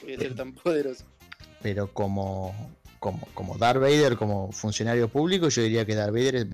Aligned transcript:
Deje 0.00 0.16
de 0.16 0.18
ser 0.18 0.34
tan 0.34 0.52
poderoso. 0.52 1.04
Pero 1.62 1.92
como, 1.92 2.54
como, 2.98 3.26
como 3.34 3.56
Darth 3.56 3.80
Vader, 3.80 4.16
como 4.16 4.52
funcionario 4.52 5.08
público, 5.08 5.48
yo 5.48 5.62
diría 5.62 5.84
que 5.84 5.94
Darth 5.94 6.12
Vader 6.12 6.34
es 6.34 6.46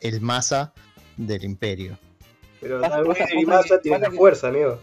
el 0.00 0.20
masa 0.20 0.72
del 1.16 1.44
imperio. 1.44 1.98
Pero 2.60 2.80
Darth 2.80 3.06
Vader 3.06 3.38
y 3.38 3.46
Massa 3.46 3.80
tienen 3.80 4.12
fuerza, 4.12 4.48
amigo. 4.48 4.78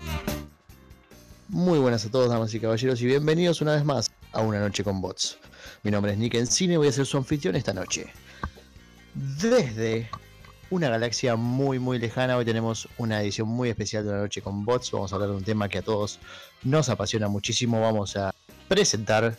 Muy 1.47 1.77
buenas 1.77 2.05
a 2.05 2.11
todos, 2.11 2.29
damas 2.29 2.53
y 2.53 2.59
caballeros, 2.59 3.01
y 3.01 3.05
bienvenidos 3.05 3.61
una 3.61 3.75
vez 3.75 3.85
más 3.85 4.11
a 4.31 4.41
Una 4.41 4.59
Noche 4.59 4.83
con 4.83 4.99
Bots. 4.99 5.37
Mi 5.83 5.91
nombre 5.91 6.13
es 6.13 6.17
Nick 6.17 6.33
Encine 6.33 6.73
y 6.73 6.77
voy 6.77 6.87
a 6.87 6.91
ser 6.91 7.05
su 7.05 7.17
anfitrión 7.17 7.55
esta 7.55 7.73
noche. 7.73 8.07
Desde 9.13 10.09
una 10.69 10.89
galaxia 10.89 11.35
muy 11.35 11.79
muy 11.79 11.99
lejana, 11.99 12.37
hoy 12.37 12.45
tenemos 12.45 12.87
una 12.97 13.21
edición 13.21 13.47
muy 13.47 13.69
especial 13.69 14.03
de 14.03 14.09
Una 14.09 14.21
Noche 14.21 14.41
con 14.41 14.65
Bots. 14.65 14.91
Vamos 14.91 15.11
a 15.11 15.15
hablar 15.15 15.29
de 15.29 15.35
un 15.35 15.43
tema 15.43 15.69
que 15.69 15.79
a 15.79 15.81
todos 15.81 16.19
nos 16.63 16.89
apasiona 16.89 17.27
muchísimo. 17.27 17.81
Vamos 17.81 18.15
a 18.17 18.33
presentar 18.67 19.37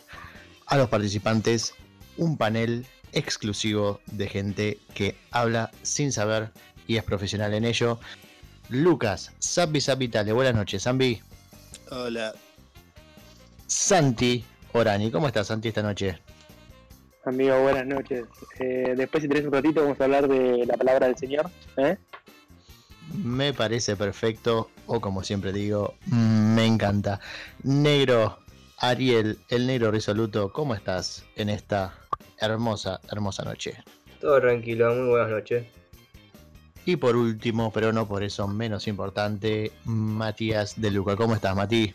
a 0.65 0.77
los 0.77 0.89
participantes 0.89 1.73
un 2.17 2.37
panel 2.37 2.85
exclusivo 3.11 3.99
de 4.07 4.27
gente 4.27 4.79
que 4.93 5.15
habla 5.31 5.71
sin 5.81 6.11
saber 6.11 6.51
y 6.87 6.97
es 6.97 7.03
profesional 7.03 7.53
en 7.53 7.65
ello. 7.65 7.99
Lucas, 8.69 9.31
Zambi 9.41 9.81
Zapitale, 9.81 10.31
buenas 10.33 10.55
noches, 10.55 10.83
Zambi. 10.83 11.21
Hola. 11.89 12.33
Santi 13.67 14.45
Orani, 14.73 15.11
¿cómo 15.11 15.27
estás, 15.27 15.47
Santi, 15.47 15.69
esta 15.69 15.83
noche? 15.83 16.19
Amigo, 17.27 17.61
buenas 17.61 17.85
noches. 17.85 18.25
Eh, 18.57 18.93
después, 18.95 19.21
si 19.21 19.27
tenés 19.27 19.43
un 19.43 19.51
ratito, 19.51 19.81
vamos 19.81 19.99
a 19.99 20.05
hablar 20.05 20.29
de 20.29 20.65
la 20.65 20.77
palabra 20.77 21.07
del 21.07 21.17
Señor. 21.17 21.49
¿eh? 21.75 21.97
Me 23.21 23.51
parece 23.51 23.97
perfecto, 23.97 24.69
o 24.85 25.01
como 25.01 25.21
siempre 25.23 25.51
digo, 25.51 25.95
me 26.05 26.65
encanta. 26.65 27.19
Negro, 27.63 28.37
Ariel, 28.77 29.39
el 29.49 29.67
negro 29.67 29.91
resoluto, 29.91 30.53
¿cómo 30.53 30.73
estás 30.73 31.25
en 31.35 31.49
esta 31.49 31.95
hermosa, 32.39 33.01
hermosa 33.11 33.43
noche? 33.43 33.75
Todo 34.21 34.39
tranquilo, 34.39 34.95
muy 34.95 35.09
buenas 35.09 35.29
noches. 35.29 35.65
Y 36.85 36.95
por 36.95 37.17
último, 37.17 37.73
pero 37.73 37.91
no 37.91 38.07
por 38.07 38.23
eso 38.23 38.47
menos 38.47 38.87
importante, 38.87 39.73
Matías 39.83 40.79
de 40.79 40.91
Luca. 40.91 41.17
¿Cómo 41.17 41.35
estás, 41.35 41.53
Mati? 41.57 41.93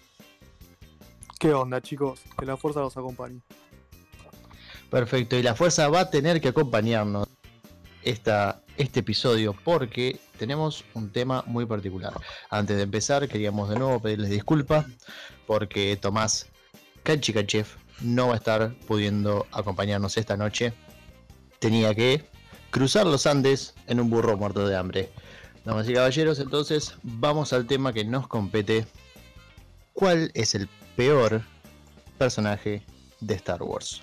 ¿Qué 1.39 1.55
onda, 1.55 1.81
chicos? 1.81 2.21
Que 2.39 2.45
la 2.45 2.59
fuerza 2.59 2.81
los 2.81 2.95
acompañe. 2.99 3.41
Perfecto, 4.93 5.39
y 5.39 5.43
la 5.43 5.55
fuerza 5.55 5.89
va 5.89 6.01
a 6.01 6.11
tener 6.11 6.43
que 6.43 6.49
acompañarnos 6.49 7.27
esta, 8.03 8.61
este 8.77 9.01
episodio 9.01 9.57
porque 9.65 10.21
tenemos 10.39 10.85
un 10.93 11.11
tema 11.11 11.43
muy 11.47 11.65
particular. 11.65 12.13
Antes 12.51 12.77
de 12.77 12.83
empezar, 12.83 13.27
queríamos 13.27 13.71
de 13.71 13.79
nuevo 13.79 14.03
pedirles 14.03 14.29
disculpas 14.29 14.85
porque 15.47 15.97
Tomás 15.97 16.45
Kanchikachev 17.05 17.69
no 18.03 18.29
va 18.29 18.35
a 18.35 18.37
estar 18.37 18.75
pudiendo 18.87 19.47
acompañarnos 19.51 20.19
esta 20.19 20.37
noche. 20.37 20.75
Tenía 21.59 21.95
que 21.95 22.27
cruzar 22.71 23.07
los 23.07 23.27
Andes 23.27 23.73
en 23.87 23.99
un 23.99 24.11
burro 24.11 24.37
muerto 24.37 24.69
de 24.69 24.77
hambre. 24.77 25.09
Damas 25.65 25.89
y 25.89 25.95
caballeros, 25.95 26.39
entonces 26.39 26.97
vamos 27.03 27.55
al 27.55 27.67
tema 27.67 27.95
que 27.95 28.05
nos 28.05 28.29
compete. 28.29 28.87
¿Cuál 29.95 30.31
es 30.35 30.55
el 30.55 30.69
peor 30.97 31.41
personaje 32.19 32.83
de 33.21 33.35
Star 33.37 33.63
Wars? 33.63 34.03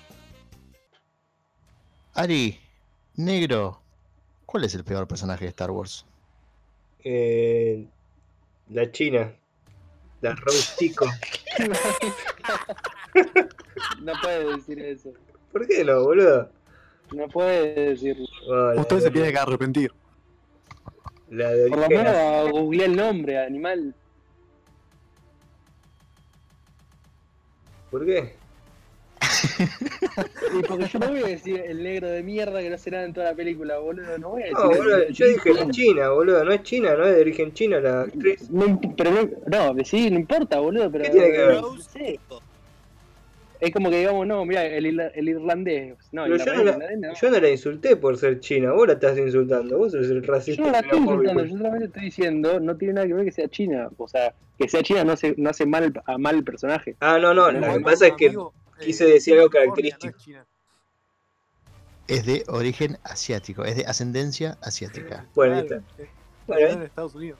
Ari, 2.14 2.58
negro, 3.16 3.80
¿cuál 4.44 4.64
es 4.64 4.74
el 4.74 4.84
peor 4.84 5.06
personaje 5.06 5.44
de 5.44 5.50
Star 5.50 5.70
Wars? 5.70 6.04
Eh, 7.04 7.86
la 8.68 8.90
China. 8.90 9.32
La 10.20 10.34
Rose 10.34 10.74
Tico. 10.76 11.06
no 14.02 14.12
puede 14.22 14.56
decir 14.56 14.78
eso. 14.80 15.12
¿Por 15.52 15.66
qué 15.66 15.84
no, 15.84 16.02
boludo? 16.02 16.50
No 17.14 17.28
puede 17.28 17.90
decirlo. 17.90 18.26
Bueno, 18.46 18.80
Usted 18.82 19.00
se 19.00 19.10
tiene 19.10 19.32
que 19.32 19.38
arrepentir. 19.38 19.92
La 21.30 21.50
de 21.50 21.68
Por 21.68 21.78
lo 21.78 21.88
menos 21.88 22.50
googleé 22.50 22.86
el 22.86 22.96
nombre, 22.96 23.38
animal. 23.38 23.94
¿Por 27.90 28.04
qué? 28.04 28.39
Y 30.52 30.62
porque 30.62 30.86
yo 30.88 30.98
no 30.98 31.08
voy 31.08 31.22
a 31.22 31.26
decir 31.28 31.62
el 31.66 31.82
negro 31.82 32.08
de 32.08 32.22
mierda 32.22 32.60
que 32.60 32.68
no 32.68 32.74
hace 32.74 32.90
nada 32.90 33.04
en 33.04 33.12
toda 33.12 33.30
la 33.30 33.34
película, 33.36 33.78
boludo. 33.78 34.18
No 34.18 34.30
voy 34.30 34.42
a 34.42 34.46
decir 34.46 34.58
No, 34.58 34.68
boludo, 34.68 35.08
yo 35.08 35.26
dije 35.26 35.54
la 35.54 35.70
China, 35.70 36.08
boludo. 36.10 36.44
No 36.44 36.52
es 36.52 36.62
China, 36.62 36.94
no 36.96 37.04
es 37.04 37.14
de 37.14 37.20
origen 37.20 37.52
chino 37.52 37.80
la 37.80 38.02
actriz. 38.02 38.50
No 38.50 38.80
pero 38.96 39.10
no, 39.10 39.28
no, 39.46 39.74
decí, 39.74 40.10
no 40.10 40.18
importa, 40.18 40.58
boludo, 40.60 40.90
pero. 40.90 41.04
¿Qué 41.04 41.10
tiene 41.10 41.32
que 41.32 41.38
ver? 41.38 41.60
no 41.60 41.78
sé. 41.78 42.20
Es 43.60 43.72
como 43.74 43.90
que 43.90 43.98
digamos, 43.98 44.26
no, 44.26 44.42
mira, 44.46 44.64
el, 44.64 44.86
irla- 44.86 45.12
el 45.14 45.28
irlandés. 45.28 45.94
No, 46.12 46.24
Pero 46.24 46.38
yo 46.38 46.54
no, 46.54 46.64
la, 46.64 46.78
no. 46.96 47.14
yo 47.14 47.30
no 47.30 47.40
la 47.40 47.50
insulté 47.50 47.96
por 47.96 48.16
ser 48.16 48.40
china, 48.40 48.72
vos 48.72 48.86
la 48.86 48.94
estás 48.94 49.18
insultando, 49.18 49.76
vos 49.76 49.92
sos 49.92 50.08
el 50.08 50.22
Yo 50.22 50.32
racista. 50.32 50.62
no 50.62 50.70
la 50.70 50.78
estoy 50.80 50.98
insultando, 50.98 51.44
yo 51.44 51.56
solamente 51.58 51.84
estoy 51.86 52.02
diciendo, 52.04 52.58
no 52.60 52.76
tiene 52.78 52.94
nada 52.94 53.06
que 53.06 53.12
ver 53.14 53.24
que 53.26 53.32
sea 53.32 53.48
china. 53.48 53.90
O 53.98 54.08
sea, 54.08 54.34
que 54.56 54.66
sea 54.66 54.82
china 54.82 55.04
no 55.04 55.12
hace, 55.12 55.34
no 55.36 55.50
hace 55.50 55.66
mal 55.66 55.92
a 56.06 56.16
mal 56.16 56.36
el 56.36 56.44
personaje. 56.44 56.96
Ah, 57.00 57.18
no, 57.18 57.34
no, 57.34 57.50
lo 57.52 57.60
que 57.74 57.80
pasa 57.80 58.06
es 58.06 58.14
que 58.14 58.26
Amigo, 58.28 58.54
quise 58.80 59.04
decir 59.06 59.34
algo 59.36 59.50
característico. 59.50 60.18
es 62.08 62.26
de 62.26 62.44
origen 62.48 62.98
asiático, 63.04 63.64
es 63.64 63.76
de 63.76 63.86
ascendencia 63.86 64.58
asiática. 64.62 65.26
Bueno, 65.34 65.54
ahí 65.56 65.60
está. 65.60 65.76
eh, 65.98 66.08
Bueno, 66.46 66.66
en 66.68 66.82
Estados 66.82 67.14
Unidos. 67.14 67.38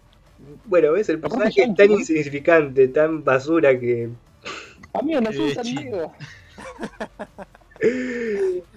Bueno, 0.64 0.92
ves, 0.92 1.08
el 1.08 1.18
personaje 1.20 1.62
son 1.62 1.70
es 1.72 1.76
tan 1.76 1.90
insignificante, 1.90 2.88
tan 2.88 3.22
basura 3.24 3.78
que. 3.78 4.08
Amigo, 4.94 5.20
no 5.20 5.30
Eh, 5.30 5.34
soy 5.34 5.56
chino. 5.64 5.80
Diego. 5.82 6.14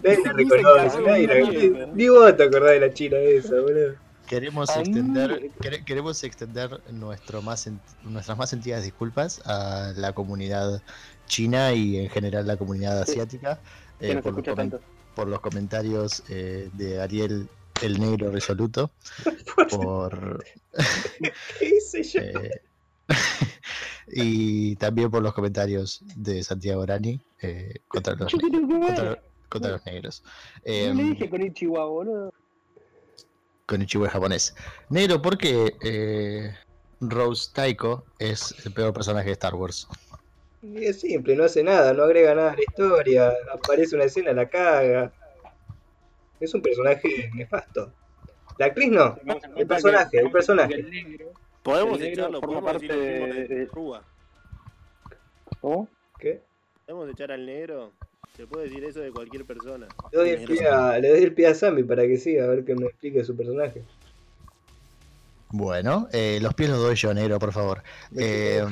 Nadie 0.03 0.23
la 0.23 0.31
reconoce, 0.33 1.01
nadie 1.01 1.69
la... 1.71 1.85
Ni 1.87 2.07
vos 2.09 2.35
te 2.37 2.43
acordás 2.43 2.71
de 2.71 2.79
la 2.79 2.93
china 2.93 3.17
esa, 3.17 3.55
boludo. 3.59 3.95
Queremos 4.27 4.75
extender, 4.75 5.51
quere- 5.59 5.83
queremos 5.83 6.23
extender 6.23 6.81
nuestro 6.91 7.41
más 7.41 7.69
nuestras 8.03 8.37
más 8.37 8.49
sentidas 8.49 8.81
disculpas 8.83 9.41
a 9.45 9.91
la 9.97 10.13
comunidad 10.13 10.81
china 11.27 11.73
y 11.73 11.97
en 11.97 12.09
general 12.09 12.45
la 12.47 12.57
comunidad 12.57 13.01
asiática 13.01 13.59
Que 13.99 14.11
eh, 14.11 14.15
no 14.15 14.21
por, 14.21 14.33
los 14.45 14.55
tanto. 14.55 14.79
por 15.15 15.27
los 15.27 15.39
comentarios 15.41 16.23
eh, 16.29 16.69
de 16.73 17.01
Ariel 17.01 17.47
el 17.81 17.99
negro 17.99 18.31
resoluto 18.31 18.91
por 19.69 20.43
¿Qué 21.59 21.65
hice 21.77 22.03
yo? 22.03 22.21
eh, 22.21 22.61
y 24.07 24.75
también 24.77 25.09
por 25.11 25.21
los 25.23 25.33
comentarios 25.33 26.01
de 26.15 26.43
Santiago 26.43 26.81
Orani 26.81 27.19
eh, 27.41 27.75
contra 27.87 28.15
los 28.15 28.31
contra, 29.49 29.71
los 29.71 29.85
negros. 29.85 30.23
Yo 30.23 30.71
Em, 30.71 30.97
le 30.97 31.03
dije 31.03 31.29
con 31.29 31.41
Ichiwa, 31.43 31.85
boludo. 31.85 32.33
con 33.67 33.81
Ichigo 33.81 34.07
japonés. 34.09 34.55
Negro, 34.89 35.21
¿por 35.21 35.37
qué 35.37 35.75
eh, 35.81 36.55
Rose 37.01 37.51
Taiko 37.53 38.03
es 38.19 38.55
el 38.65 38.73
peor 38.73 38.93
personaje 38.93 39.27
de 39.27 39.33
Star 39.33 39.53
Wars? 39.55 39.87
Y 40.63 40.85
es 40.85 41.01
simple, 41.01 41.35
no 41.35 41.43
hace 41.43 41.61
nada, 41.63 41.93
no 41.93 42.03
agrega 42.03 42.33
nada 42.33 42.51
a 42.53 42.55
la 42.55 42.61
historia, 42.61 43.33
aparece 43.51 43.95
una 43.95 44.05
escena, 44.05 44.31
la 44.33 44.47
caga. 44.47 45.11
Es 46.39 46.53
un 46.53 46.61
personaje 46.61 47.29
nefasto. 47.35 47.91
La 48.57 48.67
actriz 48.67 48.89
no, 48.91 49.17
el 49.57 49.67
personaje, 49.67 50.19
el 50.19 50.31
personaje. 50.31 50.73
que 50.75 50.79
el 50.79 50.89
negro- 50.91 51.31
Podemos 51.63 51.99
El 51.99 52.07
echarlo, 52.07 52.41
lo 52.41 52.61
parte 52.63 52.87
de- 52.87 53.33
de 53.33 53.47
de- 53.47 53.65
Rúa. 53.67 54.03
¿Cómo? 55.61 55.87
¿Qué? 56.19 56.41
¿Podemos 56.85 57.09
echar 57.09 57.31
al 57.31 57.45
negro? 57.45 57.91
Se 58.35 58.45
puede 58.47 58.65
decir 58.65 58.83
eso 58.83 58.99
de 58.99 59.11
cualquier 59.11 59.45
persona. 59.45 59.87
Le 60.11 60.17
doy, 60.17 60.29
el 60.31 60.43
pie 60.45 60.67
a, 60.67 60.97
le 60.99 61.09
doy 61.09 61.23
el 61.23 61.33
pie 61.33 61.47
a 61.47 61.55
Sammy 61.55 61.83
para 61.83 62.03
que 62.03 62.17
siga, 62.17 62.45
a 62.45 62.47
ver 62.47 62.65
que 62.65 62.75
me 62.75 62.87
explique 62.87 63.23
su 63.23 63.35
personaje. 63.35 63.83
Bueno, 65.51 66.07
eh, 66.11 66.39
los 66.41 66.53
pies 66.55 66.69
los 66.69 66.79
doy 66.79 66.95
yo, 66.95 67.13
negro, 67.13 67.37
por 67.39 67.53
favor. 67.53 67.83
Eh, 68.17 68.63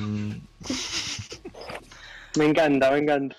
Me 2.36 2.46
encanta, 2.46 2.90
me 2.90 2.98
encanta. 2.98 3.36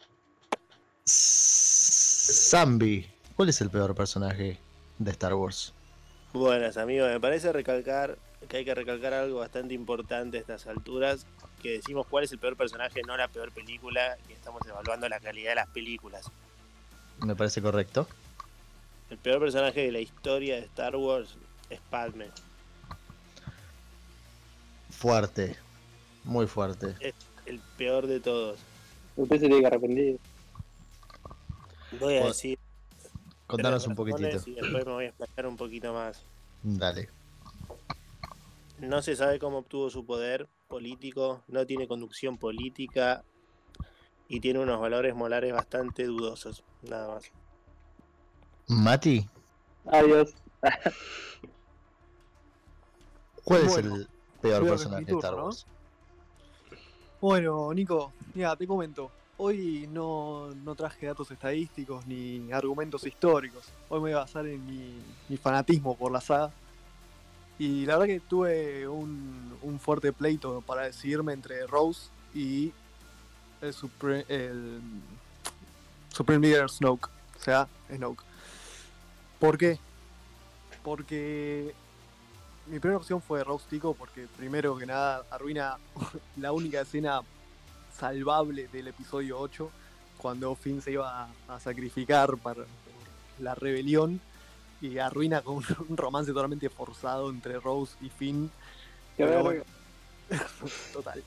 Zambi, 1.05 3.09
¿cuál 3.35 3.49
es 3.49 3.59
el 3.61 3.71
peor 3.71 3.95
personaje 3.95 4.59
de 4.99 5.11
Star 5.11 5.33
Wars? 5.33 5.73
Buenas 6.31 6.77
amigos, 6.77 7.09
me 7.09 7.19
parece 7.19 7.51
recalcar 7.51 8.17
que 8.47 8.57
hay 8.57 8.65
que 8.65 8.75
recalcar 8.75 9.13
algo 9.13 9.39
bastante 9.39 9.73
importante 9.73 10.37
a 10.37 10.41
estas 10.41 10.67
alturas, 10.67 11.25
que 11.61 11.71
decimos 11.71 12.05
cuál 12.07 12.25
es 12.25 12.31
el 12.31 12.39
peor 12.39 12.55
personaje, 12.55 13.01
no 13.07 13.17
la 13.17 13.27
peor 13.27 13.51
película, 13.51 14.17
y 14.29 14.33
estamos 14.33 14.61
evaluando 14.67 15.09
la 15.09 15.19
calidad 15.19 15.51
de 15.51 15.55
las 15.55 15.69
películas. 15.69 16.29
Me 17.19 17.35
parece 17.35 17.61
correcto. 17.61 18.07
El 19.09 19.17
peor 19.17 19.39
personaje 19.39 19.81
de 19.81 19.91
la 19.91 19.99
historia 19.99 20.55
de 20.55 20.61
Star 20.61 20.95
Wars 20.95 21.35
es 21.69 21.79
Padme. 21.89 22.27
Fuerte, 24.91 25.57
muy 26.23 26.45
fuerte. 26.45 26.95
El 27.45 27.59
peor 27.77 28.07
de 28.07 28.19
todos. 28.19 28.59
Usted 29.15 29.35
se 29.39 29.47
tiene 29.47 29.61
que 29.61 29.67
arrepentir. 29.67 30.19
Voy 31.99 32.15
a 32.15 32.19
Bueno, 32.19 32.27
decir 32.27 32.59
Contanos 33.47 33.85
un 33.87 33.95
poquitito. 33.95 34.49
Y 34.49 34.55
después 34.55 34.85
me 34.85 34.91
voy 34.93 35.05
a 35.05 35.09
explicar 35.09 35.45
un 35.45 35.57
poquito 35.57 35.93
más. 35.93 36.25
Dale. 36.63 37.09
No 38.79 39.01
se 39.01 39.15
sabe 39.15 39.37
cómo 39.37 39.59
obtuvo 39.59 39.89
su 39.89 40.05
poder 40.05 40.47
político, 40.67 41.43
no 41.47 41.65
tiene 41.65 41.87
conducción 41.87 42.37
política, 42.37 43.23
y 44.27 44.39
tiene 44.39 44.59
unos 44.59 44.79
valores 44.79 45.13
molares 45.13 45.53
bastante 45.53 46.05
dudosos. 46.05 46.63
Nada 46.81 47.13
más. 47.13 47.31
Mati, 48.67 49.27
Adiós. 49.85 50.33
¿cuál 53.43 53.65
Bueno, 53.65 53.71
es 53.71 53.77
el 53.77 54.07
peor 54.41 54.67
personaje 54.67 55.05
de 55.05 55.11
Star 55.13 55.35
¿no? 55.35 55.49
Bueno, 57.23 57.73
Nico, 57.73 58.11
mira, 58.33 58.53
te 58.57 58.67
comento. 58.67 59.09
Hoy 59.37 59.87
no, 59.89 60.49
no 60.65 60.75
traje 60.75 61.05
datos 61.05 61.31
estadísticos 61.31 62.05
ni 62.05 62.51
argumentos 62.51 63.05
históricos. 63.05 63.63
Hoy 63.87 63.99
me 63.99 64.09
voy 64.09 64.11
a 64.11 64.17
basar 64.17 64.45
en 64.45 64.65
mi, 64.65 65.01
mi 65.29 65.37
fanatismo 65.37 65.95
por 65.95 66.11
la 66.11 66.19
saga. 66.19 66.51
Y 67.57 67.85
la 67.85 67.97
verdad 67.97 68.13
que 68.13 68.19
tuve 68.19 68.89
un, 68.89 69.57
un 69.61 69.79
fuerte 69.79 70.11
pleito 70.11 70.59
para 70.67 70.81
decidirme 70.81 71.31
entre 71.31 71.65
Rose 71.65 72.09
y 72.35 72.73
el, 73.61 73.73
Supre- 73.73 74.25
el 74.27 74.81
Supreme 76.09 76.45
Leader 76.45 76.69
Snoke. 76.69 77.05
O 77.07 77.41
sea, 77.41 77.69
Snoke. 77.89 78.21
¿Por 79.39 79.57
qué? 79.57 79.79
Porque 80.83 81.73
mi 82.67 82.79
primera 82.79 82.97
opción 82.97 83.21
fue 83.21 83.43
Rose 83.43 83.65
Tico 83.69 83.93
porque 83.93 84.27
primero 84.37 84.77
que 84.77 84.85
nada 84.85 85.23
arruina 85.29 85.77
la 86.37 86.51
única 86.51 86.81
escena 86.81 87.21
salvable 87.97 88.67
del 88.67 88.87
episodio 88.87 89.39
8 89.39 89.69
cuando 90.17 90.55
Finn 90.55 90.81
se 90.81 90.93
iba 90.93 91.23
a, 91.23 91.55
a 91.55 91.59
sacrificar 91.59 92.37
para 92.37 92.65
la 93.39 93.55
rebelión 93.55 94.21
y 94.83 94.97
arruina 94.97 95.41
con 95.41 95.63
un, 95.89 95.97
romance 95.97 96.31
totalmente 96.31 96.69
forzado 96.69 97.29
entre 97.29 97.59
Rose 97.59 97.95
y 98.01 98.09
Finn. 98.09 98.51
Pero 99.15 99.43
bueno, 99.43 99.63
total. 100.93 101.23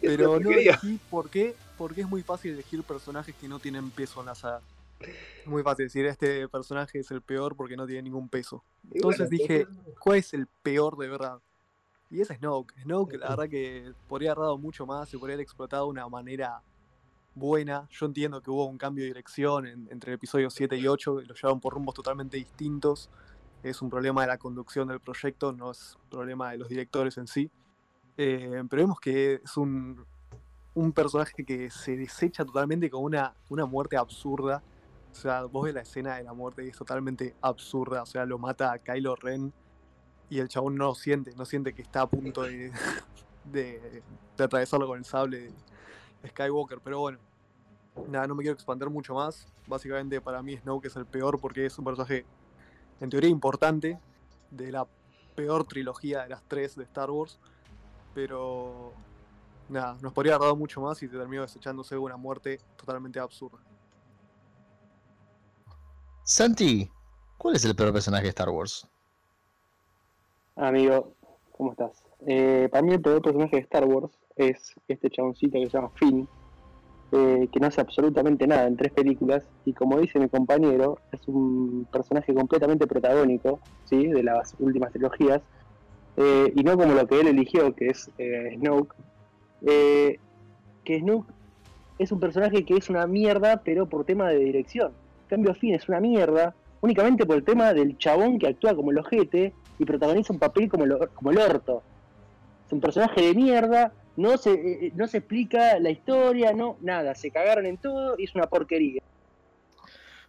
Pero 0.00 0.38
no 0.38 0.50
elegí 0.50 1.00
por 1.10 1.30
qué, 1.30 1.56
porque 1.78 2.02
es 2.02 2.08
muy 2.08 2.22
fácil 2.22 2.52
elegir 2.52 2.82
personajes 2.82 3.34
que 3.34 3.48
no 3.48 3.58
tienen 3.58 3.90
peso 3.90 4.20
en 4.20 4.26
la 4.26 4.34
saga. 4.34 4.60
Es 5.00 5.46
muy 5.46 5.62
fácil 5.62 5.86
decir 5.86 6.06
este 6.06 6.48
personaje 6.48 6.98
es 6.98 7.10
el 7.10 7.22
peor 7.22 7.56
porque 7.56 7.76
no 7.76 7.86
tiene 7.86 8.02
ningún 8.02 8.28
peso. 8.28 8.64
Entonces 8.90 9.28
bueno, 9.28 9.30
dije, 9.30 9.66
¿cuál 10.00 10.18
es 10.18 10.34
el 10.34 10.46
peor 10.62 10.96
de 10.96 11.08
verdad? 11.08 11.40
Y 12.10 12.20
es 12.20 12.28
Snoke. 12.28 12.72
Snoke, 12.82 13.14
la 13.18 13.30
verdad 13.30 13.48
que 13.48 13.92
podría 14.08 14.30
haber 14.32 14.42
dado 14.42 14.58
mucho 14.58 14.86
más, 14.86 15.08
se 15.08 15.18
podría 15.18 15.34
haber 15.34 15.44
explotado 15.44 15.84
de 15.84 15.90
una 15.90 16.08
manera 16.08 16.62
buena. 17.34 17.86
Yo 17.90 18.06
entiendo 18.06 18.40
que 18.40 18.50
hubo 18.50 18.64
un 18.66 18.78
cambio 18.78 19.02
de 19.04 19.08
dirección 19.08 19.66
en- 19.66 19.88
entre 19.90 20.12
el 20.12 20.16
episodio 20.16 20.48
7 20.50 20.76
y 20.76 20.86
8, 20.86 21.20
y 21.20 21.26
lo 21.26 21.34
llevaron 21.34 21.60
por 21.60 21.74
rumbos 21.74 21.94
totalmente 21.94 22.36
distintos. 22.36 23.10
Es 23.62 23.82
un 23.82 23.90
problema 23.90 24.22
de 24.22 24.28
la 24.28 24.38
conducción 24.38 24.88
del 24.88 25.00
proyecto, 25.00 25.52
no 25.52 25.70
es 25.72 25.96
un 26.02 26.08
problema 26.10 26.52
de 26.52 26.58
los 26.58 26.68
directores 26.68 27.18
en 27.18 27.26
sí. 27.26 27.50
Eh, 28.16 28.62
pero 28.70 28.82
vemos 28.82 28.98
que 29.00 29.34
es 29.44 29.56
un, 29.56 30.04
un 30.74 30.92
personaje 30.92 31.44
que 31.44 31.68
se 31.70 31.96
desecha 31.96 32.44
totalmente 32.44 32.88
con 32.88 33.02
una, 33.04 33.34
una 33.48 33.66
muerte 33.66 33.96
absurda. 33.96 34.62
O 35.16 35.18
sea, 35.18 35.44
vos 35.44 35.64
ves 35.64 35.74
la 35.74 35.80
escena 35.80 36.16
de 36.16 36.24
la 36.24 36.34
muerte 36.34 36.62
y 36.62 36.68
es 36.68 36.76
totalmente 36.76 37.34
absurda. 37.40 38.02
O 38.02 38.06
sea, 38.06 38.26
lo 38.26 38.38
mata 38.38 38.70
a 38.70 38.78
Kylo 38.78 39.16
Ren 39.16 39.50
y 40.28 40.40
el 40.40 40.48
chabón 40.48 40.76
no 40.76 40.88
lo 40.88 40.94
siente, 40.94 41.34
no 41.36 41.46
siente 41.46 41.72
que 41.72 41.80
está 41.80 42.02
a 42.02 42.06
punto 42.06 42.42
de, 43.44 44.02
atravesarlo 44.38 44.86
con 44.86 44.98
el 44.98 45.06
sable 45.06 45.52
de 46.22 46.28
Skywalker. 46.28 46.80
Pero 46.84 47.00
bueno, 47.00 47.18
nada, 48.08 48.26
no 48.26 48.34
me 48.34 48.42
quiero 48.42 48.52
expandir 48.54 48.90
mucho 48.90 49.14
más. 49.14 49.48
Básicamente 49.66 50.20
para 50.20 50.42
mí 50.42 50.58
Snoke 50.58 50.88
es 50.88 50.96
el 50.96 51.06
peor 51.06 51.40
porque 51.40 51.64
es 51.64 51.78
un 51.78 51.86
personaje 51.86 52.26
en 53.00 53.08
teoría 53.08 53.30
importante 53.30 53.98
de 54.50 54.70
la 54.70 54.86
peor 55.34 55.64
trilogía 55.64 56.24
de 56.24 56.28
las 56.28 56.42
tres 56.46 56.76
de 56.76 56.84
Star 56.84 57.10
Wars. 57.10 57.40
Pero 58.14 58.92
nada, 59.70 59.96
nos 60.02 60.12
podría 60.12 60.34
haber 60.34 60.44
dado 60.44 60.56
mucho 60.56 60.82
más 60.82 61.02
y 61.02 61.08
terminó 61.08 61.40
desechándose 61.40 61.96
una 61.96 62.18
muerte 62.18 62.60
totalmente 62.76 63.18
absurda. 63.18 63.65
Santi, 66.28 66.90
¿cuál 67.38 67.54
es 67.54 67.64
el 67.64 67.76
peor 67.76 67.92
personaje 67.92 68.24
de 68.24 68.30
Star 68.30 68.48
Wars? 68.48 68.84
Amigo, 70.56 71.12
¿cómo 71.52 71.70
estás? 71.70 72.02
Eh, 72.26 72.68
para 72.72 72.82
mí 72.82 72.94
el 72.94 73.00
peor 73.00 73.22
personaje 73.22 73.54
de 73.54 73.62
Star 73.62 73.84
Wars 73.84 74.10
es 74.34 74.74
este 74.88 75.08
chaboncito 75.08 75.52
que 75.52 75.66
se 75.66 75.76
llama 75.76 75.90
Finn, 75.94 76.26
eh, 77.12 77.46
que 77.52 77.60
no 77.60 77.68
hace 77.68 77.80
absolutamente 77.80 78.44
nada 78.44 78.66
en 78.66 78.76
tres 78.76 78.90
películas 78.90 79.44
y 79.64 79.72
como 79.72 80.00
dice 80.00 80.18
mi 80.18 80.28
compañero, 80.28 80.98
es 81.12 81.20
un 81.28 81.86
personaje 81.92 82.34
completamente 82.34 82.88
protagónico, 82.88 83.60
¿sí? 83.84 84.08
De 84.08 84.24
las 84.24 84.56
últimas 84.58 84.90
trilogías, 84.90 85.42
eh, 86.16 86.52
y 86.56 86.64
no 86.64 86.76
como 86.76 86.92
lo 86.92 87.06
que 87.06 87.20
él 87.20 87.28
eligió, 87.28 87.72
que 87.72 87.86
es 87.86 88.10
eh, 88.18 88.56
Snoke, 88.58 88.96
que 89.60 90.98
Snoke 90.98 91.28
es 92.00 92.10
un 92.10 92.18
personaje 92.18 92.64
que 92.64 92.74
es 92.74 92.90
una 92.90 93.06
mierda, 93.06 93.62
pero 93.64 93.86
por 93.86 94.04
tema 94.04 94.28
de 94.28 94.38
dirección. 94.38 95.05
Cambio, 95.28 95.54
Finn 95.54 95.74
es 95.74 95.88
una 95.88 96.00
mierda 96.00 96.54
únicamente 96.80 97.26
por 97.26 97.36
el 97.36 97.44
tema 97.44 97.72
del 97.72 97.96
chabón 97.98 98.38
que 98.38 98.48
actúa 98.48 98.74
como 98.74 98.90
el 98.90 98.98
ojete 98.98 99.52
y 99.78 99.84
protagoniza 99.84 100.32
un 100.32 100.38
papel 100.38 100.68
como, 100.68 100.86
lo- 100.86 101.08
como 101.14 101.30
el 101.30 101.38
orto. 101.38 101.82
Es 102.66 102.72
un 102.72 102.80
personaje 102.80 103.22
de 103.22 103.34
mierda, 103.34 103.92
no 104.16 104.36
se, 104.38 104.52
eh, 104.52 104.92
no 104.94 105.06
se 105.06 105.18
explica 105.18 105.78
la 105.78 105.90
historia, 105.90 106.52
no, 106.52 106.76
nada, 106.80 107.14
se 107.14 107.30
cagaron 107.30 107.66
en 107.66 107.76
todo 107.76 108.14
y 108.18 108.24
es 108.24 108.34
una 108.34 108.46
porquería. 108.46 109.02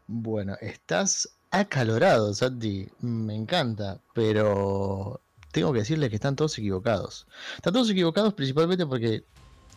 Bueno, 0.08 0.56
estás 0.62 1.38
acalorado, 1.52 2.34
Santi. 2.34 2.88
Me 3.02 3.36
encanta, 3.36 4.00
pero 4.14 5.22
tengo 5.52 5.74
que 5.74 5.80
decirles 5.80 6.10
que 6.10 6.16
están 6.16 6.36
todos 6.36 6.58
equivocados. 6.58 7.28
Están 7.56 7.74
todos 7.74 7.90
equivocados 7.90 8.34
principalmente 8.34 8.86
porque 8.86 9.24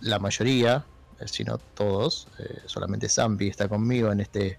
la 0.01 0.19
mayoría, 0.19 0.85
eh, 1.19 1.27
si 1.29 1.45
no 1.45 1.59
todos, 1.75 2.29
eh, 2.39 2.59
solamente 2.67 3.09
Zampi 3.09 3.49
está 3.49 3.69
conmigo 3.69 4.13
en 4.13 4.21
este, 4.21 4.59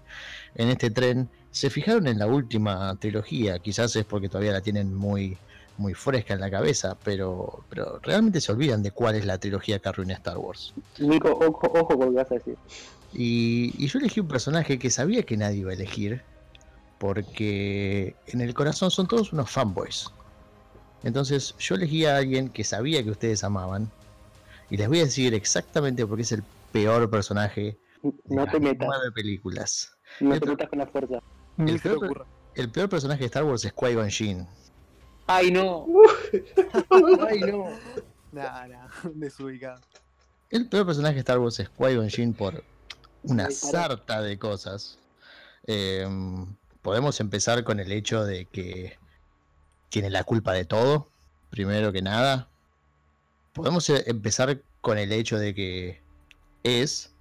en 0.54 0.68
este 0.68 0.90
tren, 0.90 1.28
se 1.50 1.70
fijaron 1.70 2.06
en 2.06 2.18
la 2.18 2.26
última 2.26 2.94
trilogía. 2.96 3.58
Quizás 3.58 3.94
es 3.96 4.04
porque 4.04 4.28
todavía 4.28 4.52
la 4.52 4.60
tienen 4.60 4.94
muy, 4.94 5.36
muy 5.78 5.94
fresca 5.94 6.34
en 6.34 6.40
la 6.40 6.50
cabeza, 6.50 6.96
pero, 7.04 7.64
pero 7.68 7.98
realmente 8.02 8.40
se 8.40 8.52
olvidan 8.52 8.82
de 8.82 8.90
cuál 8.90 9.16
es 9.16 9.24
la 9.24 9.38
trilogía 9.38 9.78
que 9.78 9.88
arruina 9.88 10.14
Star 10.14 10.38
Wars. 10.38 10.74
Nico, 10.98 11.30
ojo, 11.30 11.70
ojo 11.74 11.98
con 11.98 12.06
lo 12.06 12.12
que 12.12 12.16
vas 12.16 12.30
a 12.30 12.34
decir. 12.34 12.56
Y, 13.12 13.74
y 13.76 13.88
yo 13.88 13.98
elegí 13.98 14.20
un 14.20 14.28
personaje 14.28 14.78
que 14.78 14.90
sabía 14.90 15.22
que 15.22 15.36
nadie 15.36 15.58
iba 15.58 15.70
a 15.70 15.74
elegir, 15.74 16.22
porque 16.98 18.14
en 18.28 18.40
el 18.40 18.54
corazón 18.54 18.90
son 18.90 19.06
todos 19.06 19.32
unos 19.32 19.50
fanboys. 19.50 20.06
Entonces 21.02 21.54
yo 21.58 21.74
elegí 21.74 22.06
a 22.06 22.16
alguien 22.16 22.48
que 22.48 22.64
sabía 22.64 23.02
que 23.02 23.10
ustedes 23.10 23.44
amaban, 23.44 23.90
y 24.70 24.76
les 24.76 24.88
voy 24.88 25.00
a 25.00 25.04
decir 25.04 25.34
exactamente 25.34 26.06
por 26.06 26.16
qué 26.16 26.22
es 26.22 26.32
el 26.32 26.42
peor 26.72 27.10
personaje 27.10 27.78
de 28.02 28.12
No 28.34 28.44
las 28.44 28.52
te 28.52 28.60
metas, 28.60 28.88
nueve 28.88 29.12
películas. 29.12 29.92
No 30.20 30.34
el 30.34 30.40
te 30.40 30.46
pro- 30.46 30.52
metas 30.54 30.68
con 30.68 30.78
la 30.78 30.86
fuerza. 30.86 31.18
El 31.58 31.80
peor- 31.80 32.04
ocurra. 32.04 32.26
El 32.54 32.70
peor 32.70 32.88
personaje 32.88 33.20
de 33.20 33.26
Star 33.26 33.44
Wars 33.44 33.64
es 33.64 33.74
Qui-Gon 33.74 34.10
Jinn. 34.10 34.46
¡Ay, 35.26 35.50
no! 35.50 35.86
¡Ay, 37.28 37.40
no! 37.40 37.64
Nah, 38.32 38.66
nah, 38.66 38.88
desubicado. 39.14 39.80
El 40.50 40.68
peor 40.68 40.84
personaje 40.86 41.14
de 41.14 41.20
Star 41.20 41.38
Wars 41.38 41.58
es 41.60 41.70
Qui-Gon 41.70 42.08
Jinn 42.10 42.34
por 42.34 42.62
una 43.22 43.50
sarta 43.50 44.20
de 44.20 44.38
cosas. 44.38 44.98
Eh, 45.66 46.06
podemos 46.82 47.20
empezar 47.20 47.64
con 47.64 47.80
el 47.80 47.92
hecho 47.92 48.24
de 48.24 48.46
que 48.46 48.98
tiene 49.88 50.10
la 50.10 50.24
culpa 50.24 50.52
de 50.52 50.64
todo, 50.64 51.08
primero 51.50 51.92
que 51.92 52.02
nada. 52.02 52.48
Podemos 53.52 53.88
eh, 53.90 54.04
empezar 54.06 54.60
con 54.80 54.98
el 54.98 55.12
hecho 55.12 55.38
de 55.38 55.54
que 55.54 56.02
es 56.64 57.11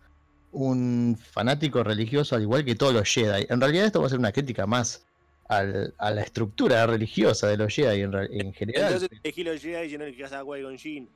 un 0.51 1.17
fanático 1.17 1.84
religioso 1.84 2.36
al 2.36 2.41
igual 2.41 2.65
que 2.65 2.75
todos 2.75 2.93
los 2.93 3.08
Jedi. 3.12 3.46
En 3.50 3.60
realidad 3.62 3.86
esto 3.86 4.01
va 4.01 4.08
a 4.08 4.10
ser 4.10 4.20
una 4.20 4.31
crítica 4.31 4.65
más 4.67 5.05
al- 5.48 5.93
a 5.98 6.12
la 6.12 6.22
estructura 6.22 6.86
religiosa 6.86 7.48
de 7.48 7.58
los 7.58 7.74
Jedi 7.74 8.01
en, 8.01 8.13
en 8.13 8.53
general. 8.53 8.93
Entonces 8.93 9.10
elegí 9.24 9.43
los 9.43 9.62
Jedi 9.62 9.93
y 9.93 9.98
no 9.98 10.03
elegí 10.05 10.24
a 10.24 10.29
Qui-Gon 10.43 10.77
Jinn. 10.77 11.10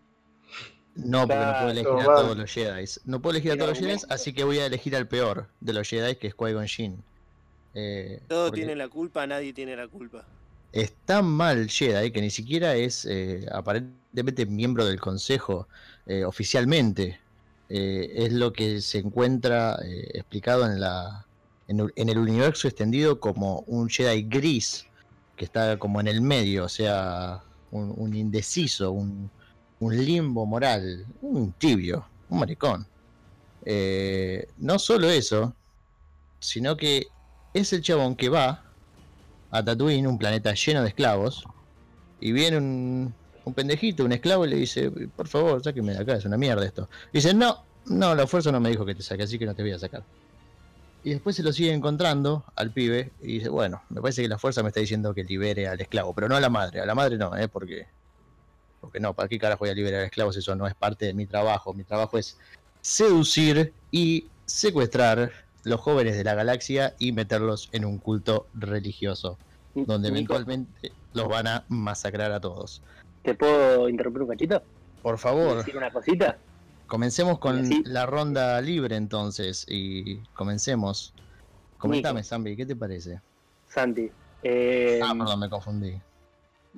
No, 0.96 1.28
porque 1.28 1.44
no 1.46 1.54
puedo 1.54 1.70
elegir 1.72 1.88
a 2.00 2.06
todos 2.06 2.38
los 2.38 2.52
Jedi. 2.52 2.86
No 3.06 3.22
puedo 3.22 3.32
elegir 3.36 3.52
a 3.52 3.56
todos 3.58 3.70
los 3.70 3.80
Jedi, 3.80 3.98
así 4.10 4.34
que 4.34 4.44
voy 4.46 4.60
a 4.60 4.66
elegir 4.68 4.96
al 4.96 5.08
peor 5.08 5.50
de 5.60 5.74
los 5.74 5.90
Jedi, 5.90 6.16
que 6.16 6.28
es 6.28 6.36
Qui-Gon 6.36 6.68
Jinn. 6.68 7.04
Eh, 7.74 8.22
Todos 8.30 8.50
porque 8.52 8.62
tienen 8.62 8.78
la 8.78 8.88
culpa, 8.88 9.28
nadie 9.28 9.52
tiene 9.54 9.76
la 9.76 9.88
culpa. 9.90 10.26
Es 10.72 10.94
tan 11.06 11.26
mal 11.26 11.70
Jedi 11.70 12.12
que 12.12 12.22
ni 12.22 12.30
siquiera 12.30 12.76
es 12.76 13.06
eh, 13.06 13.46
aparentemente 13.52 14.46
miembro 14.46 14.86
del 14.86 15.00
consejo 15.02 15.68
eh, 16.06 16.24
oficialmente. 16.24 17.20
Eh, 17.70 18.26
es 18.26 18.34
lo 18.34 18.54
que 18.54 18.80
se 18.82 19.00
encuentra 19.00 19.78
eh, 19.84 20.12
explicado 20.14 20.66
en, 20.66 20.80
la, 20.80 21.26
en, 21.68 21.80
el- 22.10 22.18
universo 22.20 22.68
extendido 22.68 23.20
como 23.20 23.62
un 23.68 23.90
Jedi 23.90 24.24
gris, 24.24 24.86
que 25.36 25.46
está 25.46 25.78
como 25.78 26.00
en 26.00 26.08
el 26.08 26.22
medio, 26.22 26.66
o 26.66 26.70
sea, 26.70 27.42
un, 27.72 27.94
un 27.98 28.16
indeciso, 28.16 28.92
un, 28.92 29.30
un 29.80 30.06
limbo 30.06 30.46
moral, 30.46 31.06
un 31.22 31.52
tibio, 31.54 32.06
un 32.30 32.40
maricón. 32.40 32.88
Eh, 33.66 34.48
no 34.58 34.78
solo 34.78 35.10
eso, 35.10 35.56
sino 36.40 36.78
que 36.78 37.08
es 37.54 37.74
el 37.74 37.82
chabón 37.82 38.16
que 38.16 38.30
va 38.30 38.64
a 39.50 39.64
Tatooine, 39.64 40.08
un 40.08 40.18
planeta 40.20 40.54
lleno 40.54 40.84
de 40.84 40.90
esclavos, 40.90 41.44
y 42.20 42.32
viene 42.32 42.58
un, 42.58 43.14
un 43.46 43.54
pendejito, 43.54 44.04
un 44.04 44.12
esclavo, 44.12 44.46
y 44.46 44.50
le 44.50 44.56
dice, 44.58 44.92
por 44.92 45.28
favor, 45.28 45.64
sáqueme 45.64 45.94
de 45.94 46.00
acá, 46.00 46.16
es 46.16 46.26
una 46.26 46.38
mierda 46.38 46.66
esto. 46.66 46.90
Y 47.14 47.18
dice, 47.20 47.34
no, 47.34 47.64
no, 47.86 48.16
la 48.16 48.28
fuerza 48.28 48.52
no 48.52 48.60
me 48.60 48.70
dijo 48.70 48.86
que 48.86 48.96
te 48.96 49.04
saque, 49.04 49.24
así 49.24 49.40
que 49.40 49.46
no 49.46 49.56
te 49.56 49.62
voy 49.62 49.72
a 49.72 49.80
sacar. 49.80 50.04
Y 51.04 51.12
después 51.12 51.36
se 51.36 51.44
lo 51.44 51.54
sigue 51.54 51.72
encontrando 51.72 52.44
al 52.56 52.72
pibe 52.72 53.12
y 53.22 53.34
dice, 53.34 53.50
bueno, 53.50 53.84
me 53.90 54.02
parece 54.02 54.24
que 54.24 54.28
la 54.28 54.40
fuerza 54.40 54.64
me 54.64 54.70
está 54.70 54.80
diciendo 54.80 55.14
que 55.14 55.24
libere 55.24 55.68
al 55.68 55.80
esclavo, 55.80 56.14
pero 56.14 56.28
no 56.28 56.36
a 56.36 56.40
la 56.40 56.50
madre, 56.50 56.82
a 56.82 56.86
la 56.86 56.96
madre 56.96 57.18
no, 57.18 57.38
¿eh? 57.38 57.48
Porque, 57.48 57.86
porque 58.82 59.00
no, 59.00 59.14
¿para 59.14 59.30
qué 59.30 59.38
carajo 59.38 59.60
voy 59.60 59.70
a 59.70 59.76
liberar 59.76 60.02
a 60.02 60.06
esclavos? 60.06 60.36
Eso 60.36 60.56
no 60.56 60.66
es 60.66 60.74
parte 60.74 61.06
de 61.06 61.14
mi 61.14 61.28
trabajo, 61.28 61.74
mi 61.76 61.84
trabajo 61.84 62.18
es 62.18 62.38
seducir 62.82 63.72
y 63.92 64.26
secuestrar 64.48 65.32
los 65.64 65.80
jóvenes 65.80 66.18
de 66.18 66.24
la 66.24 66.34
galaxia 66.34 66.96
y 66.98 67.12
meterlos 67.12 67.70
en 67.72 67.86
un 67.86 68.00
culto 68.00 68.48
religioso, 68.56 69.38
donde 69.76 70.08
eventualmente 70.08 70.92
los 71.14 71.28
van 71.28 71.48
a 71.48 71.66
masacrar 71.70 72.32
a 72.32 72.40
todos. 72.40 72.82
¿Te 73.26 73.34
puedo 73.34 73.90
interrumpir 73.90 74.22
un 74.22 74.30
cachito? 74.30 74.62
Por 75.02 75.18
favor, 75.18 75.58
¿Decir 75.58 75.76
una 75.78 75.92
cosita? 75.92 76.38
comencemos 76.88 77.40
con 77.40 77.66
Sí. 77.66 77.82
la 77.86 78.06
ronda 78.06 78.62
libre 78.62 78.96
entonces 78.96 79.66
y 79.68 80.18
comencemos. 80.34 81.14
Comentame, 81.80 82.24
Zambi, 82.24 82.56
¿qué 82.56 82.66
te 82.66 82.76
parece? 82.76 83.20
Santi. 83.68 84.10
eh, 84.44 85.00
Ah, 85.04 85.14
perdón, 85.18 85.40
me 85.40 85.50
confundí. 85.50 86.00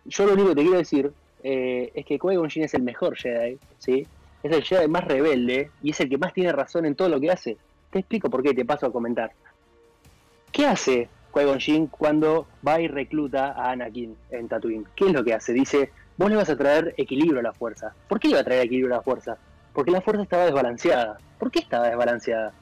yo 0.05 0.25
lo 0.25 0.33
único 0.33 0.49
que 0.49 0.55
te 0.55 0.61
quiero 0.61 0.77
decir 0.77 1.11
eh, 1.43 1.91
es 1.93 2.05
que 2.05 2.17
Qui-Gon 2.17 2.49
es 2.63 2.73
el 2.73 2.81
mejor 2.81 3.15
Jedi, 3.17 3.59
¿sí? 3.77 4.07
Es 4.41 4.51
el 4.53 4.63
Jedi 4.63 4.87
más 4.87 5.03
rebelde 5.03 5.69
y 5.83 5.91
es 5.91 5.99
el 5.99 6.09
que 6.09 6.17
más 6.17 6.33
tiene 6.33 6.51
razón 6.53 6.85
en 6.85 6.95
todo 6.95 7.09
lo 7.09 7.19
que 7.19 7.29
hace. 7.29 7.57
Te 7.91 7.99
explico 7.99 8.29
por 8.29 8.41
qué, 8.41 8.53
te 8.53 8.63
paso 8.65 8.85
a 8.85 8.91
comentar. 8.91 9.31
¿Qué 10.51 10.65
hace 10.65 11.09
Qui-Gon 11.33 11.87
cuando 11.87 12.47
va 12.65 12.79
y 12.81 12.87
recluta 12.87 13.51
a 13.51 13.71
Anakin 13.71 14.15
en 14.31 14.47
Tatooine? 14.47 14.85
¿Qué 14.95 15.07
es 15.07 15.13
lo 15.13 15.23
que 15.23 15.33
hace? 15.33 15.51
Dice, 15.53 15.91
vos 16.17 16.29
le 16.29 16.35
vas 16.35 16.49
a 16.49 16.57
traer 16.57 16.93
equilibrio 16.97 17.39
a 17.39 17.43
la 17.43 17.53
fuerza. 17.53 17.93
¿Por 18.07 18.19
qué 18.19 18.27
le 18.27 18.35
va 18.35 18.41
a 18.41 18.43
traer 18.43 18.65
equilibrio 18.65 18.95
a 18.95 18.97
la 18.97 19.03
fuerza? 19.03 19.37
Porque 19.73 19.91
la 19.91 20.01
fuerza 20.01 20.23
estaba 20.23 20.45
desbalanceada. 20.45 21.17
¿Por 21.37 21.51
qué 21.51 21.59
estaba 21.59 21.87
desbalanceada? 21.87 22.53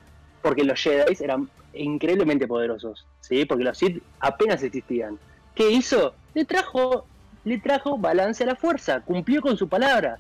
Porque 0.42 0.64
los 0.64 0.80
Jedi 0.80 1.16
eran 1.24 1.50
increíblemente 1.74 2.48
poderosos, 2.48 3.06
¿sí? 3.22 3.46
Porque 3.46 3.64
los 3.64 3.78
Sith 3.78 4.02
apenas 4.20 4.62
existían. 4.64 5.18
¿Qué 5.56 5.72
hizo? 5.72 6.14
Le 6.34 6.46
trajo, 6.46 7.06
le 7.46 7.58
trajo 7.58 7.98
balance 7.98 8.44
a 8.44 8.48
la 8.48 8.56
fuerza, 8.56 9.02
cumplió 9.02 9.42
con 9.42 9.58
su 9.58 9.68
palabra. 9.68 10.20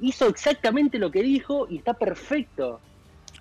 Hizo 0.00 0.26
exactamente 0.28 0.98
lo 0.98 1.10
que 1.10 1.22
dijo 1.22 1.66
y 1.68 1.78
está 1.78 1.94
perfecto. 1.94 2.80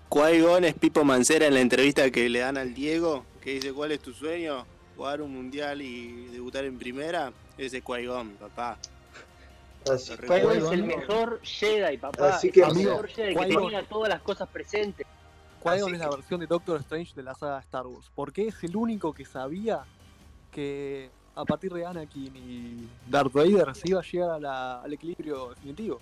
Qui-Gon 0.09 0.65
es 0.65 0.73
Pipo 0.73 1.03
Mancera 1.03 1.45
en 1.45 1.53
la 1.53 1.59
entrevista 1.59 2.09
que 2.09 2.29
le 2.29 2.39
dan 2.39 2.57
al 2.57 2.73
Diego, 2.73 3.25
que 3.41 3.55
dice, 3.55 3.73
¿cuál 3.73 3.91
es 3.91 3.99
tu 3.99 4.13
sueño? 4.13 4.65
¿Jugar 4.95 5.21
un 5.21 5.33
mundial 5.33 5.81
y 5.81 6.27
debutar 6.31 6.65
en 6.65 6.79
primera? 6.79 7.31
Ese 7.57 7.77
es 7.77 7.83
Qui-Gon, 7.83 8.31
papá. 8.37 8.77
Así, 9.89 10.13
es 10.13 10.71
el 10.71 10.83
mejor 10.83 11.39
Jedi, 11.43 11.97
papá. 11.97 12.29
Así 12.29 12.47
es 12.47 12.53
que, 12.53 12.59
el 12.61 12.65
amigo, 12.71 12.91
mejor 12.91 13.07
Jedi 13.07 13.35
que 13.35 13.45
tenía 13.45 13.83
todas 13.83 14.09
las 14.09 14.21
cosas 14.21 14.47
presentes. 14.49 15.05
Qui-Gon 15.63 15.93
es 15.93 15.99
la 15.99 16.09
versión 16.09 16.39
de 16.39 16.47
Doctor 16.47 16.79
Strange 16.81 17.13
de 17.15 17.23
la 17.23 17.33
saga 17.35 17.59
Star 17.59 17.85
Wars. 17.85 18.09
Porque 18.15 18.47
es 18.47 18.63
el 18.63 18.75
único 18.75 19.13
que 19.13 19.25
sabía 19.25 19.83
que 20.51 21.09
a 21.35 21.43
partir 21.45 21.71
de 21.73 21.85
Anakin 21.85 22.35
y 22.35 22.87
Darth 23.09 23.31
Vader 23.33 23.75
se 23.75 23.89
iba 23.89 23.99
a 23.99 24.03
llegar 24.03 24.29
a 24.31 24.39
la- 24.39 24.81
al 24.81 24.93
equilibrio 24.93 25.49
definitivo. 25.49 25.99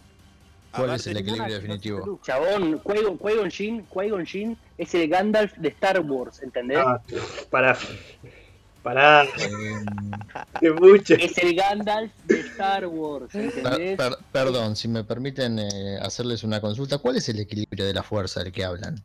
¿Cuál 0.76 0.92
es 0.96 1.08
el 1.08 1.18
equilibrio 1.18 1.56
definitivo? 1.56 2.20
Chabón, 2.24 2.82
Qui-Gon 2.84 3.50
Jinn, 3.50 3.88
Qui-Gon 3.90 4.26
Jinn 4.26 4.58
es 4.78 4.94
el 4.94 5.08
Gandalf 5.10 5.54
de 5.58 5.70
Star 5.70 6.00
Wars, 6.02 6.42
¿entendés? 6.44 6.78
Ah, 6.80 7.02
pará. 7.50 7.78
Pará, 8.88 9.26
de 10.62 10.72
mucho. 10.72 11.16
Es 11.16 11.38
el 11.40 11.56
Gandalf 11.58 12.10
de 12.24 12.40
Star 12.40 12.88
Wars, 12.88 13.30
per- 13.34 13.44
¿entendés? 13.44 13.98
per- 13.98 14.18
perdón, 14.32 14.78
si 14.78 14.88
me 14.88 15.04
permiten 15.04 15.60
eh, 15.60 15.98
hacerles 16.02 16.46
una 16.46 16.62
consulta, 16.62 16.98
¿cuál 16.98 17.18
es 17.18 17.28
el 17.28 17.38
equilibrio 17.40 17.86
de 17.86 17.94
la 17.94 18.02
fuerza 18.02 18.42
del 18.42 18.54
que 18.54 18.64
hablan? 18.64 19.04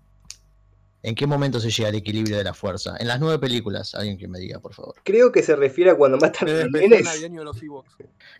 ¿En 1.02 1.16
qué 1.16 1.26
momento 1.26 1.58
se 1.58 1.68
llega 1.72 1.88
al 1.88 1.96
equilibrio 1.96 2.36
de 2.38 2.44
la 2.44 2.54
fuerza? 2.54 2.94
En 3.00 3.08
las 3.08 3.18
nueve 3.18 3.40
películas, 3.40 3.96
alguien 3.96 4.16
que 4.18 4.28
me 4.28 4.38
diga, 4.38 4.60
por 4.60 4.72
favor. 4.72 4.94
Creo 5.02 5.32
que 5.32 5.42
se 5.42 5.56
refiere 5.56 5.90
a 5.90 5.96
cuando 5.96 6.16
matan 6.16 6.48
a 6.48 6.52
el 6.52 6.70
los 6.70 7.02
navideño 7.02 7.40
de 7.40 7.44
los 7.44 7.60
Ewoks. 7.60 7.90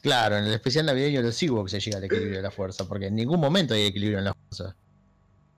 Claro, 0.01 0.37
en 0.39 0.45
el 0.45 0.53
especial 0.53 0.87
navideño 0.87 1.23
de 1.23 1.27
los 1.27 1.43
Ewoks 1.43 1.73
se 1.73 1.81
llega 1.81 1.99
al 1.99 2.05
equilibrio 2.05 2.37
de 2.37 2.43
la 2.43 2.53
fuerza, 2.53 2.87
porque 2.87 3.07
en 3.07 3.17
ningún 3.17 3.41
momento 3.41 3.75
hay 3.75 3.87
equilibrio 3.87 4.21
en 4.21 4.27
la 4.27 4.35
fuerza. 4.35 4.77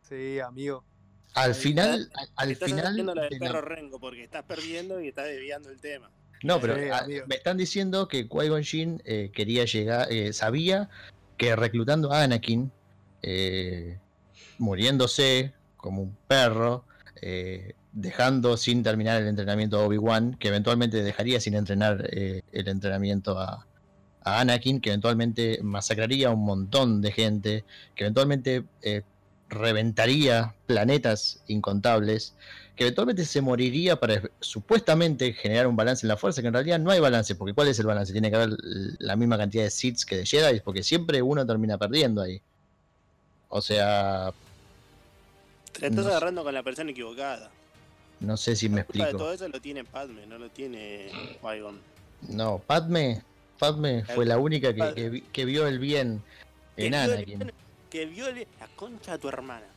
Sí, 0.08 0.40
amigo. 0.40 0.82
Al 1.34 1.54
final, 1.54 2.00
está. 2.02 2.20
al- 2.20 2.28
al 2.36 2.50
estás 2.52 2.68
final. 2.68 2.86
haciendo 2.86 3.14
la 3.14 3.22
de 3.22 3.28
del 3.30 3.38
la- 3.40 3.46
perro 3.48 3.60
Rengo, 3.62 4.00
porque 4.00 4.22
estás 4.24 4.44
perdiendo 4.44 5.00
y 5.00 5.08
estás 5.08 5.26
desviando 5.26 5.68
el 5.70 5.80
tema. 5.80 6.10
No, 6.42 6.60
pero 6.60 6.76
Sí, 6.76 6.82
ah, 6.92 7.06
me 7.26 7.36
están 7.36 7.56
diciendo 7.56 8.06
que 8.08 8.28
Qui-Gon 8.28 8.62
Jinn 8.64 9.02
eh, 9.04 9.30
quería 9.32 9.64
llegar, 9.64 10.12
eh, 10.12 10.32
sabía 10.32 10.90
que 11.38 11.56
reclutando 11.56 12.12
a 12.12 12.22
Anakin, 12.22 12.70
eh, 13.22 13.98
muriéndose 14.58 15.52
como 15.76 16.02
un 16.02 16.16
perro, 16.28 16.84
eh, 17.22 17.72
dejando 17.92 18.56
sin 18.56 18.82
terminar 18.82 19.22
el 19.22 19.28
entrenamiento 19.28 19.78
a 19.78 19.86
Obi-Wan, 19.86 20.34
que 20.34 20.48
eventualmente 20.48 21.02
dejaría 21.02 21.40
sin 21.40 21.54
entrenar 21.54 22.08
eh, 22.12 22.42
el 22.52 22.68
entrenamiento 22.68 23.38
a, 23.38 23.66
a 24.22 24.40
Anakin, 24.40 24.80
que 24.80 24.90
eventualmente 24.90 25.60
masacraría 25.62 26.28
a 26.28 26.30
un 26.32 26.44
montón 26.44 27.00
de 27.00 27.12
gente, 27.12 27.64
que 27.94 28.04
eventualmente 28.04 28.64
eh, 28.82 29.02
reventaría 29.48 30.54
planetas 30.66 31.40
incontables, 31.46 32.34
que 32.76 32.84
eventualmente 32.84 33.24
se 33.24 33.40
moriría 33.40 33.96
para 34.00 34.20
supuestamente 34.40 35.32
generar 35.32 35.66
un 35.66 35.76
balance 35.76 36.04
en 36.04 36.08
la 36.08 36.16
fuerza, 36.16 36.42
que 36.42 36.48
en 36.48 36.54
realidad 36.54 36.78
no 36.80 36.90
hay 36.90 36.98
balance, 37.00 37.34
porque 37.36 37.54
¿cuál 37.54 37.68
es 37.68 37.78
el 37.78 37.86
balance? 37.86 38.12
Tiene 38.12 38.30
que 38.30 38.36
haber 38.36 38.50
la 38.98 39.14
misma 39.16 39.36
cantidad 39.38 39.62
de 39.64 39.70
Sith 39.70 40.02
que 40.04 40.16
de 40.18 40.26
Jedi, 40.26 40.60
porque 40.60 40.82
siempre 40.82 41.22
uno 41.22 41.46
termina 41.46 41.78
perdiendo 41.78 42.20
ahí. 42.22 42.40
O 43.48 43.62
sea, 43.62 44.32
Te 45.72 45.86
estás 45.86 45.92
No 45.92 46.02
sé. 46.02 46.08
agarrando 46.08 46.42
con 46.42 46.52
la 46.54 46.62
persona 46.64 46.90
equivocada. 46.90 47.50
no 48.20 48.36
sé 48.36 48.56
si 48.56 48.68
me 48.68 48.76
La 48.76 48.82
de 48.82 48.82
explico. 48.82 49.18
todo 49.18 49.32
eso 49.32 49.48
lo 49.48 49.60
tiene 49.60 49.84
Padme, 49.84 50.26
no 50.26 50.38
lo 50.38 50.48
tiene 50.50 51.10
Qui-Gon. 51.42 51.78
No, 52.30 52.58
Padme, 52.66 53.22
Padme 53.58 54.04
fue 54.04 54.24
la 54.26 54.38
única 54.38 54.74
que, 54.74 54.94
que 54.94 55.22
que 55.32 55.44
vio 55.44 55.66
el 55.68 55.78
bien 55.78 56.22
en 56.76 56.94
Anakin. 56.94 57.52
Que 57.94 58.06
vio 58.06 58.26
el- 58.26 58.44
la 58.58 58.66
concha 58.74 59.12
de 59.12 59.18
tu 59.20 59.28
hermana. 59.28 59.68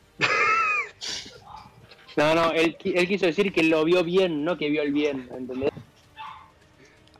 No, 2.16 2.34
no, 2.34 2.50
él, 2.50 2.76
él 2.82 3.06
quiso 3.06 3.26
decir 3.26 3.52
que 3.52 3.62
lo 3.62 3.84
vio 3.84 4.02
bien, 4.02 4.44
no 4.44 4.58
que 4.58 4.68
vio 4.70 4.82
el 4.82 4.90
bien, 4.92 5.28
¿entendés? 5.32 5.70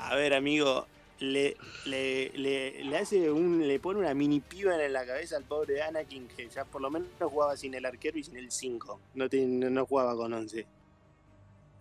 A 0.00 0.16
ver, 0.16 0.34
amigo, 0.34 0.88
le, 1.20 1.56
le, 1.84 2.30
le, 2.34 2.82
le 2.82 2.96
hace 2.98 3.30
un, 3.30 3.68
le 3.68 3.78
pone 3.78 4.00
una 4.00 4.12
mini 4.12 4.40
piba 4.40 4.74
en 4.84 4.92
la 4.92 5.06
cabeza 5.06 5.36
al 5.36 5.44
pobre 5.44 5.80
Anakin 5.82 6.26
que 6.26 6.48
ya 6.48 6.64
por 6.64 6.80
lo 6.82 6.90
menos 6.90 7.06
jugaba 7.20 7.56
sin 7.56 7.74
el 7.74 7.86
arquero 7.86 8.18
y 8.18 8.24
sin 8.24 8.36
el 8.36 8.50
5. 8.50 8.98
No, 9.14 9.28
te- 9.28 9.46
no, 9.46 9.70
no 9.70 9.86
jugaba 9.86 10.16
con 10.16 10.32
11. 10.32 10.66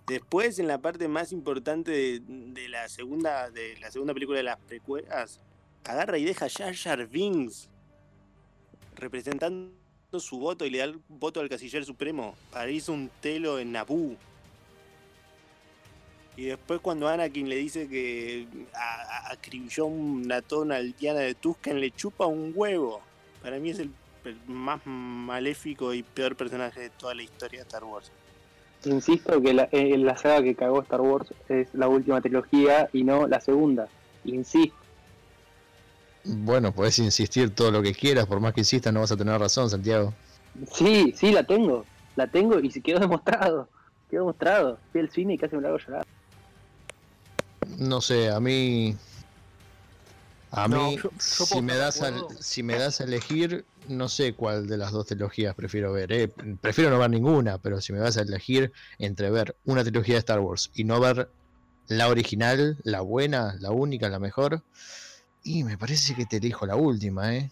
Después, 0.05 0.59
en 0.59 0.67
la 0.67 0.77
parte 0.77 1.07
más 1.07 1.31
importante 1.31 1.89
de, 1.89 2.21
de 2.21 2.69
la 2.69 2.88
segunda 2.88 3.50
de 3.50 3.77
la 3.79 3.89
segunda 3.89 4.13
película 4.13 4.38
de 4.38 4.43
las 4.43 4.59
precuelas, 4.59 5.39
agarra 5.86 6.19
y 6.19 6.24
deja 6.25 6.45
a 6.45 6.50
Jar 6.50 6.75
Jar 6.75 7.07
Binks 7.07 7.67
representando 8.98 9.72
su 10.20 10.39
voto 10.39 10.66
y 10.66 10.70
le 10.70 10.80
da 10.80 10.86
el 10.86 11.00
voto 11.08 11.39
al 11.39 11.50
Casiller 11.50 11.86
Supremo 11.86 12.36
para 12.51 12.70
irse 12.70 12.92
un 12.92 13.10
telo 13.22 13.60
en 13.60 13.72
Naboo. 13.72 14.16
Y 16.36 16.46
después 16.46 16.80
cuando 16.82 17.08
Anakin 17.08 17.50
le 17.50 17.56
dice 17.56 17.88
que 17.88 18.48
acribilló 19.25 19.86
una 19.86 20.42
tona 20.42 20.75
aldeana 20.75 21.22
de 21.22 21.34
Tusken, 21.34 21.80
le 21.80 21.92
chupa 21.92 22.27
un 22.27 22.51
huevo. 22.56 23.01
Para 23.42 23.58
mí 23.58 23.72
es 23.72 23.80
el, 23.80 23.92
el 24.24 24.38
más 24.46 24.80
maléfico 24.86 25.94
y 25.94 26.04
peor 26.04 26.36
personaje 26.36 26.82
de 26.82 26.89
toda 26.92 27.16
la 27.16 27.24
historia 27.24 27.60
de 27.60 27.63
Star 27.63 27.84
Wars. 27.84 28.12
Insisto 28.86 29.42
que 29.42 29.54
la, 29.54 29.68
eh, 29.72 29.98
la 29.98 30.16
saga 30.16 30.44
que 30.44 30.54
cagó 30.54 30.82
Star 30.84 31.01
Wars 31.01 31.34
es 31.50 31.74
la 31.74 31.88
última 31.88 32.22
trilogía 32.22 32.88
y 32.94 33.04
no 33.04 33.27
la 33.27 33.42
segunda. 33.42 33.88
Insisto. 34.24 34.77
Bueno, 36.29 36.74
puedes 36.74 37.00
insistir 37.00 37.55
todo 37.55 37.72
lo 37.72 37.81
que 37.81 37.93
quieras, 37.93 38.25
por 38.25 38.39
más 38.39 38.53
que 38.53 38.62
insistas 38.62 38.93
no 38.93 39.00
vas 39.00 39.12
a 39.12 39.17
tener 39.17 39.39
razón, 39.39 39.69
Santiago. 39.69 40.13
Sí, 40.74 41.13
sí, 41.17 41.31
la 41.31 41.43
tengo. 41.43 41.86
La 42.15 42.27
tengo 42.27 42.60
y 42.60 42.72
se 42.72 42.81
quedó 42.81 43.00
demostrado. 43.00 43.69
Quedó 44.10 44.22
demostrado. 44.22 44.79
Fui 44.91 45.01
al 45.01 45.10
cine 45.10 45.36
y 45.36 45.38
casi 45.38 45.55
me 45.55 45.62
la 45.62 45.69
hago 45.69 45.77
llorar. 45.77 46.03
No 47.79 48.01
sé, 48.01 48.29
a 48.29 48.39
mí. 48.39 48.96
A 50.51 50.67
No, 50.67 50.77
mí, 50.77 50.98
yo- 50.98 51.12
yo 51.12 51.46
si, 51.46 51.62
me 51.62 51.75
das 51.75 52.01
a, 52.01 52.12
si 52.41 52.63
me 52.63 52.77
das 52.79 53.01
a 53.01 53.03
elegir, 53.03 53.65
no 53.89 54.07
sé 54.10 54.34
cuál 54.34 54.67
de 54.67 54.77
las 54.77 54.91
dos 54.91 55.05
trilogías 55.05 55.53
prefiero 55.55 55.91
ver. 55.91 56.12
eh. 56.12 56.29
Prefiero 56.62 56.89
no 56.89 57.00
ver 57.00 57.10
ninguna, 57.10 57.57
pero 57.57 57.81
si 57.81 57.93
me 57.93 58.00
vas 58.00 58.17
a 58.17 58.22
elegir 58.22 58.72
entre 58.98 59.29
ver 59.29 59.55
una 59.65 59.84
trilogía 59.84 60.15
de 60.15 60.19
Star 60.19 60.39
Wars 60.39 60.72
y 60.74 60.84
no 60.86 61.00
ver 61.00 61.29
la 61.89 62.07
original, 62.07 62.77
la 62.84 63.01
buena, 63.01 63.55
la 63.60 63.72
única, 63.72 64.10
la 64.10 64.19
mejor, 64.19 64.63
y 65.48 65.63
me 65.63 65.77
parece 65.77 66.13
que 66.13 66.25
te 66.25 66.38
elijo 66.38 66.66
la 66.66 66.75
última, 66.75 67.36
¿eh? 67.36 67.50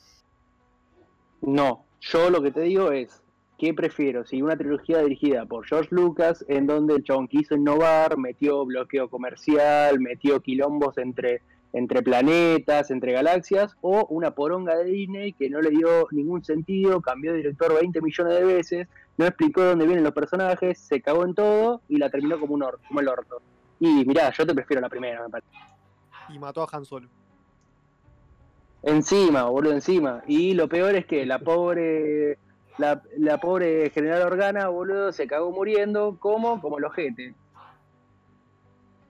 No, 1.41 1.85
yo 2.01 2.29
lo 2.29 2.41
que 2.41 2.51
te 2.51 2.61
digo 2.61 2.91
es, 2.91 3.21
¿qué 3.57 3.73
prefiero? 3.73 4.25
Si 4.25 4.41
una 4.41 4.57
trilogía 4.57 4.99
dirigida 5.01 5.45
por 5.45 5.65
George 5.65 5.89
Lucas, 5.91 6.43
en 6.47 6.67
donde 6.67 6.95
el 6.95 7.03
chabón 7.03 7.27
quiso 7.27 7.55
innovar, 7.55 8.17
metió 8.17 8.65
bloqueo 8.65 9.09
comercial, 9.09 9.99
metió 9.99 10.41
quilombos 10.41 10.97
entre, 10.97 11.41
entre 11.73 12.01
planetas, 12.01 12.89
entre 12.91 13.13
galaxias, 13.13 13.75
o 13.81 14.05
una 14.09 14.31
poronga 14.31 14.75
de 14.77 14.85
Disney 14.85 15.33
que 15.33 15.49
no 15.49 15.61
le 15.61 15.69
dio 15.69 16.07
ningún 16.11 16.43
sentido, 16.43 17.01
cambió 17.01 17.31
de 17.31 17.37
director 17.37 17.73
20 17.79 18.01
millones 18.01 18.33
de 18.33 18.43
veces, 18.45 18.87
no 19.17 19.25
explicó 19.25 19.63
dónde 19.63 19.85
vienen 19.85 20.03
los 20.03 20.13
personajes, 20.13 20.79
se 20.79 21.01
cagó 21.01 21.25
en 21.25 21.35
todo 21.35 21.81
y 21.87 21.97
la 21.97 22.09
terminó 22.09 22.39
como 22.39 22.55
un 22.55 22.63
or- 22.63 22.79
como 22.87 22.99
el 23.01 23.07
orto. 23.07 23.41
Y 23.79 24.03
mirá, 24.05 24.31
yo 24.31 24.45
te 24.45 24.53
prefiero 24.55 24.81
la 24.81 24.89
primera, 24.89 25.23
me 25.23 25.29
parece. 25.29 25.49
Y 26.29 26.39
mató 26.39 26.63
a 26.63 26.67
Han 26.71 26.85
Solo. 26.85 27.07
Encima, 28.85 29.43
boludo, 29.45 29.73
encima. 29.73 30.23
Y 30.27 30.53
lo 30.53 30.69
peor 30.69 30.95
es 30.95 31.05
que 31.07 31.25
la 31.25 31.39
pobre, 31.39 32.37
la, 32.77 33.01
la 33.17 33.39
pobre 33.39 33.89
general 33.89 34.21
Organa, 34.21 34.69
boludo, 34.69 35.11
se 35.11 35.27
cagó 35.27 35.51
muriendo, 35.51 36.17
como 36.19 36.61
Como 36.61 36.77
el 36.77 36.85
ojete. 36.85 37.33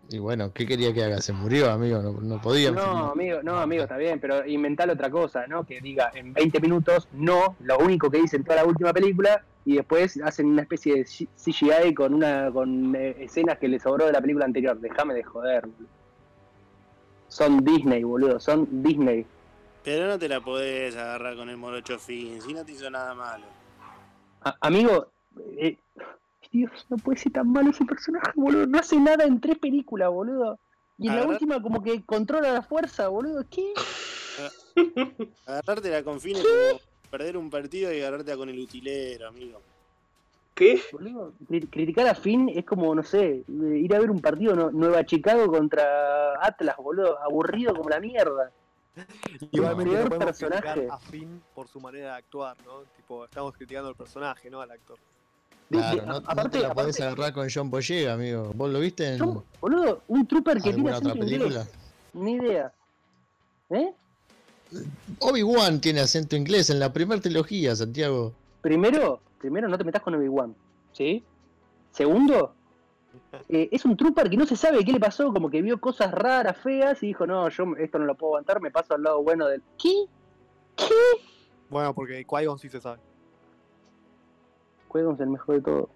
Y 0.10 0.20
bueno, 0.20 0.53
¿qué 0.53 0.65
quería 0.65 0.94
que 0.94 1.03
haga? 1.03 1.20
Se 1.20 1.34
murió, 1.34 1.72
amigo, 1.72 2.01
no, 2.01 2.13
no 2.22 2.41
podía. 2.41 2.72
No, 2.72 3.12
amigo, 3.12 3.39
no, 3.44 3.58
amigo, 3.58 3.84
está 3.84 3.98
bien, 3.98 4.20
pero 4.20 4.46
inventar 4.46 4.89
otra 4.89 5.10
cosa, 5.10 5.48
¿no? 5.48 5.65
Que 5.65 5.82
diga 5.82 6.12
en 6.13 6.32
20 6.32 6.60
minutos, 6.62 7.08
no, 7.13 7.55
lo 7.60 7.79
único 7.79 8.10
que 8.10 8.22
dice 8.22 8.38
en 8.38 8.44
toda 8.44 8.58
la 8.58 8.65
última 8.65 8.94
película, 8.94 9.44
y 9.65 9.75
después 9.75 10.22
hacen 10.24 10.46
una 10.46 10.62
especie 10.62 10.96
de 10.96 11.03
CGI 11.03 11.94
con 11.96 12.13
una 12.13 12.51
con 12.51 12.96
eh, 12.96 13.15
escenas 13.20 13.58
que 13.58 13.67
le 13.67 13.79
sobró 13.79 14.05
de 14.05 14.12
la 14.12 14.22
película 14.22 14.46
anterior. 14.46 14.79
Déjame 14.79 15.15
de 15.15 15.24
joder. 15.24 15.67
Son 17.27 17.65
Disney, 17.65 18.03
boludo, 18.03 18.39
son 18.39 18.67
Disney. 18.84 19.25
Pero 19.86 20.08
no 20.08 20.18
te 20.20 20.27
la 20.27 20.42
podés 20.42 20.96
agarrar 20.96 21.36
con 21.36 21.48
el 21.50 21.58
morocho 21.58 22.00
Finn, 22.00 22.42
si 22.42 22.54
no 22.54 22.65
te 22.65 22.72
hizo 22.72 22.89
nada 22.89 23.13
malo. 23.13 23.46
A- 24.42 24.58
amigo, 24.62 25.12
eh, 25.58 25.77
Dios, 26.51 26.72
no 26.89 26.98
puede 26.98 27.20
ser 27.20 27.32
tan 27.34 27.51
malo 27.51 27.70
ese 27.70 27.86
personaje, 27.86 28.32
boludo. 28.36 28.65
No 28.65 28.80
hace 28.80 29.00
nada 29.00 29.24
en 29.25 29.39
tres 29.39 29.60
películas, 29.60 30.10
boludo. 30.10 30.60
Y 30.98 31.08
en 31.10 31.15
la 31.15 31.22
última 31.27 31.62
como 31.62 31.84
que 31.84 32.04
controla 32.04 32.51
la 32.51 32.62
fuerza, 32.63 33.08
boludo. 33.10 33.44
¿Qué? 33.50 33.74
Agarrártela 35.46 36.04
con 36.04 36.20
Finn 36.20 36.38
es 36.38 36.44
como 36.44 36.80
perder 37.12 37.38
un 37.38 37.50
partido 37.50 37.94
y 37.94 38.00
agarrártela 38.01 38.38
con 38.38 38.50
el 38.50 38.60
utilero, 38.60 39.27
amigo. 39.27 39.62
¿Qué? 40.54 40.82
Boludo, 40.92 41.34
cri- 41.50 41.70
criticar 41.70 42.08
a 42.08 42.15
Finn 42.15 42.50
es 42.50 42.65
como, 42.65 42.96
no 42.96 43.04
sé, 43.04 43.44
ir 43.48 43.94
a 43.94 44.00
ver 44.00 44.10
un 44.10 44.22
partido 44.22 44.56
no- 44.56 44.72
Nueva 44.72 45.06
Chicago 45.06 45.48
contra 45.48 46.34
Atlas, 46.42 46.75
boludo, 46.77 47.22
aburrido 47.22 47.75
como 47.75 47.89
la 47.89 48.00
mierda. 48.00 48.51
Igualmente 49.51 49.93
no 49.95 50.05
podemos 50.09 50.25
personaje. 50.25 50.61
criticar 50.61 50.91
a 50.91 50.99
Finn 50.99 51.41
por 51.53 51.67
su 51.67 51.79
manera 51.79 52.11
de 52.11 52.17
actuar, 52.17 52.55
¿no? 52.65 52.81
Tipo, 52.95 53.25
estamos 53.25 53.53
criticando 53.53 53.89
al 53.89 53.95
personaje, 53.95 54.49
no 54.49 54.61
al 54.61 54.71
actor. 54.71 54.97
Claro, 55.69 56.05
no, 56.05 56.15
a- 56.15 56.19
no 56.19 56.27
aparte, 56.27 56.57
te 56.57 56.63
la 56.63 56.73
podés 56.73 56.95
aparte, 56.99 57.03
agarrar 57.03 57.33
con 57.33 57.47
John 57.53 57.69
Boyega, 57.69 58.13
amigo. 58.13 58.51
¿Vos 58.55 58.69
lo 58.71 58.79
viste 58.79 59.15
en 59.15 59.41
boludo, 59.59 60.01
un 60.07 60.27
trooper 60.27 60.61
que 60.61 60.73
tiene 60.73 60.81
otra 60.93 60.97
acento 61.11 61.19
película? 61.25 61.47
inglés. 61.47 61.69
Ni 62.13 62.33
idea. 62.33 62.73
¿Eh? 63.71 63.93
Obi-Wan 65.19 65.79
tiene 65.79 66.01
acento 66.01 66.35
inglés 66.35 66.69
en 66.69 66.79
la 66.79 66.91
primera 66.91 67.21
trilogía, 67.21 67.75
Santiago. 67.75 68.33
Primero, 68.61 69.21
primero 69.39 69.67
no 69.67 69.77
te 69.77 69.83
metas 69.83 70.01
con 70.01 70.15
Obi-Wan, 70.15 70.55
¿sí? 70.91 71.23
Segundo, 71.91 72.54
eh, 73.50 73.70
es 73.72 73.86
un 73.86 73.96
trooper 73.98 74.30
que 74.30 74.38
no 74.38 74.46
se 74.46 74.56
sabe 74.56 74.84
qué 74.84 74.94
le 74.94 75.00
pasó, 75.00 75.32
como 75.34 75.50
que 75.50 75.62
vio 75.62 75.80
cosas 75.80 76.12
raras, 76.12 76.58
feas, 76.58 77.01
y 77.04 77.08
dijo, 77.08 77.25
no, 77.25 77.50
yo 77.50 77.65
esto 77.77 78.00
no 78.00 78.06
lo 78.06 78.15
puedo 78.15 78.34
aguantar, 78.34 78.62
me 78.62 78.72
paso 78.72 78.94
al 78.96 79.04
lado 79.04 79.24
bueno 79.24 79.48
del... 79.48 79.62
¿Qué? 79.77 80.08
Bueno, 81.70 81.94
porque 81.94 82.25
Qui-Gon 82.25 82.60
sí 82.60 82.70
se 82.70 82.82
sabe. 82.82 83.00
Juegos 84.88 85.20
el 85.20 85.27
mejor 85.27 85.56
de 85.56 85.62
todo. 85.62 85.89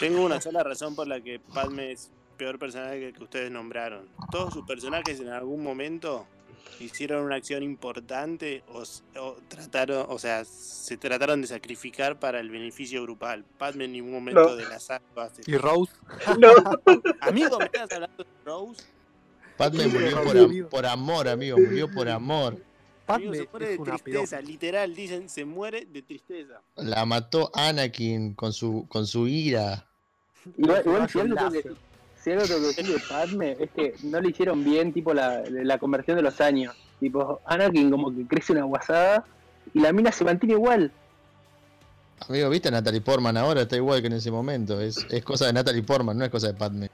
Tengo 0.00 0.24
una 0.24 0.40
sola 0.40 0.62
razón 0.62 0.94
por 0.94 1.06
la 1.06 1.20
que 1.20 1.40
Padme 1.40 1.92
es 1.92 2.10
peor 2.36 2.58
personaje 2.58 2.98
que 3.00 3.06
el 3.08 3.14
que 3.14 3.24
ustedes 3.24 3.50
nombraron. 3.50 4.08
Todos 4.30 4.52
sus 4.54 4.66
personajes 4.66 5.20
en 5.20 5.28
algún 5.28 5.62
momento 5.62 6.26
hicieron 6.80 7.24
una 7.24 7.36
acción 7.36 7.62
importante 7.62 8.62
o, 8.68 9.36
trataron, 9.48 10.06
o 10.08 10.18
sea, 10.18 10.44
se 10.44 10.96
trataron 10.96 11.40
de 11.42 11.46
sacrificar 11.48 12.18
para 12.18 12.40
el 12.40 12.50
beneficio 12.50 13.02
grupal. 13.02 13.44
Padme 13.58 13.84
en 13.84 13.92
ningún 13.92 14.12
momento 14.12 14.40
No. 14.48 14.56
de 14.56 14.64
la 14.68 14.78
saga 14.80 15.04
lo 15.14 15.22
hace. 15.22 15.42
Y 15.46 15.56
Rose, 15.56 15.92
No, 16.38 16.50
Amigo, 17.20 17.58
¿me 17.58 17.64
estás 17.66 17.90
hablando 17.92 18.24
de 18.24 18.30
Rose? 18.44 18.82
Padme 19.56 19.86
murió 19.86 20.22
por, 20.24 20.36
amigo. 20.38 20.64
am- 20.64 20.70
por 20.70 20.86
amor, 20.86 21.28
amigo. 21.28 21.58
Murió 21.58 21.88
por 21.90 22.08
amor. 22.08 22.54
Amigo, 23.06 23.32
Padme 23.32 23.36
se 23.36 23.48
muere 23.50 23.64
es 23.66 23.70
de 23.76 23.78
una 23.82 23.98
tristeza, 23.98 24.40
literal, 24.40 24.94
dicen, 24.94 25.28
se 25.28 25.44
muere 25.44 25.84
de 25.86 26.02
tristeza. 26.02 26.60
La 26.76 27.04
mató 27.04 27.50
Anakin 27.54 28.34
con 28.34 28.52
su, 28.52 28.86
con 28.88 29.06
su 29.06 29.28
ira. 29.28 29.86
Igual 30.58 31.08
si, 32.24 32.30
algo 32.32 32.44
tengo 32.46 32.60
que, 32.60 32.66
decir 32.68 32.86
de 32.86 33.00
Padme 33.08 33.56
es 33.60 33.70
que 33.70 33.94
no 34.04 34.20
le 34.20 34.30
hicieron 34.30 34.64
bien 34.64 34.92
tipo 34.92 35.12
la, 35.12 35.42
la 35.48 35.78
conversión 35.78 36.16
de 36.16 36.22
los 36.22 36.40
años. 36.40 36.74
Tipo, 36.98 37.40
Anakin 37.44 37.90
como 37.90 38.14
que 38.14 38.26
crece 38.26 38.52
una 38.52 38.64
guasada 38.64 39.24
y 39.74 39.80
la 39.80 39.92
mina 39.92 40.10
se 40.10 40.24
mantiene 40.24 40.54
igual. 40.54 40.90
Amigo, 42.28 42.48
¿viste 42.48 42.68
a 42.68 42.70
Natalie 42.70 43.00
Portman 43.02 43.36
ahora? 43.36 43.62
Está 43.62 43.76
igual 43.76 44.00
que 44.00 44.06
en 44.06 44.14
ese 44.14 44.30
momento. 44.30 44.80
Es, 44.80 45.06
es 45.10 45.22
cosa 45.22 45.46
de 45.46 45.52
Natalie 45.52 45.82
Portman, 45.82 46.16
no 46.16 46.24
es 46.24 46.30
cosa 46.30 46.46
de 46.46 46.54
Padme. 46.54 46.90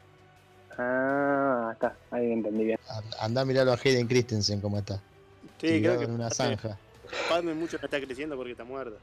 Ah, 0.77 1.71
está, 1.75 1.95
ahí 2.11 2.33
entendí 2.33 2.65
bien. 2.65 2.79
And- 2.89 3.15
Andá 3.21 3.41
a 3.43 3.45
mirarlo 3.45 3.73
a 3.73 3.77
Hayden 3.83 4.09
Christensen 4.09 4.61
como 4.61 4.79
está. 4.79 5.01
Sí, 5.61 5.81
creo 5.81 5.99
que 5.99 6.07
en 6.07 6.13
una 6.13 6.29
Padme- 6.31 6.35
zanja. 6.35 6.79
Padme 7.29 7.55
mucho 7.55 7.77
no 7.79 7.85
está 7.85 8.01
creciendo 8.01 8.35
porque 8.37 8.53
está 8.53 8.65
muerta. 8.65 8.97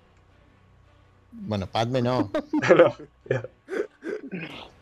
Bueno, 1.31 1.67
Padme 1.67 2.01
no. 2.01 2.31
no. 2.75 2.95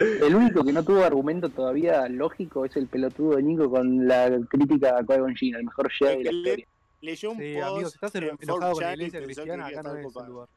El 0.00 0.34
único 0.34 0.64
que 0.64 0.72
no 0.72 0.82
tuvo 0.82 1.04
argumento 1.04 1.50
todavía 1.50 2.08
lógico 2.08 2.64
es 2.64 2.74
el 2.76 2.86
pelotudo 2.86 3.36
de 3.36 3.42
Nico 3.42 3.70
con 3.70 4.08
la 4.08 4.30
crítica 4.48 4.96
a 4.96 5.02
Qui-Gon 5.02 5.34
el 5.58 5.64
mejor 5.64 5.90
Jedi 5.92 6.22
de 6.22 6.24
la 6.24 6.38
historia. 6.38 6.66
Leyó 7.02 7.30
un 7.32 7.38
Sí, 7.38 7.54
post 7.54 7.66
amigo, 7.66 7.88
si 7.90 7.94
estás 7.94 8.14
en 8.14 8.22
eno- 8.24 8.38
enojado 8.40 8.72
con 8.72 8.82
la 8.82 8.88
4chan 8.88 8.90
y 8.90 8.94
iglesia 9.04 9.22
cristiana, 9.24 9.66
acá 9.66 9.82
no 9.82 9.94
es 9.96 10.06
el 10.16 10.26
lugar. 10.26 10.48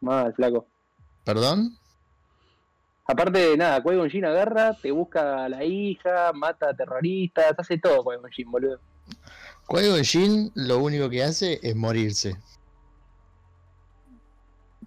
Mal, 0.00 0.34
flaco. 0.34 0.66
¿Perdón? 1.24 1.76
Aparte 3.06 3.38
de 3.38 3.56
nada, 3.56 3.82
Qui-Gon 3.82 4.10
Jinn 4.10 4.24
agarra, 4.26 4.74
te 4.74 4.90
busca 4.90 5.44
a 5.44 5.48
la 5.48 5.64
hija, 5.64 6.32
mata 6.34 6.68
a 6.70 6.74
terroristas, 6.76 7.54
hace 7.56 7.78
todo 7.78 8.04
Qui-Gon 8.04 8.30
Jinn, 8.30 8.50
boludo. 8.50 8.78
Qui-Gon 9.68 10.04
Jinn 10.04 10.50
lo 10.54 10.78
único 10.80 11.08
que 11.08 11.22
hace 11.22 11.60
es 11.62 11.74
morirse. 11.74 12.36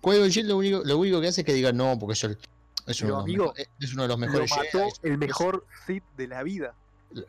Qui-Gon 0.01 0.29
Jinn 0.31 0.47
lo 0.47 0.57
único, 0.57 0.81
lo 0.83 0.97
único 0.97 1.21
que 1.21 1.27
hace 1.27 1.41
es 1.41 1.45
que 1.45 1.53
diga 1.53 1.71
no, 1.71 1.97
porque 1.99 2.13
es, 2.13 2.23
el- 2.23 2.37
es, 2.87 3.01
uno, 3.01 3.09
de 3.11 3.15
los 3.15 3.23
amigo, 3.23 3.43
mejores, 3.45 3.69
es 3.79 3.93
uno 3.93 4.01
de 4.03 4.07
los 4.09 4.19
Lo 4.19 4.27
mató 4.27 4.61
Jedi. 4.71 4.91
el 5.03 5.17
mejor 5.17 5.65
Sith 5.85 6.03
de 6.17 6.27
la 6.27 6.43
vida. 6.43 6.73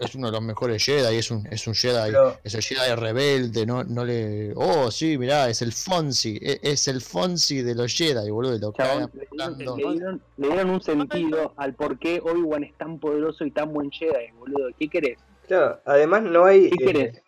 Es, 0.00 0.14
uno 0.14 0.28
de 0.28 0.32
los 0.32 0.40
mejores 0.42 0.82
Jedi, 0.82 1.16
es 1.16 1.30
un, 1.30 1.46
es 1.50 1.66
un 1.66 1.74
Jedi. 1.74 2.10
Pero, 2.10 2.38
Es 2.42 2.54
el 2.54 2.62
Jedi 2.62 2.94
rebelde, 2.94 3.66
no, 3.66 3.84
no 3.84 4.04
le. 4.06 4.54
Oh, 4.56 4.90
sí, 4.90 5.18
mirá, 5.18 5.50
es 5.50 5.60
el 5.60 5.72
Fonsi. 5.72 6.38
e- 6.40 6.58
Es, 6.62 6.88
el 6.88 7.02
Fonsi 7.02 7.60
de 7.60 7.74
los 7.74 7.94
Jedi, 7.94 8.30
boludo. 8.30 8.56
y 8.56 8.60
Lo 8.60 8.72
Chabón, 8.72 9.10
le, 9.12 9.26
dieron, 9.30 9.58
le 9.58 9.64
dieron- 9.92 10.22
le 10.38 10.46
dieron 10.48 10.70
un 10.70 10.80
sentido 10.80 11.52
al 11.58 11.74
por 11.74 11.98
qué 11.98 12.18
Obi-Wan 12.24 12.64
es 12.64 12.74
tan 12.78 12.98
poderoso 12.98 13.44
y 13.44 13.50
tan 13.50 13.74
buen 13.74 13.90
Jedi, 13.90 14.30
boludo. 14.38 14.68
¿Qué 14.78 14.88
querés? 14.88 15.18
claro, 15.46 15.78
además 15.84 16.22
no 16.22 16.46
hay. 16.46 16.70
¿Qué 16.70 16.82
eh, 16.82 16.86
querés? 16.92 17.22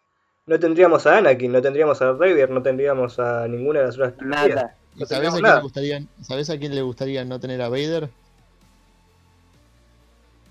no 0.47 0.59
tendríamos 0.59 1.07
a 1.07 1.19
Anakin, 1.19 1.53
no 1.53 1.61
tendríamos 1.61 2.01
a 2.01 2.13
Raver, 2.13 2.49
no 2.49 2.63
tendríamos 2.63 3.19
a 3.19 3.47
ninguna 3.49 3.81
de 3.81 3.87
las 3.87 3.97
otras. 3.99 4.15
Nada. 4.23 4.77
¿Y 4.97 5.01
no 5.01 5.07
sabés 5.07 5.29
a, 5.29 5.33
quién 5.33 5.45
le 5.45 5.61
gustaría, 5.61 6.03
¿Sabés 6.23 6.51
a 6.51 6.59
quién 6.59 6.75
le 6.75 6.83
gustaría 6.83 7.25
no 7.25 7.39
tener 7.39 7.61
a 7.63 7.69
Vader? 7.69 8.09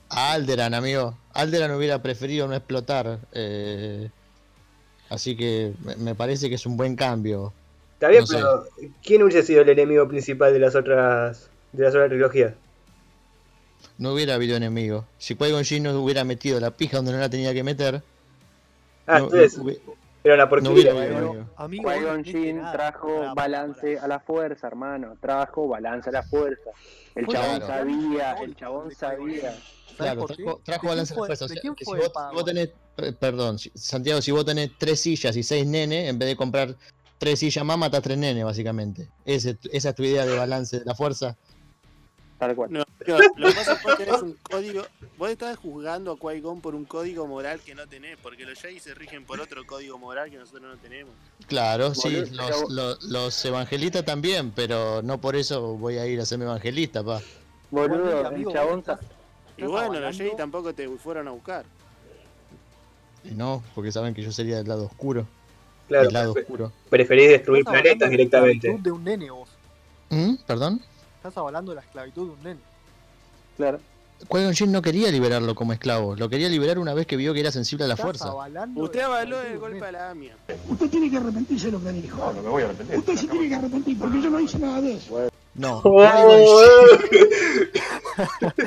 A 0.10 0.34
Alderan, 0.34 0.74
amigo. 0.74 1.18
Alderan 1.34 1.72
hubiera 1.72 2.02
preferido 2.02 2.48
no 2.48 2.56
explotar. 2.56 3.20
eh, 3.34 4.10
así 5.10 5.36
que 5.36 5.74
me, 5.98 6.16
parece 6.16 6.50
que 6.50 6.56
es 6.56 6.66
un 6.66 6.78
buen 6.78 6.96
cambio. 6.96 7.54
Está 7.94 8.10
bien, 8.10 8.22
No 8.22 8.28
sé. 8.28 8.36
pero 8.36 8.66
¿quién 9.04 9.24
hubiese 9.24 9.44
sido 9.44 9.62
el 9.62 9.70
enemigo 9.70 10.08
principal 10.08 10.54
de 10.54 10.60
las 10.60 10.76
otras 10.76 11.50
de 11.74 11.84
las 11.84 11.94
otras 11.96 12.10
trilogías? 12.10 12.54
No 13.98 14.14
hubiera 14.14 14.36
habido 14.36 14.58
enemigo. 14.58 15.06
Si 15.18 15.36
Qui-Gon 15.36 15.84
no 15.84 16.00
hubiera 16.02 16.24
metido 16.24 16.60
la 16.60 16.72
pija 16.72 16.98
donde 16.98 17.14
no 17.14 17.20
la 17.20 17.30
tenía 17.30 17.54
que 17.54 17.64
meter, 17.64 18.04
Ah, 19.08 19.20
no, 19.20 19.26
entonces, 19.26 19.60
no 20.26 20.50
porquería. 20.50 20.94
Pero, 20.94 21.48
amigo, 21.58 21.84
vos 21.84 22.02
no 22.02 22.24
Jinn 22.24 22.58
nada. 22.58 22.72
trajo 22.72 23.34
balance 23.36 24.00
a 24.00 24.08
la 24.08 24.20
fuerza, 24.20 24.68
hermano. 24.68 25.16
Trajo 25.22 25.68
balance 25.68 26.10
a 26.10 26.14
la 26.14 26.24
fuerza. 26.24 26.72
El 27.14 27.28
chabón 27.28 27.60
claro. 27.60 27.68
sabía, 27.68 28.34
el 28.34 28.56
chabón 28.56 28.92
sabía. 28.92 29.52
¿Sabes 29.52 29.96
Claro, 29.98 30.26
trajo, 30.26 30.42
¿De 30.58 30.64
trajo 30.64 30.82
quién 30.82 30.90
balance 30.90 31.14
a 31.14 31.16
la 31.16 31.20
fue- 31.20 31.28
fuerza. 31.28 31.46
O 31.46 31.48
¿De 31.48 31.54
sea, 31.54 31.62
quién 31.62 31.76
que 31.76 31.86
si 31.86 31.92
vos, 31.92 32.46
tenés, 32.46 32.70
perdón, 33.20 33.58
Santiago, 33.76 34.22
si 34.22 34.32
vos 34.32 34.44
tenés 34.46 34.72
tres 34.78 35.00
sillas 35.00 35.36
y 35.38 35.44
seis 35.44 35.66
nenes, 35.66 36.10
en 36.10 36.18
vez 36.20 36.28
de 36.30 36.36
comprar 36.36 36.76
tres 37.18 37.40
sillas 37.40 37.64
más, 37.64 37.78
matas 37.78 38.02
tres 38.02 38.18
nenes, 38.18 38.44
básicamente. 38.44 39.10
Ese- 39.24 39.58
esa 39.72 39.90
es 39.90 39.96
tu 39.96 40.04
idea 40.04 40.26
de 40.26 40.36
balance 40.36 40.80
de 40.80 40.86
la 40.86 40.96
fuerza. 40.96 41.38
Tal 42.40 42.54
cual. 42.56 42.70
No, 42.72 42.80
no, 43.08 43.18
lo 43.38 43.48
que 43.48 43.54
pasa 43.56 43.74
es 43.74 43.80
que 43.80 43.88
vos 43.88 43.98
tenés 43.98 44.22
un 44.22 44.34
código. 44.44 44.84
Vos 45.18 45.30
estás 45.30 45.58
juzgando 45.58 46.12
a 46.12 46.18
Qui-Gon 46.18 46.60
por 46.60 46.76
un 46.76 46.84
código 46.84 47.26
moral 47.28 47.62
que 47.62 47.74
no 47.76 47.88
tenés, 47.88 48.18
porque 48.22 48.44
los 48.46 48.60
Jedi 48.60 48.80
se 48.80 48.94
rigen 48.94 49.26
por 49.26 49.40
otro 49.40 49.66
código 49.66 49.98
moral 49.98 50.30
que 50.30 50.38
nosotros 50.38 50.64
no 50.64 50.78
tenemos. 50.78 51.14
Claro, 51.48 51.96
sí, 51.96 52.10
los, 52.12 52.30
pero- 52.32 52.70
los, 52.70 53.04
los 53.04 53.46
evangelistas 53.46 54.04
también, 54.04 54.52
pero 54.52 55.02
no 55.02 55.20
por 55.22 55.38
eso 55.38 55.78
voy 55.78 55.98
a 55.98 56.06
ir 56.08 56.20
a 56.20 56.24
hacerme 56.24 56.44
evangelista, 56.46 57.04
pa. 57.04 57.22
Boludo, 57.72 58.30
el 58.30 58.48
chabón 58.52 58.84
Y 59.56 59.64
bueno, 59.64 59.98
los 60.00 60.18
Jedi 60.18 60.36
tampoco 60.36 60.74
te 60.74 60.90
fueron 60.98 61.30
a 61.30 61.32
buscar. 61.32 61.66
Y 63.24 63.32
no, 63.32 63.64
porque 63.74 63.92
saben 63.94 64.14
que 64.14 64.22
yo 64.22 64.32
sería 64.34 64.58
del 64.58 64.68
lado 64.68 64.86
oscuro. 64.86 65.26
Claro, 65.88 66.04
del 66.06 66.14
lado 66.14 66.34
pre- 66.34 66.42
oscuro. 66.44 66.72
preferís 66.90 67.30
destruir 67.30 67.64
planetas 67.64 68.10
directamente. 68.10 68.78
de 68.82 68.92
un 68.92 69.04
nene 69.04 69.32
vos. 69.32 69.50
¿Mm? 70.10 70.36
¿Perdón? 70.46 70.82
Estás 71.28 71.42
hablando 71.42 71.72
de 71.72 71.76
la 71.78 71.82
esclavitud 71.82 72.28
de 72.28 72.34
un 72.34 72.44
nene. 72.44 72.60
Claro. 73.58 73.80
Qui-Gon 74.30 74.54
Jinn 74.54 74.72
no 74.72 74.84
quería 74.84 75.10
liberarlo 75.10 75.56
como 75.56 75.74
esclavo, 75.74 76.16
lo 76.16 76.30
quería 76.30 76.48
liberar 76.50 76.78
una 76.78 76.94
vez 76.94 77.08
que 77.08 77.16
vio 77.18 77.34
que 77.34 77.40
era 77.40 77.52
sensible 77.52 77.86
a 77.86 77.88
la 77.88 77.96
Estás 77.96 78.04
fuerza. 78.06 78.28
avalando 78.28 78.84
Usted 78.84 79.00
avaló 79.02 79.42
el 79.42 79.58
golpe 79.58 79.84
a 79.86 79.92
la 79.92 80.12
AMIA. 80.12 80.36
Usted 80.70 80.88
tiene 80.88 81.10
que 81.10 81.18
arrepentirse 81.18 81.66
de 81.66 81.72
lo 81.72 81.82
que 81.84 81.92
dijo. 81.94 82.18
No, 82.20 82.32
no 82.34 82.42
me 82.44 82.50
voy 82.50 82.62
a 82.62 82.66
arrepentir. 82.68 83.00
Usted 83.00 83.16
se 83.16 83.28
tiene 83.28 83.50
que 83.50 83.56
arrepentir 83.56 83.98
porque 83.98 84.22
yo 84.22 84.30
no 84.30 84.40
hice 84.40 84.60
nada 84.60 84.82
de 84.82 84.94
eso. 84.94 85.30
No, 85.56 85.82
Oh, 85.84 86.60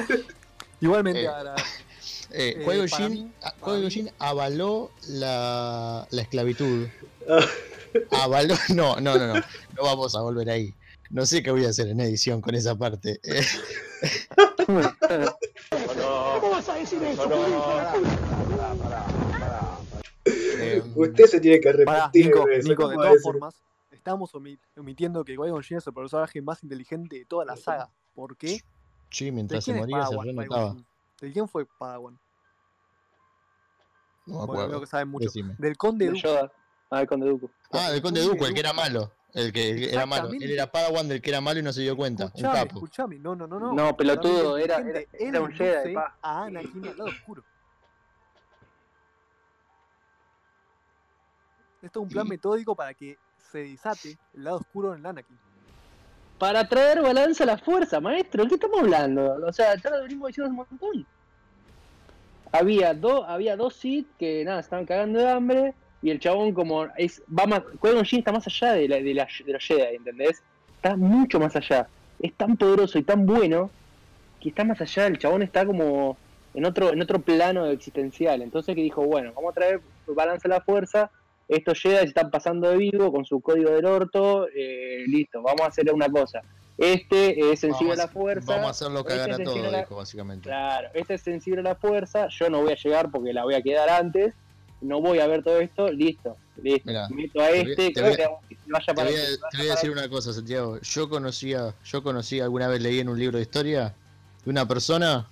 Igualmente, 0.80 1.22
Eh, 1.22 1.28
ahora, 1.28 1.54
eh, 2.32 2.56
Eh, 2.58 2.64
Qui-Gon 2.64 2.88
para 2.88 3.04
Jinn- 3.08 3.12
mí- 3.12 3.32
a- 3.40 3.50
para 3.52 3.54
Qui-Gon 3.60 3.80
mí- 3.84 3.90
Jinn 3.90 4.10
avaló 4.18 4.90
la, 5.08 6.06
la 6.10 6.22
esclavitud. 6.22 6.88
Ah. 7.30 8.24
Avaló, 8.24 8.54
no, 8.74 8.96
no, 9.00 9.16
no, 9.16 9.26
no, 9.28 9.34
no 9.34 9.82
vamos 9.82 10.14
a 10.16 10.20
volver 10.22 10.50
ahí. 10.50 10.74
No 11.10 11.24
sé 11.26 11.42
qué 11.42 11.50
voy 11.50 11.64
a 11.64 11.70
hacer 11.70 11.88
en 11.88 12.00
edición 12.00 12.40
con 12.40 12.54
esa 12.54 12.76
parte. 12.76 13.18
Eh, 13.22 13.42
¿Cómo 14.66 16.50
vas 16.50 16.68
a 16.68 16.74
decir 16.74 17.02
eso? 17.02 17.28
Eh, 20.24 20.82
Usted 20.94 21.24
se 21.26 21.40
tiene 21.40 21.60
que 21.60 21.68
arrepentir 21.70 22.26
Nico, 22.26 22.44
de 22.44 22.56
eso. 22.56 22.68
Nico, 22.68 22.88
de 22.88 22.94
¿cómo 22.94 22.98
va 22.98 23.04
a 23.04 23.08
todas 23.10 23.22
formas, 23.22 23.62
estamos 23.90 24.32
omi- 24.34 24.58
omitiendo 24.76 25.24
que 25.24 25.36
Qui-Gon 25.36 25.76
es 25.78 25.86
el 25.86 25.94
personaje 25.94 26.42
más 26.42 26.62
inteligente 26.62 27.16
de 27.18 27.24
toda 27.24 27.44
la 27.44 27.56
saga. 27.56 27.88
¿Por 28.14 28.36
qué? 28.36 28.60
sí, 29.10 29.24
¿De 29.26 29.32
mientras 29.32 29.64
se 29.64 29.72
moría 29.72 30.06
se 30.06 30.16
renotaba. 30.16 30.76
¿De 31.20 31.32
quién 31.32 31.48
fue 31.48 31.66
Padawan? 31.78 32.18
No 34.26 34.38
me 34.46 34.52
acuerdo. 34.52 34.80
que 34.80 34.86
saben 34.86 35.08
mucho. 35.08 35.24
Decime. 35.24 35.54
Del 35.58 35.76
Conde. 35.78 36.12
Yoda. 36.14 36.52
Ah, 36.90 37.00
el 37.00 37.08
Conde 37.08 37.26
Dooku. 37.28 37.50
Ah, 37.72 37.90
del 37.90 38.02
Conde 38.02 38.20
Duco, 38.20 38.46
el 38.46 38.52
que 38.54 38.60
era 38.60 38.72
malo. 38.74 39.10
El 39.34 39.52
que 39.52 39.92
era 39.92 40.06
malo. 40.06 40.30
Él 40.32 40.50
era 40.50 40.70
Padawan 40.70 41.06
del 41.08 41.20
que 41.20 41.30
era 41.30 41.40
malo 41.40 41.60
y 41.60 41.62
no 41.62 41.72
se 41.72 41.82
dio 41.82 41.96
cuenta. 41.96 42.24
Un 42.24 42.28
Escuchame, 42.28 42.54
capo. 42.58 42.74
escuchame, 42.76 43.18
no, 43.18 43.36
no, 43.36 43.46
no, 43.46 43.58
no. 43.60 43.72
No, 43.72 43.96
pelotudo, 43.96 44.56
era- 44.58 44.78
era- 44.78 45.02
era 45.12 45.40
un 45.40 45.52
Jedi, 45.52 45.94
a 45.96 46.44
Anakin 46.44 46.88
al 46.88 46.96
lado 46.96 47.10
oscuro. 47.10 47.44
Esto 51.82 52.00
es 52.00 52.02
un 52.04 52.08
plan 52.08 52.26
metódico 52.26 52.74
para 52.74 52.92
que 52.94 53.16
se 53.52 53.58
desate 53.58 54.18
el 54.34 54.44
lado 54.44 54.56
oscuro 54.58 54.94
en 54.94 55.00
el 55.00 55.06
Anakin. 55.06 55.38
Para 56.38 56.68
traer 56.68 57.02
balance 57.02 57.42
a 57.42 57.46
la 57.46 57.58
fuerza, 57.58 58.00
maestro. 58.00 58.46
¿Qué 58.46 58.54
estamos 58.54 58.80
hablando? 58.80 59.36
O 59.46 59.52
sea, 59.52 59.74
ya 59.76 59.90
lo 59.90 60.02
venimos 60.02 60.28
diciendo 60.28 60.50
un 60.50 60.56
montón. 60.56 61.06
Había, 62.52 62.94
dos 62.94 63.24
había 63.28 63.56
dos 63.56 63.74
Sith 63.74 64.08
que 64.18 64.44
nada, 64.44 64.60
estaban 64.60 64.86
cagando 64.86 65.18
de 65.18 65.28
hambre. 65.30 65.74
Y 66.02 66.10
el 66.10 66.20
chabón 66.20 66.52
como 66.54 66.86
es, 66.96 67.22
va 67.36 67.46
más, 67.46 67.62
Qui-Gon 67.82 68.04
está 68.18 68.32
más 68.32 68.46
allá 68.46 68.72
de, 68.74 68.88
la, 68.88 68.96
de, 68.96 69.14
la- 69.14 69.28
de 69.44 69.52
los 69.52 69.64
Jedi, 69.64 69.96
¿entendés? 69.96 70.42
Está 70.76 70.96
mucho 70.96 71.40
más 71.40 71.56
allá. 71.56 71.88
Es 72.20 72.34
tan 72.34 72.56
poderoso 72.56 72.98
y 72.98 73.02
tan 73.02 73.26
bueno 73.26 73.70
que 74.40 74.50
está 74.50 74.64
más 74.64 74.80
allá. 74.80 75.06
El 75.06 75.18
chabón 75.18 75.42
está 75.42 75.66
como 75.66 76.16
en 76.54 76.64
otro, 76.64 76.92
en 76.92 77.02
otro 77.02 77.20
plano 77.20 77.66
existencial. 77.66 78.42
Entonces 78.42 78.74
que 78.76 78.82
dijo, 78.82 79.04
bueno, 79.04 79.32
vamos 79.34 79.50
a 79.52 79.54
traer 79.54 79.80
balance 80.06 80.46
a 80.46 80.50
la 80.50 80.60
fuerza. 80.60 81.10
Estos 81.48 81.80
Jedi 81.80 81.96
se 81.98 82.04
están 82.04 82.30
pasando 82.30 82.68
de 82.70 82.76
vivo 82.76 83.10
con 83.12 83.24
su 83.24 83.40
código 83.40 83.70
del 83.70 83.86
orto. 83.86 84.46
eh, 84.54 85.04
listo, 85.08 85.42
vamos 85.42 85.62
a 85.62 85.66
hacer 85.66 85.92
una 85.92 86.08
cosa. 86.08 86.42
Este 86.76 87.40
es 87.50 87.58
sensible 87.58 87.94
Vamos 87.96 87.98
a 87.98 88.06
la 88.06 88.08
fuerza. 88.12 88.52
Vamos 88.52 88.66
a 88.68 88.70
hacerlo 88.70 89.04
cagar 89.04 89.30
este 89.30 89.42
a 89.42 89.44
es 89.44 89.50
todo, 89.52 89.70
la- 89.72 89.78
dijo 89.80 89.96
básicamente. 89.96 90.48
Claro, 90.48 90.88
este 90.94 91.14
es 91.14 91.22
sensible 91.22 91.60
a 91.60 91.64
la 91.64 91.74
fuerza, 91.74 92.28
yo 92.30 92.48
no 92.50 92.62
voy 92.62 92.72
a 92.72 92.76
llegar 92.76 93.10
porque 93.10 93.32
la 93.32 93.42
voy 93.42 93.54
a 93.54 93.62
quedar 93.62 93.88
antes, 93.88 94.32
no 94.80 95.00
voy 95.00 95.18
a 95.20 95.26
ver 95.26 95.42
todo 95.42 95.58
esto, 95.60 95.90
listo, 95.90 96.36
listo. 96.62 96.88
Mirá, 96.88 97.08
Meto 97.08 97.40
a 97.42 97.46
te 97.48 97.62
voy- 97.62 97.70
este, 97.70 97.90
te 97.92 98.02
voy 98.02 98.12
a- 98.12 98.16
que 98.16 98.56
vaya 98.66 98.86
Te 98.86 98.94
para 98.94 99.10
voy, 99.10 99.18
a, 99.18 99.24
te 99.50 99.56
voy 99.58 99.68
a 99.68 99.70
decir 99.72 99.90
una 99.90 100.08
cosa, 100.08 100.32
Santiago. 100.32 100.80
Yo 100.80 101.08
conocía, 101.08 101.74
yo 101.84 102.02
conocí, 102.02 102.40
alguna 102.40 102.68
vez 102.68 102.80
leí 102.82 103.00
en 103.00 103.08
un 103.08 103.18
libro 103.18 103.36
de 103.38 103.42
historia 103.42 103.94
de 104.44 104.50
una 104.50 104.66
persona 104.68 105.26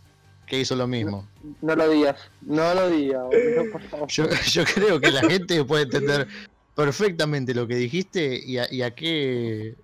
que 0.46 0.60
hizo 0.60 0.74
lo 0.76 0.86
mismo. 0.86 1.28
No 1.62 1.74
lo 1.74 1.88
digas, 1.88 2.16
no 2.42 2.72
lo 2.74 2.88
digas, 2.90 3.22
boludo, 3.24 3.72
por 3.72 3.82
favor. 3.90 4.08
Yo, 4.08 4.26
yo 4.30 4.64
creo 4.64 5.00
que 5.00 5.10
la 5.10 5.22
gente 5.22 5.64
puede 5.64 5.84
entender 5.84 6.28
perfectamente 6.74 7.54
lo 7.54 7.66
que 7.66 7.74
dijiste 7.76 8.40
y 8.44 8.58
a, 8.58 8.72
y 8.72 8.82
a 8.82 8.94
qué 8.94 9.74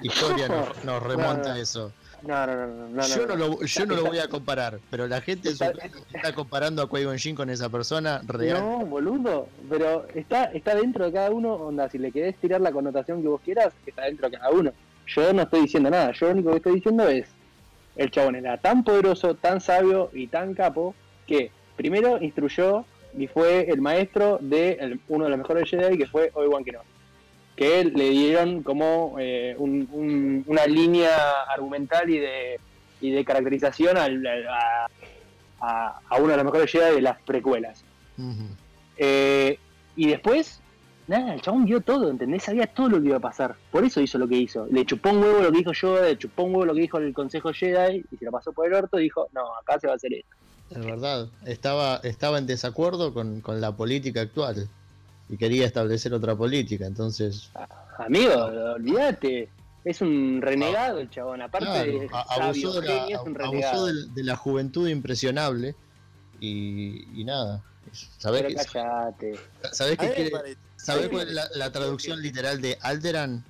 historia 0.00 0.48
nos, 0.48 0.84
nos 0.84 1.02
remonta 1.02 1.54
no. 1.54 1.56
eso. 1.60 1.92
No, 2.22 2.46
no, 2.46 2.56
no, 2.56 2.66
no, 2.66 2.88
no, 2.88 3.02
Yo 3.02 3.26
no 3.26 3.36
lo, 3.36 3.62
yo 3.62 3.86
no 3.86 3.94
lo 3.94 4.04
voy 4.06 4.18
a 4.18 4.28
comparar, 4.28 4.80
pero 4.90 5.06
la 5.06 5.20
gente 5.20 5.50
Está- 5.50 5.72
está 6.12 6.32
comparando 6.34 6.82
a 6.82 6.88
Qui-Gon 6.88 7.16
Jinn 7.18 7.36
con 7.36 7.48
esa 7.48 7.68
persona 7.68 8.20
real. 8.26 8.60
No, 8.60 8.78
boludo, 8.86 9.48
pero 9.68 10.06
está, 10.14 10.44
está 10.46 10.74
dentro 10.74 11.04
de 11.04 11.12
cada 11.12 11.30
uno, 11.30 11.54
onda, 11.54 11.88
si 11.88 11.98
le 11.98 12.10
querés 12.10 12.36
tirar 12.36 12.60
la 12.60 12.72
connotación 12.72 13.22
que 13.22 13.28
vos 13.28 13.40
quieras, 13.44 13.72
está 13.86 14.02
dentro 14.04 14.28
de 14.28 14.36
cada 14.36 14.50
uno. 14.50 14.72
Yo 15.06 15.32
no 15.32 15.42
estoy 15.42 15.62
diciendo 15.62 15.90
nada, 15.90 16.12
yo 16.12 16.26
lo 16.26 16.32
único 16.32 16.50
que 16.50 16.56
estoy 16.56 16.74
diciendo 16.74 17.06
es, 17.08 17.28
el 17.96 18.10
chabón 18.10 18.36
era 18.36 18.56
tan 18.58 18.84
poderoso, 18.84 19.34
tan 19.34 19.60
sabio 19.60 20.10
y 20.12 20.26
tan 20.26 20.54
capo, 20.54 20.94
que 21.26 21.50
primero 21.76 22.20
instruyó 22.22 22.84
y 23.16 23.26
fue 23.26 23.70
el 23.70 23.80
maestro 23.80 24.38
de 24.40 24.72
el- 24.72 25.00
uno 25.08 25.24
de 25.24 25.30
los 25.30 25.38
mejores 25.38 25.70
Jedi, 25.70 25.96
que 25.98 26.06
fue 26.06 26.30
Obi-Wan 26.34 26.64
Kenobi. 26.64 26.86
Que 27.58 27.84
le 27.84 28.10
dieron 28.10 28.62
como 28.62 29.16
eh, 29.18 29.56
un- 29.58 29.88
un- 29.90 30.44
una 30.46 30.64
línea 30.66 31.10
argumental 31.52 32.08
y 32.08 32.18
de, 32.18 32.60
y 33.00 33.10
de 33.10 33.24
caracterización 33.24 33.96
al- 33.98 34.24
a, 34.48 34.86
a- 35.60 36.00
a 36.08 36.16
uno 36.18 36.28
de 36.28 36.36
los 36.36 36.44
mejores 36.44 36.70
Jedi 36.70 36.94
de 36.94 37.02
las 37.02 37.20
precuelas. 37.22 37.82
Eh, 38.96 39.58
y 39.96 40.06
después, 40.06 40.60
nada, 41.08 41.34
el 41.34 41.40
chabón 41.40 41.64
vio 41.64 41.80
todo, 41.80 42.10
¿entendés? 42.10 42.44
Sabía 42.44 42.66
todo 42.68 42.90
lo 42.90 43.00
que 43.00 43.08
iba 43.08 43.16
a 43.16 43.20
pasar. 43.20 43.56
Por 43.72 43.84
eso 43.84 44.00
hizo 44.00 44.18
lo 44.18 44.28
que 44.28 44.36
hizo. 44.36 44.66
Le 44.70 44.86
chupó 44.86 45.10
un 45.10 45.20
huevo 45.22 45.40
lo 45.42 45.50
que 45.50 45.58
dijo 45.58 45.72
Yoda, 45.72 46.02
le 46.06 46.16
chupó 46.16 46.44
un 46.44 46.50
huevo 46.52 46.66
lo 46.66 46.74
que 46.74 46.80
dijo 46.82 46.98
el 46.98 47.12
Consejo 47.12 47.52
Jedi, 47.52 48.04
y 48.10 48.16
se 48.16 48.24
lo 48.24 48.30
pasó 48.30 48.52
por 48.52 48.66
el 48.68 48.74
orto 48.74 49.00
y 49.00 49.04
dijo, 49.04 49.26
no, 49.32 49.42
acá 49.60 49.80
se 49.80 49.88
va 49.88 49.94
a 49.94 49.96
hacer 49.96 50.12
esto. 50.14 50.36
Es 50.70 50.84
verdad, 50.84 51.28
estaba, 51.46 51.96
estaba 52.04 52.38
en 52.38 52.46
desacuerdo 52.46 53.12
con, 53.14 53.40
con 53.40 53.60
la 53.60 53.72
política 53.76 54.20
actual 54.20 54.68
y 55.28 55.36
quería 55.36 55.66
establecer 55.66 56.12
otra 56.14 56.34
política, 56.36 56.86
entonces 56.86 57.50
Amigo, 57.98 58.34
olvídate. 58.74 59.50
Es 59.84 60.00
un 60.02 60.40
renegado 60.42 60.98
el 60.98 61.08
chabón, 61.10 61.40
aparte 61.42 61.66
claro, 61.66 61.92
de 62.00 62.08
sabio, 62.08 62.42
abusó, 62.42 62.80
de 62.80 62.86
la, 62.88 63.00
genio, 63.00 63.16
es 63.16 63.22
un 63.22 63.28
abusó 63.40 63.50
renegado. 63.52 63.86
del- 63.86 64.14
de 64.14 64.22
la 64.24 64.36
juventud 64.36 64.88
impresionable 64.88 65.74
y, 66.40 67.20
y 67.20 67.24
nada. 67.24 67.62
¿Sabés, 68.18 68.42
Pero 68.42 68.48
qué, 68.60 68.66
callate. 68.70 69.34
sabés 69.72 69.98
me 69.98 70.12
quiere- 70.14 70.56
sabés 70.76 71.04
Sí. 71.04 71.08
cuál 71.10 71.28
es 71.28 71.34
la, 71.34 71.48
la 71.54 71.72
traducción 71.72 72.20
literal 72.20 72.60
de 72.60 72.76
Alderan? 72.82 73.42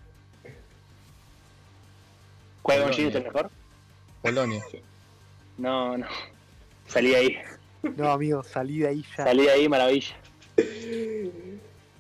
¿Qui-Gon 2.63 2.93
Jinn 2.93 3.09
es 3.09 3.15
el 3.17 3.25
mejor? 3.25 3.51
Polonia. 4.23 4.63
No, 5.57 5.97
no. 5.99 6.07
Salí 6.87 7.11
de 7.11 7.17
ahí, 7.17 7.37
No, 7.97 8.11
amigo, 8.13 8.43
salí 8.45 8.79
de 8.79 8.89
ahí 8.89 9.05
ya. 9.17 9.25
salí 9.25 9.43
de 9.43 9.51
ahí, 9.51 9.69
maravilla. 9.69 10.15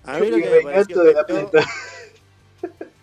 A 0.09 0.19
mí 0.19 0.29
lo 0.29 0.37
que 0.39 0.49
Me 0.51 0.61
pareció 0.63 1.03
de 1.03 1.13
la 1.15 1.25
que 1.27 1.33
yo- 1.35 1.51
plata. 1.51 1.69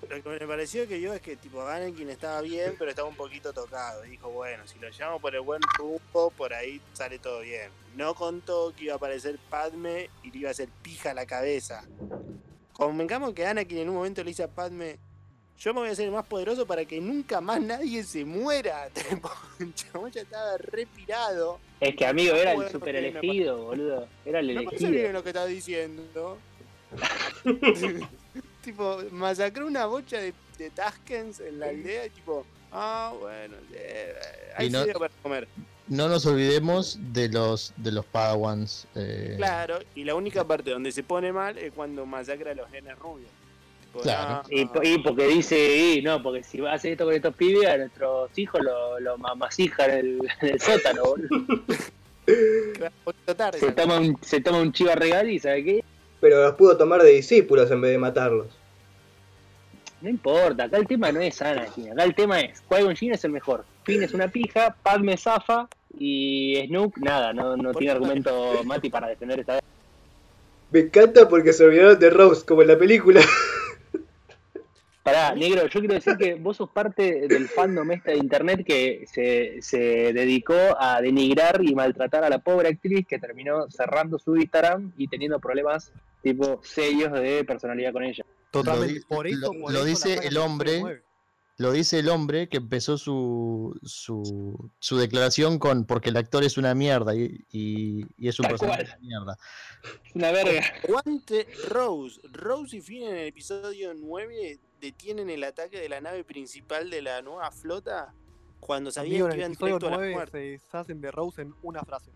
Lo 0.09 0.23
que 0.23 0.29
me 0.29 0.47
pareció 0.47 0.87
que 0.87 1.01
yo 1.01 1.13
es 1.13 1.19
que 1.19 1.35
tipo 1.35 1.61
Anakin 1.67 2.09
estaba 2.09 2.39
bien, 2.41 2.75
pero 2.79 2.89
estaba 2.89 3.07
un 3.07 3.15
poquito 3.17 3.51
tocado. 3.51 4.05
Y 4.05 4.11
dijo, 4.11 4.29
bueno, 4.29 4.65
si 4.65 4.79
lo 4.79 4.87
llamo 4.89 5.19
por 5.19 5.35
el 5.35 5.41
buen 5.41 5.59
rumbo, 5.77 6.29
por 6.37 6.53
ahí 6.53 6.79
sale 6.93 7.19
todo 7.19 7.41
bien. 7.41 7.69
No 7.97 8.13
contó 8.15 8.73
que 8.77 8.85
iba 8.85 8.93
a 8.93 8.97
aparecer 8.97 9.37
Padme 9.49 10.09
y 10.23 10.31
le 10.31 10.37
iba 10.37 10.49
a 10.49 10.51
hacer 10.51 10.69
pija 10.81 11.11
a 11.11 11.13
la 11.13 11.25
cabeza. 11.25 11.83
Convengamos 12.73 13.33
que 13.33 13.45
Anakin 13.45 13.79
en 13.79 13.89
un 13.89 13.95
momento 13.95 14.23
le 14.23 14.29
dice 14.29 14.43
a 14.43 14.47
Padme, 14.47 14.97
yo 15.57 15.73
me 15.73 15.81
voy 15.81 15.89
a 15.89 15.93
hacer 15.93 16.09
más 16.11 16.25
poderoso 16.25 16.65
para 16.65 16.85
que 16.85 17.01
nunca 17.01 17.41
más 17.41 17.59
nadie 17.61 18.03
se 18.03 18.23
muera. 18.23 18.87
El 19.59 19.73
chabón 19.73 20.11
ya 20.11 20.21
estaba 20.21 20.55
respirado. 20.57 21.59
Es 21.81 21.93
que 21.95 22.05
amigo, 22.05 22.35
era 22.35 22.53
el 22.53 22.69
super 22.69 22.95
elegido, 22.95 23.65
boludo. 23.65 24.07
Era 24.23 24.39
el 24.39 24.55
No 24.55 24.63
parece 24.63 24.85
elegido. 24.85 25.01
bien 25.01 25.13
lo 25.13 25.23
que 25.23 25.29
estás 25.29 25.47
diciendo. 25.49 26.37
tipo, 28.63 28.99
masacró 29.11 29.67
una 29.67 29.85
bocha 29.85 30.17
de, 30.19 30.33
de 30.57 30.69
Taskens 30.71 31.39
en 31.39 31.59
la 31.59 31.67
aldea 31.67 32.05
y 32.05 32.09
tipo, 32.09 32.45
ah, 32.71 33.13
bueno, 33.19 33.55
eh, 33.73 34.13
hay 34.57 34.67
Y 34.67 34.69
no- 34.69 34.85
para 34.99 35.09
comer. 35.21 35.47
No 35.87 36.07
nos 36.09 36.25
olvidemos 36.25 36.97
de 37.13 37.29
los 37.29 37.71
de 37.77 37.91
los 37.91 38.03
Padawans. 38.07 38.87
eh, 38.95 39.35
Claro, 39.37 39.77
y 39.93 40.03
la 40.03 40.15
única 40.15 40.43
parte 40.43 40.71
donde 40.71 40.91
se 40.91 41.03
pone 41.03 41.31
mal 41.31 41.59
es 41.59 41.71
cuando 41.73 42.07
masacra 42.07 42.51
a 42.51 42.55
los 42.55 42.67
genes 42.71 42.97
rubios. 42.97 43.29
Tipo, 43.83 43.99
Claro. 43.99 44.41
no, 44.49 44.57
Y, 44.57 44.65
po- 44.65 44.81
y 44.81 44.97
porque 44.97 45.27
dice, 45.27 45.77
y 45.77 46.01
no, 46.01 46.23
porque 46.23 46.41
si 46.43 46.59
va 46.59 46.71
a 46.71 46.75
hacer 46.75 46.93
esto 46.93 47.05
con 47.05 47.13
estos 47.13 47.35
pibes, 47.35 47.67
a 47.69 47.77
nuestros 47.77 48.31
hijos 48.35 48.61
lo, 48.63 48.99
lo 48.99 49.17
mamasijan 49.19 49.91
en 49.91 49.97
el, 49.99 50.19
en 50.41 50.49
el 50.49 50.59
sótano, 50.59 51.03
boludo. 51.03 51.29
claro, 52.73 52.93
tarde. 53.37 53.59
Se 53.59 53.71
toma 53.71 53.99
un, 53.99 54.17
se 54.23 54.41
toma 54.41 54.61
un 54.61 54.73
chiva 54.73 54.95
regal 54.95 55.29
y 55.29 55.37
¿sabe 55.37 55.63
qué? 55.63 55.83
Pero 56.19 56.43
los 56.43 56.55
pudo 56.55 56.77
tomar 56.77 57.01
de 57.01 57.09
discípulos 57.11 57.69
en 57.71 57.81
vez 57.81 57.91
de 57.91 57.97
matarlos. 57.97 58.47
No 60.01 60.09
importa, 60.09 60.65
acá 60.65 60.77
el 60.77 60.87
tema 60.87 61.11
no 61.11 61.19
es 61.19 61.41
Anakin, 61.41 61.91
acá 61.91 62.03
el 62.03 62.13
tema 62.13 62.39
es, 62.39 62.61
Qui-Gon 62.69 62.95
Jinn 62.95 63.13
es 63.13 63.23
el 63.23 63.31
mejor, 63.31 63.65
Finn 63.83 64.03
es 64.03 64.13
una 64.13 64.27
pija, 64.27 64.75
Padme 64.83 65.17
zafa 65.17 65.67
y 65.97 66.63
Snook, 66.67 66.97
nada, 66.97 67.33
no, 67.33 67.55
no 67.57 67.73
tiene 67.73 67.93
argumento 67.93 68.63
Mati 68.65 68.89
para 68.89 69.07
defender 69.07 69.39
esta 69.39 69.53
vez. 69.53 69.63
Me 70.71 70.81
encanta 70.81 71.27
porque 71.29 71.53
se 71.53 71.63
olvidaron 71.63 71.97
de 71.97 72.09
Rose, 72.09 72.45
como 72.45 72.61
en 72.61 72.67
la 72.67 72.77
película. 72.77 73.21
Pará, 75.05 75.35
negro, 75.35 75.67
yo 75.67 75.79
quiero 75.81 75.93
decir 75.93 76.17
que 76.17 76.33
vos 76.33 76.57
sos 76.57 76.67
parte 76.71 77.27
del 77.27 77.47
fandom 77.47 77.91
este 77.91 78.09
de 78.13 78.17
internet 78.17 78.63
que 78.65 79.05
se, 79.05 79.61
se 79.61 80.11
dedicó 80.13 80.55
a 80.79 80.99
denigrar 80.99 81.61
y 81.63 81.75
maltratar 81.75 82.23
a 82.23 82.29
la 82.29 82.39
pobre 82.39 82.69
actriz 82.69 83.05
que 83.05 83.19
terminó 83.19 83.69
cerrando 83.69 84.17
su 84.17 84.35
Instagram 84.35 84.93
y 84.97 85.07
teniendo 85.07 85.39
problemas 85.39 85.91
tipo 86.23 86.59
serios 86.63 87.13
de 87.13 87.43
personalidad 87.43 87.93
con 87.93 88.01
ella. 88.03 88.25
Totalmente. 88.49 89.01
por 89.07 89.27
eso, 89.27 89.53
lo- 89.53 89.61
por 89.61 89.71
lo 89.73 89.79
eso 89.81 89.85
dice 89.85 90.27
el 90.27 90.37
hombre 90.37 90.79
mueve. 90.79 91.03
Lo 91.57 91.71
dice 91.71 91.99
el 91.99 92.09
hombre 92.09 92.49
que 92.49 92.57
empezó 92.57 92.97
su, 92.97 93.79
su, 93.83 94.69
su 94.79 94.97
declaración 94.97 95.57
con 95.57 95.85
porque 95.85 96.09
el 96.09 96.17
actor 96.17 96.43
es 96.43 96.57
una 96.57 96.75
mierda 96.75 97.15
y, 97.15 97.45
y- 97.49 98.05
y 98.17 98.27
es 98.27 98.37
un 98.41 98.47
personaje 98.47 98.83
de 98.83 98.97
mierda. 98.99 99.37
Es 100.03 100.15
una 100.15 100.31
verga. 100.31 100.61
Guante 100.85 101.47
Rose. 101.69 102.19
Rose 102.33 102.75
y 102.77 102.81
Finn 102.81 103.03
en 103.03 103.15
el 103.15 103.27
episodio 103.27 103.93
9 103.93 104.59
detienen 104.81 105.29
el 105.29 105.45
ataque 105.45 105.79
de 105.79 105.87
la 105.87 106.01
nave 106.01 106.25
principal 106.25 106.89
de 106.89 107.01
la 107.01 107.21
nueva 107.21 107.49
flota 107.51 108.13
cuando 108.59 108.91
sabían 108.91 109.29
que 109.29 109.37
iban 109.37 109.51
directo 109.53 109.87
a 109.87 109.91
la 109.91 109.95
9 109.97 110.13
muerte. 110.13 110.31
se 110.37 110.43
deshacen 110.63 110.99
de 110.99 111.11
Rose 111.11 111.41
en 111.41 111.55
una 111.63 111.83
frase. 111.83 112.11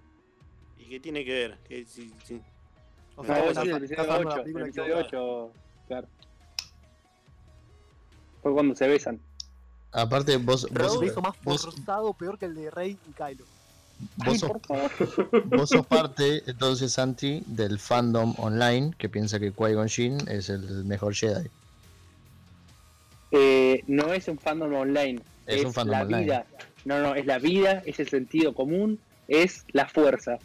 ¿Y 0.80 0.84
qué 0.90 1.00
tiene 1.00 1.24
que 1.24 1.32
ver? 1.34 1.58
Que 1.68 1.86
si- 1.86 2.12
si- 2.26 2.42
O 3.16 3.22
No, 3.24 3.28
sea, 3.28 3.42
sí, 3.42 3.48
estás- 3.48 3.66
el 3.68 3.72
episodio 3.84 4.02
hablando 4.02 4.20
de 4.20 4.26
8. 4.26 4.36
la 4.36 4.36
El 4.36 4.44
película 4.44 4.66
episodio 4.66 5.00
equivocada. 5.00 5.44
8, 5.48 5.54
claro. 5.88 6.08
Fue 8.42 8.54
cuando 8.54 8.76
se 8.76 8.88
besan. 8.88 9.20
Aparte, 9.92 10.38
vos, 10.38 10.68
vos, 10.72 11.04
hizo 11.04 11.22
más 11.22 11.36
vos, 11.44 11.62
forzado, 11.64 12.14
peor 12.14 12.38
que 12.38 12.46
el 12.46 12.56
de 12.56 12.70
Rey 12.70 12.98
y 13.10 13.12
Kylo. 13.14 13.46
vos 14.18 14.28
Ay, 14.28 14.38
sos, 14.38 14.52
por 14.52 14.62
favor. 14.62 14.92
vos 15.58 15.70
sos 15.70 15.86
parte, 15.88 16.44
entonces, 16.46 16.92
Santi, 16.94 17.42
del 17.48 17.80
fandom 17.80 18.36
online 18.38 18.94
que 18.98 19.10
piensa 19.10 19.40
que 19.40 19.52
Qui-Gon 19.54 19.90
Jinn 19.90 20.18
es 20.30 20.50
el 20.50 20.86
mejor 20.86 21.16
Jedi. 21.16 21.50
Eh, 23.32 23.84
no 23.88 24.14
es 24.14 24.28
un 24.28 24.38
fandom 24.38 24.74
online. 24.74 25.22
Es 25.46 25.60
Es, 25.62 25.66
un 25.66 25.74
fandom 25.74 25.94
la 25.96 26.02
online. 26.04 26.24
vida. 26.24 26.46
No, 26.86 27.00
no, 27.02 27.16
es 27.16 27.26
la 27.26 27.40
vida, 27.40 27.82
es 27.86 28.00
el 28.00 28.08
sentido 28.10 28.54
común, 28.54 29.00
es 29.28 29.66
la 29.72 29.88
fuerza. 29.88 30.38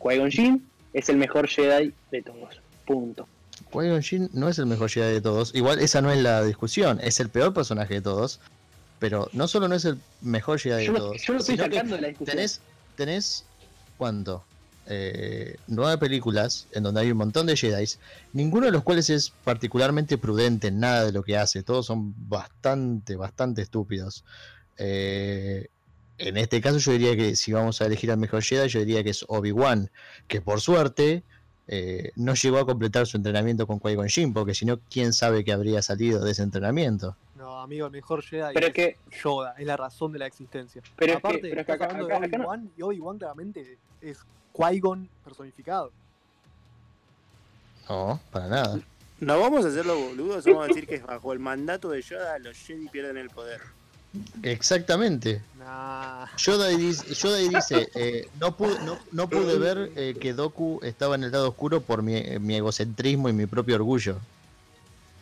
Qui-Gon 0.00 0.30
Jinn 0.30 0.68
es 0.92 1.08
el 1.08 1.16
mejor 1.16 1.48
Jedi 1.48 1.92
de 2.10 2.22
todos. 2.22 2.60
Punto. 2.86 3.26
Qui-Gon 3.72 4.02
Jinn 4.02 4.30
no 4.32 4.48
es 4.48 4.58
el 4.58 4.66
mejor 4.66 4.88
Jedi 4.88 5.12
de 5.14 5.20
todos. 5.20 5.54
Igual 5.54 5.80
esa 5.80 6.00
no 6.00 6.10
es 6.10 6.22
la 6.22 6.42
discusión. 6.44 7.00
Es 7.02 7.20
el 7.20 7.28
peor 7.28 7.52
personaje 7.52 7.94
de 7.94 8.00
todos. 8.00 8.40
Pero 8.98 9.28
no 9.32 9.46
solo 9.48 9.68
no 9.68 9.74
es 9.74 9.84
el 9.84 9.98
mejor 10.20 10.58
Jedi 10.58 10.86
Yo 10.86 10.92
de 10.92 10.98
todos. 10.98 11.22
yo 11.22 11.32
lo 11.34 11.38
estoy 11.40 11.56
sacando 11.56 11.94
de 11.94 12.00
la 12.02 12.08
discusión. 12.08 12.36
tenés, 12.36 12.60
tenés 12.96 13.44
¿cuánto? 13.96 14.44
Eh, 14.90 15.56
nueve 15.66 15.98
películas 15.98 16.66
en 16.72 16.82
donde 16.82 17.02
hay 17.02 17.10
un 17.10 17.18
montón 17.18 17.46
de 17.46 17.56
Jedi, 17.56 17.84
ninguno 18.32 18.66
de 18.66 18.72
los 18.72 18.82
cuales 18.82 19.10
es 19.10 19.30
particularmente 19.44 20.16
prudente 20.16 20.68
en 20.68 20.80
nada 20.80 21.04
de 21.04 21.12
lo 21.12 21.22
que 21.22 21.36
hace, 21.36 21.62
todos 21.62 21.84
son 21.84 22.14
bastante, 22.28 23.16
bastante 23.16 23.60
estúpidos. 23.60 24.24
Eh, 24.78 25.68
en 26.16 26.36
este 26.38 26.62
caso 26.62 26.78
yo 26.78 26.92
diría 26.92 27.14
que 27.16 27.36
si 27.36 27.52
vamos 27.52 27.82
a 27.82 27.86
elegir 27.86 28.10
al 28.10 28.16
mejor 28.16 28.42
Jedi, 28.42 28.68
yo 28.68 28.80
diría 28.80 29.04
que 29.04 29.10
es 29.10 29.26
Obi-Wan, 29.28 29.90
que 30.26 30.40
por 30.40 30.62
suerte 30.62 31.22
eh, 31.66 32.12
no 32.16 32.32
llegó 32.32 32.58
a 32.58 32.66
completar 32.66 33.06
su 33.06 33.18
entrenamiento 33.18 33.66
con 33.66 33.78
Qui-Gon 33.78 34.08
Jinn, 34.08 34.32
porque 34.32 34.54
si 34.54 34.64
no, 34.64 34.80
quién 34.90 35.12
sabe 35.12 35.44
que 35.44 35.52
habría 35.52 35.82
salido 35.82 36.24
de 36.24 36.32
ese 36.32 36.42
entrenamiento. 36.42 37.14
No, 37.58 37.64
amigo, 37.64 37.86
el 37.86 37.92
mejor 37.92 38.22
Jedi 38.22 38.54
Pero 38.54 38.68
es 38.68 38.72
que, 38.72 38.96
Yoda, 39.20 39.54
es 39.58 39.66
la 39.66 39.76
razón 39.76 40.12
de 40.12 40.20
la 40.20 40.26
existencia. 40.26 40.80
Pero 40.94 41.14
es 41.14 41.16
que- 41.16 41.26
Aparte, 41.26 41.40
pero 41.48 41.60
es 41.60 41.66
que 41.66 41.72
estás 41.72 41.86
acá- 41.88 41.96
hablando 41.96 42.14
acá- 42.14 42.20
de 42.28 42.38
no- 42.38 42.44
Obi-Wan 42.44 42.70
y 42.76 42.82
Obi-Wan 42.82 43.18
claramente 43.18 43.78
es 44.00 44.18
Qui-Gon 44.54 45.08
personificado. 45.24 45.90
No, 47.88 48.20
para 48.30 48.46
nada. 48.46 48.78
No 49.18 49.40
vamos 49.40 49.64
a 49.64 49.68
hacerlo 49.70 49.98
boludos, 49.98 50.44
vamos 50.44 50.64
a 50.66 50.68
decir 50.68 50.86
que 50.86 50.98
bajo 50.98 51.32
el 51.32 51.40
mandato 51.40 51.88
de 51.88 52.00
Yoda 52.00 52.38
los 52.38 52.56
Jedi 52.56 52.88
pierden 52.90 53.16
el 53.16 53.28
poder. 53.30 53.60
Exactamente. 54.44 55.42
Nah. 55.58 56.26
Yoda 56.36 56.70
y 56.70 56.76
dice, 56.76 57.12
Yoda 57.12 57.40
y 57.42 57.48
dice 57.48 57.88
eh, 57.96 58.28
no, 58.38 58.56
pude, 58.56 58.78
no, 58.84 58.98
no 59.10 59.28
pude 59.28 59.58
ver 59.58 59.90
eh, 59.96 60.14
que 60.20 60.32
Doku 60.32 60.78
estaba 60.84 61.16
en 61.16 61.24
el 61.24 61.32
lado 61.32 61.48
oscuro 61.48 61.80
por 61.80 62.02
mi, 62.02 62.22
mi 62.38 62.54
egocentrismo 62.54 63.28
y 63.28 63.32
mi 63.32 63.46
propio 63.46 63.74
orgullo. 63.74 64.16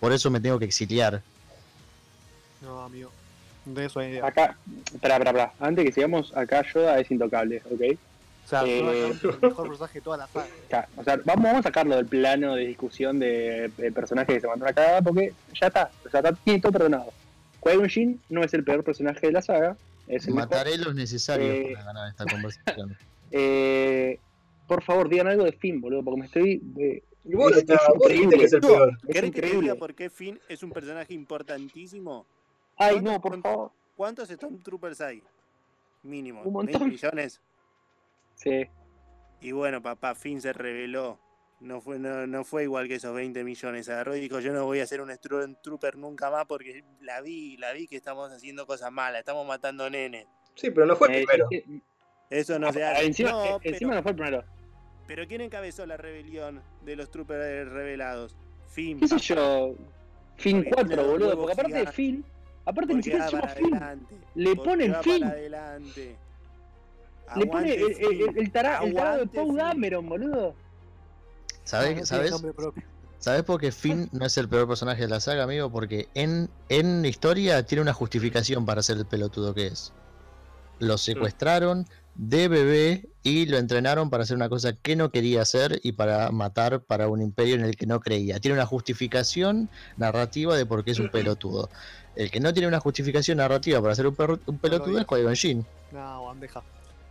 Por 0.00 0.12
eso 0.12 0.30
me 0.30 0.38
tengo 0.40 0.58
que 0.58 0.66
exiliar. 0.66 1.22
No, 2.62 2.82
amigo. 2.82 3.10
De 3.64 3.84
eso 3.86 3.98
hay 4.00 4.10
idea. 4.12 4.26
acá, 4.26 4.56
espera, 4.94 5.14
espera, 5.16 5.30
espera. 5.30 5.52
Antes 5.58 5.84
que 5.84 5.92
sigamos, 5.92 6.36
acá 6.36 6.62
Yoda 6.72 7.00
es 7.00 7.10
intocable, 7.10 7.62
¿ok? 7.70 7.98
O 8.44 8.48
sea, 8.48 8.62
eh, 8.64 9.08
es 9.10 9.24
el 9.24 9.40
mejor 9.40 9.66
personaje 9.68 9.98
de 9.98 10.02
toda 10.02 10.16
la 10.18 10.26
saga. 10.28 10.46
O 10.46 10.68
sea, 10.70 10.88
o 10.96 11.02
sea, 11.04 11.16
vamos, 11.24 11.42
vamos 11.44 11.60
a 11.60 11.62
sacarlo 11.64 11.96
del 11.96 12.06
plano 12.06 12.54
de 12.54 12.66
discusión 12.66 13.18
de, 13.18 13.72
de 13.76 13.90
personaje 13.90 14.34
que 14.34 14.40
se 14.40 14.46
mandó 14.46 14.64
una 14.64 14.72
cagada 14.72 15.02
porque 15.02 15.32
ya 15.60 15.66
está, 15.66 15.90
o 16.06 16.08
sea, 16.10 16.20
está, 16.20 16.32
tiene 16.32 16.60
todo 16.60 16.70
perdonado. 16.72 17.12
Qui-Gon 17.60 17.88
Jinn 17.88 18.20
no 18.28 18.44
es 18.44 18.54
el 18.54 18.62
peor 18.62 18.84
personaje 18.84 19.26
de 19.26 19.32
la 19.32 19.42
saga, 19.42 19.76
es 20.06 20.28
el 20.28 20.34
mejor. 20.34 20.48
Mataré 20.50 20.78
los 20.78 20.94
necesarios 20.94 21.50
Eh, 21.56 21.70
para 21.74 21.84
ganar 21.86 22.08
esta 22.10 22.24
conversación. 22.24 22.96
Eh, 23.32 24.20
por 24.68 24.84
favor, 24.84 25.08
digan 25.08 25.26
algo 25.26 25.42
de 25.44 25.50
Finn, 25.50 25.80
boludo, 25.80 26.04
porque 26.04 26.20
me 26.20 26.26
estoy... 26.26 26.62
eh, 26.78 27.02
Y 27.24 27.34
vos, 27.34 27.50
Es 27.50 27.58
está- 27.58 27.80
vos 27.96 28.08
dijiste 28.08 28.36
que 28.38 28.44
es 28.44 28.52
el 28.52 28.60
No, 28.60 28.68
peor. 28.68 28.90
es 29.08 29.12
¿Querés 29.14 29.30
que 29.32 29.40
te 29.40 29.46
diga 29.46 29.56
increíble. 29.56 29.74
por 29.74 29.94
qué 29.96 30.08
Finn 30.10 30.38
es 30.48 30.62
un 30.62 30.70
personaje 30.70 31.12
importantísimo? 31.12 32.24
Ay, 32.76 33.00
no, 33.00 33.20
por 33.20 33.40
favor. 33.40 33.72
¿Cuántos 33.96 34.28
Stormtroopers 34.28 35.00
hay? 35.00 35.22
Mínimo. 36.02 36.42
Un 36.42 36.54
20 36.66 36.72
montón. 36.72 36.88
millones. 36.90 37.40
Sí. 38.34 38.66
Y 39.40 39.52
bueno, 39.52 39.82
papá, 39.82 40.14
Finn 40.14 40.40
se 40.40 40.52
reveló. 40.52 41.18
No 41.58 41.80
fue, 41.80 41.98
no, 41.98 42.26
no 42.26 42.44
fue 42.44 42.64
igual 42.64 42.86
que 42.86 42.96
esos 42.96 43.14
20 43.14 43.42
millones. 43.42 43.88
Agarró 43.88 44.14
y 44.14 44.20
dijo, 44.20 44.40
yo 44.40 44.52
no 44.52 44.64
voy 44.66 44.80
a 44.80 44.86
ser 44.86 45.00
un 45.00 45.10
Stormtrooper 45.10 45.96
nunca 45.96 46.30
más 46.30 46.44
porque 46.44 46.84
la 47.00 47.22
vi, 47.22 47.56
la 47.56 47.72
vi 47.72 47.86
que 47.86 47.96
estamos 47.96 48.30
haciendo 48.30 48.66
cosas 48.66 48.92
malas, 48.92 49.20
estamos 49.20 49.46
matando 49.46 49.88
nenes. 49.88 50.26
Sí, 50.54 50.70
pero 50.70 50.84
no 50.86 50.96
fue 50.96 51.08
el 51.08 51.14
Eh, 51.22 51.24
primero. 51.26 51.48
eh, 51.50 51.80
Eso 52.28 52.58
no 52.58 52.70
se 52.72 52.84
ah, 52.84 52.92
hace. 52.92 53.06
encima, 53.06 53.30
No, 53.30 53.44
eh, 53.44 53.56
pero, 53.62 53.74
encima 53.74 53.94
no 53.94 54.02
fue 54.02 54.10
el 54.10 54.16
primero. 54.16 54.44
pero 55.06 55.26
¿quién 55.26 55.40
encabezó 55.40 55.86
la 55.86 55.96
rebelión 55.96 56.62
de 56.84 56.96
los 56.96 57.10
troopers 57.10 57.70
revelados? 57.70 58.36
Finn. 58.68 59.00
¿Qué 59.00 59.08
sé 59.08 59.18
yo? 59.18 59.74
Finn 60.36 60.56
Porque 60.64 60.70
4, 60.74 60.86
tiene 60.88 61.02
los 61.02 61.10
boludo, 61.12 61.36
porque 61.38 61.52
aparte 61.54 61.72
de. 61.78 61.86
Finn, 61.92 62.24
aparte 62.66 62.94
ni 62.94 63.02
siquiera 63.02 63.26
Finn. 63.48 63.74
adelante. 63.74 64.16
Le 64.34 64.56
ponen 64.56 64.92
para 64.92 65.28
adelante. 65.28 66.16
Le 67.34 67.46
pone 67.46 67.74
el, 67.74 67.82
el, 67.82 68.04
el, 68.04 68.20
el 68.28 68.38
el 68.38 68.52
tarado 68.52 68.86
de 68.86 69.26
Paul. 69.26 69.56
Dameron, 69.56 70.08
boludo. 70.08 70.48
No, 70.50 70.54
¿Sabes, 71.64 72.08
¿sabes? 72.08 72.34
¿Sabes 73.18 73.42
por 73.42 73.60
qué 73.60 73.72
Finn 73.72 74.08
no 74.12 74.26
es 74.26 74.36
el 74.38 74.48
peor 74.48 74.68
personaje 74.68 75.02
de 75.02 75.08
la 75.08 75.18
saga, 75.18 75.42
amigo? 75.44 75.70
Porque 75.70 76.08
en, 76.14 76.48
en 76.68 77.02
la 77.02 77.08
historia 77.08 77.64
tiene 77.64 77.82
una 77.82 77.92
justificación 77.92 78.66
para 78.66 78.82
ser 78.82 78.98
el 78.98 79.06
pelotudo 79.06 79.54
que 79.54 79.68
es. 79.68 79.92
Lo 80.78 80.98
secuestraron 80.98 81.86
de 82.18 82.48
bebé 82.48 83.08
y 83.22 83.46
lo 83.46 83.58
entrenaron 83.58 84.08
para 84.08 84.22
hacer 84.22 84.36
una 84.36 84.48
cosa 84.48 84.72
que 84.74 84.96
no 84.96 85.10
quería 85.10 85.42
hacer 85.42 85.80
y 85.82 85.92
para 85.92 86.30
matar 86.30 86.80
para 86.80 87.08
un 87.08 87.20
imperio 87.20 87.56
en 87.56 87.64
el 87.64 87.76
que 87.76 87.86
no 87.86 88.00
creía. 88.00 88.40
Tiene 88.40 88.54
una 88.54 88.66
justificación 88.66 89.68
narrativa 89.96 90.56
de 90.56 90.64
por 90.64 90.84
qué 90.84 90.92
es 90.92 90.98
un 90.98 91.10
pelotudo. 91.10 91.68
El 92.14 92.30
que 92.30 92.40
no 92.40 92.52
tiene 92.54 92.68
una 92.68 92.80
justificación 92.80 93.38
narrativa 93.38 93.82
para 93.82 93.94
ser 93.94 94.06
un, 94.06 94.14
perro- 94.16 94.40
un 94.46 94.58
pelotudo 94.58 94.98
es 94.98 95.06
Qui-Gon 95.06 95.34
Jinn. 95.36 95.66
No, 95.92 96.24
bandeja. 96.24 96.62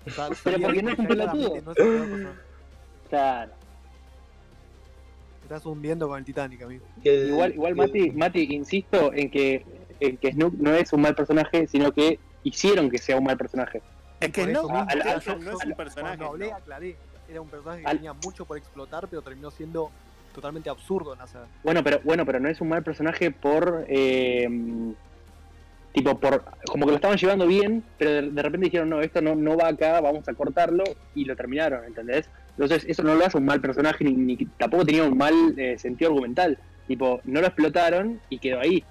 O 0.07 0.09
sea, 0.09 0.29
Pero 0.43 0.59
porque 0.61 0.77
que 0.77 0.83
no 0.83 0.89
es 0.91 0.99
un 0.99 1.07
pelotudo. 1.07 1.61
no 1.61 1.71
es. 1.71 2.27
Claro. 3.09 3.51
Estás 5.43 5.65
hundiendo 5.67 6.07
con 6.07 6.17
el 6.17 6.25
Titanic, 6.25 6.63
amigo. 6.63 6.85
Igual, 7.03 7.53
igual 7.53 7.75
Mati, 7.75 8.09
Mati, 8.11 8.47
insisto 8.55 9.13
en 9.13 9.29
que, 9.29 9.63
en 9.99 10.17
que 10.17 10.31
Snook 10.31 10.55
no 10.55 10.73
es 10.73 10.91
un 10.91 11.01
mal 11.01 11.13
personaje, 11.13 11.67
sino 11.67 11.91
que 11.91 12.19
hicieron 12.43 12.89
que 12.89 12.97
sea 12.97 13.17
un 13.17 13.25
mal 13.25 13.37
personaje. 13.37 13.83
Es 14.25 14.31
que 14.31 14.47
no, 14.47 14.69
al- 14.69 15.01
al- 15.01 15.17
es 15.17 15.27
un 15.27 15.73
personaje. 15.75 16.17
Cuando 16.17 16.25
hablé, 16.27 16.49
no. 16.49 16.55
aclaré. 16.55 16.95
Era 17.29 17.41
un 17.41 17.49
personaje 17.49 17.81
que 17.81 17.87
Al- 17.87 17.97
tenía 17.97 18.13
mucho 18.13 18.45
por 18.45 18.57
explotar, 18.57 19.07
pero 19.07 19.21
terminó 19.21 19.49
siendo 19.51 19.89
totalmente 20.33 20.69
absurdo 20.69 21.13
en 21.13 21.19
la 21.19 21.27
saga. 21.27 21.47
Bueno, 21.63 21.83
pero 21.83 21.99
bueno, 22.03 22.25
pero 22.25 22.39
no 22.39 22.49
es 22.49 22.59
un 22.61 22.69
mal 22.69 22.83
personaje 22.83 23.31
por 23.31 23.85
eh, 23.87 24.47
tipo 25.93 26.19
por 26.19 26.43
como 26.67 26.85
que 26.85 26.91
lo 26.91 26.95
estaban 26.97 27.17
llevando 27.17 27.47
bien, 27.47 27.83
pero 27.97 28.11
de, 28.11 28.21
de 28.29 28.41
repente 28.41 28.65
dijeron 28.65 28.89
no, 28.89 29.01
esto 29.01 29.21
no, 29.21 29.33
no 29.35 29.55
va 29.57 29.69
acá, 29.69 30.01
vamos 30.01 30.27
a 30.27 30.33
cortarlo 30.33 30.83
y 31.15 31.23
lo 31.25 31.35
terminaron, 31.35 31.85
¿entendés? 31.85 32.29
Entonces 32.51 32.85
eso 32.87 33.01
no 33.03 33.15
lo 33.15 33.25
hace 33.25 33.37
un 33.37 33.45
mal 33.45 33.61
personaje 33.61 34.03
ni, 34.03 34.13
ni 34.13 34.37
tampoco 34.57 34.85
tenía 34.85 35.03
un 35.03 35.17
mal 35.17 35.33
eh, 35.57 35.77
sentido 35.79 36.11
argumental. 36.11 36.57
Tipo, 36.87 37.19
no 37.23 37.41
lo 37.41 37.47
explotaron 37.47 38.19
y 38.29 38.37
quedó 38.39 38.59
ahí. 38.59 38.83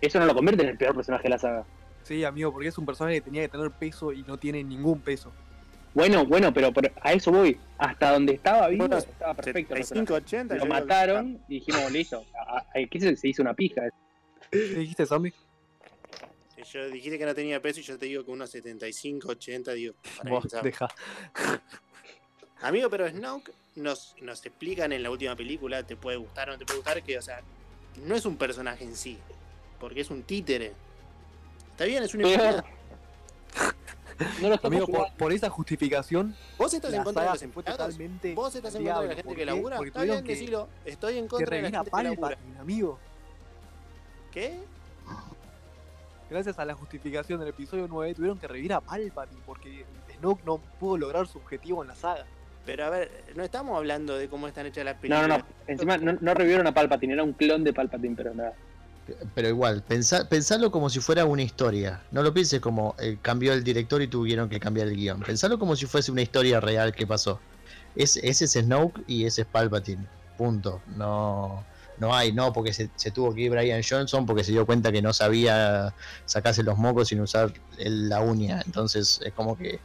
Eso 0.00 0.18
no 0.18 0.26
lo 0.26 0.34
convierte 0.34 0.64
en 0.64 0.70
el 0.70 0.76
peor 0.76 0.94
personaje 0.96 1.22
de 1.24 1.28
la 1.30 1.38
saga. 1.38 1.64
Sí, 2.06 2.22
amigo, 2.24 2.52
porque 2.52 2.68
es 2.68 2.78
un 2.78 2.86
personaje 2.86 3.16
que 3.16 3.22
tenía 3.22 3.42
que 3.42 3.48
tener 3.48 3.70
peso 3.72 4.12
y 4.12 4.22
no 4.22 4.38
tiene 4.38 4.62
ningún 4.62 5.00
peso. 5.00 5.32
Bueno, 5.92 6.24
bueno, 6.24 6.52
pero, 6.54 6.72
pero 6.72 6.92
a 7.00 7.12
eso 7.12 7.32
voy. 7.32 7.58
Hasta 7.78 8.12
donde 8.12 8.34
estaba 8.34 8.68
vivo 8.68 8.82
Bueno, 8.86 8.98
estaba 8.98 9.34
perfecto. 9.34 9.74
el 9.74 9.82
75, 9.84 10.14
personaje. 10.14 10.24
80. 10.24 10.54
Lo 10.56 10.66
mataron 10.66 11.40
y 11.48 11.54
dijimos, 11.54 11.90
listo. 11.90 12.24
a- 12.46 12.58
a- 12.58 12.66
Aquí 12.80 13.00
se, 13.00 13.16
se 13.16 13.28
hizo 13.28 13.42
una 13.42 13.54
pija. 13.54 13.82
¿Qué 14.50 14.58
dijiste, 14.58 15.04
zombie? 15.06 15.32
Yo 16.72 16.88
dijiste 16.90 17.18
que 17.18 17.26
no 17.26 17.34
tenía 17.34 17.60
peso 17.62 17.80
y 17.80 17.82
yo 17.82 17.98
te 17.98 18.06
digo 18.06 18.24
que 18.24 18.30
unos 18.30 18.50
75, 18.50 19.28
80, 19.28 19.72
digo. 19.72 19.94
para 20.18 20.30
Vos, 20.30 20.46
deja. 20.62 20.88
Amigo, 22.62 22.88
pero 22.90 23.08
Snoke 23.08 23.52
nos, 23.76 24.14
nos 24.20 24.44
explican 24.46 24.92
en 24.92 25.02
la 25.02 25.10
última 25.10 25.34
película, 25.36 25.82
te 25.82 25.96
puede 25.96 26.16
gustar 26.16 26.48
o 26.48 26.52
no 26.52 26.58
te 26.58 26.64
puede 26.64 26.78
gustar, 26.78 27.02
que, 27.02 27.18
o 27.18 27.22
sea, 27.22 27.40
no 28.04 28.14
es 28.14 28.24
un 28.26 28.36
personaje 28.36 28.84
en 28.84 28.96
sí, 28.96 29.18
porque 29.80 30.00
es 30.02 30.10
un 30.10 30.22
títere. 30.22 30.72
Está 31.76 31.84
bien, 31.84 32.02
es 32.02 32.14
una 32.14 32.26
enfermedad. 32.26 32.64
No 34.40 34.48
lo 34.48 34.58
Amigo, 34.62 34.86
por, 35.18 35.30
esa 35.30 35.50
justificación, 35.50 36.34
Vos 36.56 36.72
estás 36.72 36.94
en 36.94 37.04
contra 37.04 37.24
de 37.24 37.28
los 37.28 37.42
empleados. 37.42 37.76
totalmente 37.76 38.34
Vos 38.34 38.54
estás 38.54 38.74
en 38.76 38.84
contra 38.84 39.02
de 39.02 39.08
la 39.08 39.14
gente 39.14 39.28
¿Por 39.28 39.36
que 39.36 39.44
labura. 39.44 39.78
Está 39.84 40.02
bien, 40.04 40.24
que, 40.24 40.32
decilo. 40.32 40.68
Estoy 40.86 41.18
en 41.18 41.28
contra 41.28 41.44
de 41.44 41.62
la 41.62 41.68
revivir 41.68 41.76
a 41.76 41.78
gente 41.80 41.90
que 41.90 42.02
labura. 42.02 42.28
Palpatine, 42.28 42.58
amigo. 42.58 42.98
¿Qué? 44.32 44.58
Gracias 46.30 46.58
a 46.58 46.64
la 46.64 46.72
justificación 46.72 47.40
del 47.40 47.50
episodio 47.50 47.86
9 47.90 48.14
tuvieron 48.14 48.38
que 48.38 48.48
revivir 48.48 48.72
a 48.72 48.80
Palpatine 48.80 49.42
porque 49.44 49.84
Snoke 50.18 50.42
no 50.46 50.56
pudo 50.80 50.96
lograr 50.96 51.26
su 51.26 51.36
objetivo 51.36 51.82
en 51.82 51.88
la 51.88 51.94
saga. 51.94 52.24
Pero 52.64 52.86
a 52.86 52.88
ver, 52.88 53.10
no 53.34 53.44
estamos 53.44 53.76
hablando 53.76 54.16
de 54.16 54.30
cómo 54.30 54.48
están 54.48 54.64
hechas 54.64 54.86
las 54.86 54.94
No, 54.94 55.00
películas. 55.02 55.28
no, 55.28 55.38
no. 55.40 55.44
Encima 55.66 55.98
no, 55.98 56.16
no 56.18 56.32
revivieron 56.32 56.66
a 56.66 56.72
Palpatine, 56.72 57.12
era 57.12 57.22
un 57.22 57.34
clon 57.34 57.62
de 57.64 57.74
Palpatine, 57.74 58.16
pero 58.16 58.32
nada. 58.34 58.54
Pero 59.34 59.48
igual, 59.48 59.84
pensá- 59.88 60.28
pensalo 60.28 60.70
como 60.70 60.90
si 60.90 61.00
fuera 61.00 61.24
una 61.24 61.42
historia. 61.42 62.02
No 62.10 62.22
lo 62.22 62.32
pienses 62.34 62.60
como 62.60 62.94
eh, 62.98 63.18
cambió 63.22 63.52
el 63.52 63.62
director 63.62 64.02
y 64.02 64.08
tuvieron 64.08 64.48
que 64.48 64.58
cambiar 64.60 64.88
el 64.88 64.96
guion. 64.96 65.20
Pensalo 65.20 65.58
como 65.58 65.76
si 65.76 65.86
fuese 65.86 66.10
una 66.10 66.22
historia 66.22 66.60
real 66.60 66.92
que 66.94 67.06
pasó. 67.06 67.40
Es, 67.94 68.16
ese 68.16 68.44
es 68.46 68.52
Snoke 68.52 69.00
y 69.06 69.24
ese 69.24 69.42
es 69.42 69.46
Palpatine. 69.46 70.06
Punto. 70.36 70.82
No, 70.96 71.64
no 71.98 72.14
hay, 72.14 72.32
no, 72.32 72.52
porque 72.52 72.72
se, 72.72 72.90
se 72.96 73.10
tuvo 73.10 73.34
que 73.34 73.42
ir 73.42 73.50
Brian 73.50 73.82
Johnson 73.88 74.26
porque 74.26 74.44
se 74.44 74.52
dio 74.52 74.66
cuenta 74.66 74.90
que 74.92 75.00
no 75.00 75.12
sabía 75.12 75.94
sacarse 76.24 76.62
los 76.62 76.76
mocos 76.76 77.08
sin 77.08 77.20
usar 77.20 77.52
el- 77.78 78.08
la 78.08 78.20
uña. 78.20 78.60
Entonces 78.66 79.20
es 79.24 79.32
como 79.32 79.56
que. 79.56 79.78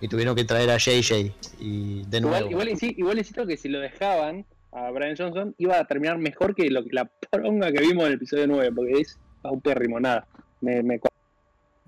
Y 0.00 0.08
tuvieron 0.08 0.34
que 0.36 0.44
traer 0.44 0.70
a 0.70 0.78
JJ. 0.78 1.32
Y 1.60 2.02
de 2.06 2.20
nuevo. 2.20 2.48
Igual, 2.48 2.68
igual, 2.70 2.94
igual 2.96 3.18
insisto 3.18 3.46
que 3.46 3.56
si 3.56 3.68
lo 3.68 3.80
dejaban 3.80 4.46
a 4.72 4.90
Brian 4.90 5.16
Johnson, 5.16 5.54
iba 5.58 5.78
a 5.78 5.86
terminar 5.86 6.18
mejor 6.18 6.54
que 6.54 6.70
lo 6.70 6.84
que 6.84 6.90
la 6.92 7.04
poronga 7.04 7.72
que 7.72 7.80
vimos 7.80 8.04
en 8.04 8.08
el 8.08 8.14
episodio 8.14 8.46
9, 8.46 8.72
porque 8.74 9.00
es 9.00 9.18
paupérrimo, 9.42 10.00
nada. 10.00 10.26
Me, 10.60 10.82
me 10.82 11.00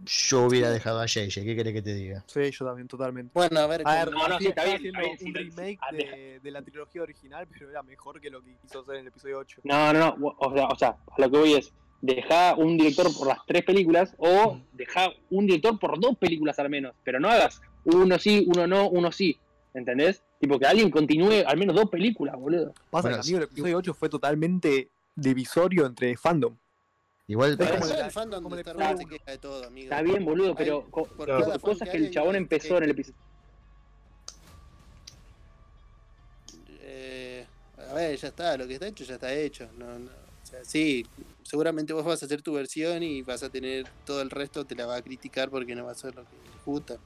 Yo 0.05 0.45
hubiera 0.45 0.71
dejado 0.71 1.01
a 1.01 1.07
JJ. 1.07 1.43
¿Qué 1.43 1.57
querés 1.57 1.75
que 1.75 1.83
te 1.83 1.95
diga? 1.95 2.25
Sí, 2.27 2.51
yo 2.51 2.65
también, 2.65 2.89
totalmente. 2.89 3.33
Bueno, 3.35 3.61
a 3.61 3.67
ver, 3.67 3.83
A 3.85 4.05
ver, 4.05 4.13
No, 4.13 4.29
no, 4.29 4.39
sí, 4.39 4.47
está 4.47 4.63
estaba 4.63 4.79
bien, 4.79 4.97
haciendo 4.97 5.01
está 5.01 5.09
bien, 5.09 5.19
sí, 5.19 5.25
un 5.27 5.35
remake 5.35 5.79
de, 5.93 6.41
de 6.41 6.51
la 6.51 6.63
trilogía 6.63 7.03
original, 7.03 7.47
pero 7.51 7.71
era 7.71 7.83
mejor 7.83 8.21
que 8.21 8.31
lo 8.31 8.43
que 8.43 8.57
quiso 8.63 8.81
hacer 8.81 8.97
en 8.97 9.01
el 9.03 9.07
episodio 9.09 9.39
8. 9.39 9.61
No, 9.65 9.93
no, 9.93 9.99
no. 9.99 10.37
O 10.39 10.55
sea, 10.55 10.67
o 10.67 10.77
sea, 10.77 10.89
a 10.89 11.21
lo 11.21 11.31
que 11.31 11.39
voy 11.39 11.55
es, 11.55 11.73
deja 12.01 12.55
un 12.55 12.79
director 12.79 13.07
por 13.17 13.27
las 13.27 13.45
tres 13.47 13.63
películas 13.65 14.15
o 14.19 14.59
deja 14.73 15.11
un 15.31 15.47
director 15.47 15.79
por 15.79 16.01
dos 16.01 16.17
películas 16.17 16.59
al 16.59 16.71
menos, 16.71 16.95
pero 17.05 17.21
no 17.21 17.29
hagas 17.29 17.61
uno 17.85 18.19
sí, 18.19 18.45
uno 18.47 18.67
no, 18.67 18.89
uno 18.89 19.13
sí. 19.13 19.39
¿Entendés? 19.73 20.23
Tipo 20.41 20.59
que 20.59 20.67
alguien 20.67 20.91
continúe 20.91 21.45
al 21.47 21.59
menos 21.59 21.77
dos 21.77 21.91
películas, 21.91 22.35
boludo. 22.37 22.73
Pasa 22.91 23.09
Bueno, 23.09 23.17
que 23.23 23.29
amigo, 23.29 23.39
el 23.39 23.45
episodio 23.45 23.77
8 23.77 23.93
fue 23.95 24.09
totalmente 24.09 24.89
divisorio 25.15 25.85
entre 25.85 26.17
fandom. 26.17 26.57
Igual. 27.29 27.57
Es 27.61 27.71
como 27.71 27.87
el- 27.87 28.01
el 28.01 28.11
fandom 28.11 28.43
como 28.43 28.57
de 28.57 28.63
Star 28.63 28.77
Wars 28.79 28.99
se 28.99 29.07
queja 29.07 29.31
de 29.33 29.39
todo, 29.39 29.67
amigo. 29.67 29.85
Está 29.93 30.01
bien, 30.03 30.25
boludo, 30.25 30.55
pero 30.55 30.87
co- 30.91 31.07
cada 31.27 31.45
fan 31.45 31.61
cosas 31.61 31.89
que 31.91 31.97
el 31.99 32.05
hay, 32.07 32.11
chabón 32.11 32.35
hay 32.37 32.41
empezó 32.41 32.79
en 32.79 32.85
el 32.85 32.91
episodio. 32.91 33.17
Eh, 36.81 37.47
a 37.91 37.93
ver, 37.95 38.17
ya 38.17 38.29
está, 38.29 38.57
lo 38.57 38.67
que 38.67 38.75
está 38.75 38.87
hecho 38.87 39.05
ya 39.05 39.15
está 39.15 39.33
hecho. 39.35 39.69
No, 39.79 39.99
no, 39.99 40.11
o 40.11 40.47
sea, 40.47 40.65
sí, 40.65 41.07
seguramente 41.43 41.93
vos 41.93 42.05
vas 42.05 42.23
a 42.23 42.25
hacer 42.27 42.41
tu 42.41 42.55
versión 42.55 43.03
y 43.03 43.21
vas 43.21 43.43
a 43.43 43.51
tener 43.51 43.87
todo 44.07 44.23
el 44.23 44.31
resto, 44.31 44.65
te 44.65 44.75
la 44.75 44.87
va 44.87 44.97
a 44.97 45.03
criticar 45.03 45.51
porque 45.51 45.75
no 45.75 45.85
va 45.85 45.93
a 45.93 45.95
ser 45.95 46.15
lo 46.15 46.23
que 46.23 46.31
le 46.33 46.51
gusta. 46.65 46.97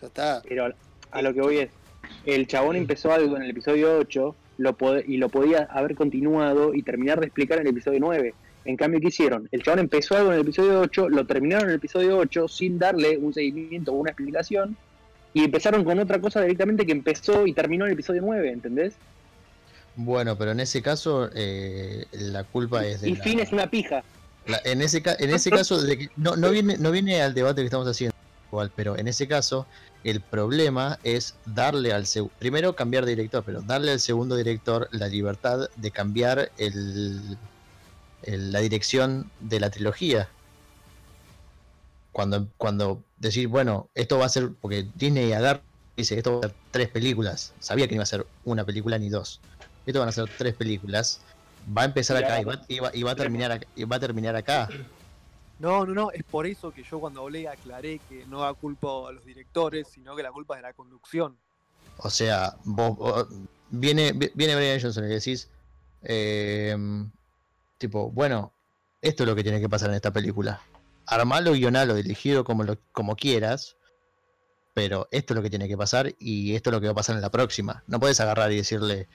Ya 0.00 0.06
está. 0.08 0.42
Pero 0.46 0.72
a 1.10 1.22
lo 1.22 1.32
que 1.32 1.40
voy 1.40 1.58
es, 1.60 1.70
el 2.24 2.46
chabón 2.46 2.76
empezó 2.76 3.12
algo 3.12 3.36
en 3.36 3.42
el 3.42 3.50
episodio 3.50 3.98
8 3.98 4.34
lo 4.58 4.76
y 5.06 5.16
lo 5.18 5.28
podía 5.28 5.64
haber 5.70 5.94
continuado 5.94 6.74
y 6.74 6.82
terminar 6.82 7.20
de 7.20 7.26
explicar 7.26 7.58
en 7.58 7.66
el 7.66 7.72
episodio 7.72 7.98
9. 8.00 8.34
En 8.64 8.76
cambio, 8.76 9.00
¿qué 9.00 9.08
hicieron? 9.08 9.48
El 9.52 9.62
chabón 9.62 9.80
empezó 9.80 10.16
algo 10.16 10.30
en 10.30 10.36
el 10.36 10.40
episodio 10.42 10.80
8, 10.80 11.08
lo 11.10 11.24
terminaron 11.26 11.64
en 11.64 11.70
el 11.70 11.76
episodio 11.76 12.18
8 12.18 12.48
sin 12.48 12.78
darle 12.78 13.16
un 13.18 13.32
seguimiento 13.34 13.92
o 13.92 13.96
una 13.96 14.10
explicación 14.10 14.76
y 15.34 15.44
empezaron 15.44 15.84
con 15.84 15.98
otra 15.98 16.20
cosa 16.20 16.40
directamente 16.40 16.86
que 16.86 16.92
empezó 16.92 17.46
y 17.46 17.52
terminó 17.52 17.84
en 17.84 17.90
el 17.90 17.94
episodio 17.94 18.22
9, 18.24 18.50
¿entendés? 18.50 18.94
Bueno, 19.94 20.36
pero 20.36 20.50
en 20.52 20.60
ese 20.60 20.82
caso 20.82 21.30
eh, 21.34 22.04
la 22.12 22.44
culpa 22.44 22.84
es 22.86 23.00
de 23.02 23.10
Y 23.10 23.14
la- 23.16 23.22
Finn 23.24 23.40
es 23.40 23.52
una 23.52 23.68
pija. 23.70 24.02
la- 24.46 24.60
en 24.64 24.82
ese 24.82 25.02
en 25.18 25.30
ese 25.30 25.50
caso 25.50 25.80
de 25.80 25.98
que- 25.98 26.10
no, 26.16 26.36
no 26.36 26.50
viene 26.50 26.76
no 26.78 26.90
viene 26.90 27.22
al 27.22 27.34
debate 27.34 27.62
que 27.62 27.66
estamos 27.66 27.88
haciendo 27.88 28.14
igual, 28.50 28.70
pero 28.76 28.96
en 28.98 29.08
ese 29.08 29.26
caso 29.26 29.66
el 30.10 30.22
problema 30.22 30.98
es 31.02 31.40
darle 31.44 31.92
al 31.92 32.06
primero 32.38 32.76
cambiar 32.76 33.04
de 33.04 33.12
director, 33.12 33.44
pero 33.44 33.62
darle 33.62 33.92
al 33.92 34.00
segundo 34.00 34.36
director 34.36 34.88
la 34.92 35.08
libertad 35.08 35.68
de 35.76 35.90
cambiar 35.92 36.52
el, 36.56 37.38
el- 38.22 38.52
la 38.52 38.60
dirección 38.60 39.32
de 39.38 39.60
la 39.60 39.70
trilogía. 39.70 40.30
Cuando 42.12 42.50
cuando 42.56 43.04
decir, 43.16 43.48
bueno, 43.48 43.90
esto 43.94 44.18
va 44.18 44.26
a 44.26 44.28
ser 44.30 44.54
porque 44.60 44.90
Disney 44.94 45.32
agarra 45.32 45.64
y 45.96 46.02
dice, 46.02 46.16
esto 46.16 46.40
va 46.40 46.46
a 46.46 46.48
ser 46.50 46.58
tres 46.70 46.88
películas. 46.90 47.54
Sabía 47.58 47.86
que 47.86 47.92
no 47.94 47.96
iba 47.98 48.02
a 48.04 48.06
ser 48.06 48.26
una 48.42 48.64
película 48.64 48.98
ni 48.98 49.10
dos. 49.10 49.42
Esto 49.84 50.00
van 50.00 50.08
a 50.08 50.12
ser 50.12 50.28
tres 50.28 50.54
películas. 50.56 51.24
Va 51.60 51.82
a 51.82 51.84
empezar 51.86 52.16
acá 52.16 52.40
y 52.40 52.44
va, 52.44 52.54
y 52.68 52.78
va- 52.80 52.90
y 52.94 53.02
va 53.02 53.12
a 53.12 53.16
terminar 53.16 53.52
acá, 53.52 53.66
y 53.74 53.84
va 53.84 53.96
a 53.96 54.00
terminar 54.00 54.36
acá. 54.36 54.76
No, 55.58 55.86
no, 55.86 55.94
no, 55.94 56.10
es 56.10 56.22
por 56.22 56.46
eso 56.46 56.70
que 56.72 56.82
yo 56.82 57.00
cuando 57.00 57.22
hablé 57.22 57.48
aclaré 57.48 57.98
que 58.08 58.26
no 58.26 58.40
da 58.42 58.52
culpa 58.52 59.08
a 59.08 59.12
los 59.12 59.24
directores, 59.24 59.88
sino 59.88 60.14
que 60.14 60.22
la 60.22 60.30
culpa 60.32 60.54
es 60.54 60.58
de 60.58 60.68
la 60.68 60.72
conducción. 60.74 61.38
O 61.98 62.10
sea, 62.10 62.56
vos, 62.64 63.26
viene, 63.70 64.12
vi- 64.12 64.30
viene 64.34 64.54
Brian 64.56 64.80
Johnson 64.80 65.04
y 65.04 65.08
decís, 65.08 65.48
eh, 66.02 66.76
tipo, 67.78 68.10
bueno, 68.10 68.52
esto 69.00 69.22
es 69.22 69.28
lo 69.28 69.34
que 69.34 69.42
tiene 69.42 69.60
que 69.60 69.68
pasar 69.68 69.88
en 69.90 69.96
esta 69.96 70.12
película. 70.12 70.60
Armalo, 71.06 71.52
guionalo, 71.52 71.94
dirigido 71.94 72.44
como, 72.44 72.64
lo, 72.64 72.76
como 72.92 73.16
quieras, 73.16 73.76
pero 74.74 75.08
esto 75.10 75.32
es 75.32 75.36
lo 75.36 75.42
que 75.42 75.48
tiene 75.50 75.68
que 75.68 75.76
pasar 75.78 76.14
y 76.18 76.54
esto 76.54 76.68
es 76.68 76.74
lo 76.74 76.80
que 76.82 76.86
va 76.88 76.92
a 76.92 76.96
pasar 76.96 77.16
en 77.16 77.22
la 77.22 77.30
próxima. 77.30 77.82
No 77.86 77.98
puedes 77.98 78.20
agarrar 78.20 78.52
y 78.52 78.56
decirle, 78.56 79.08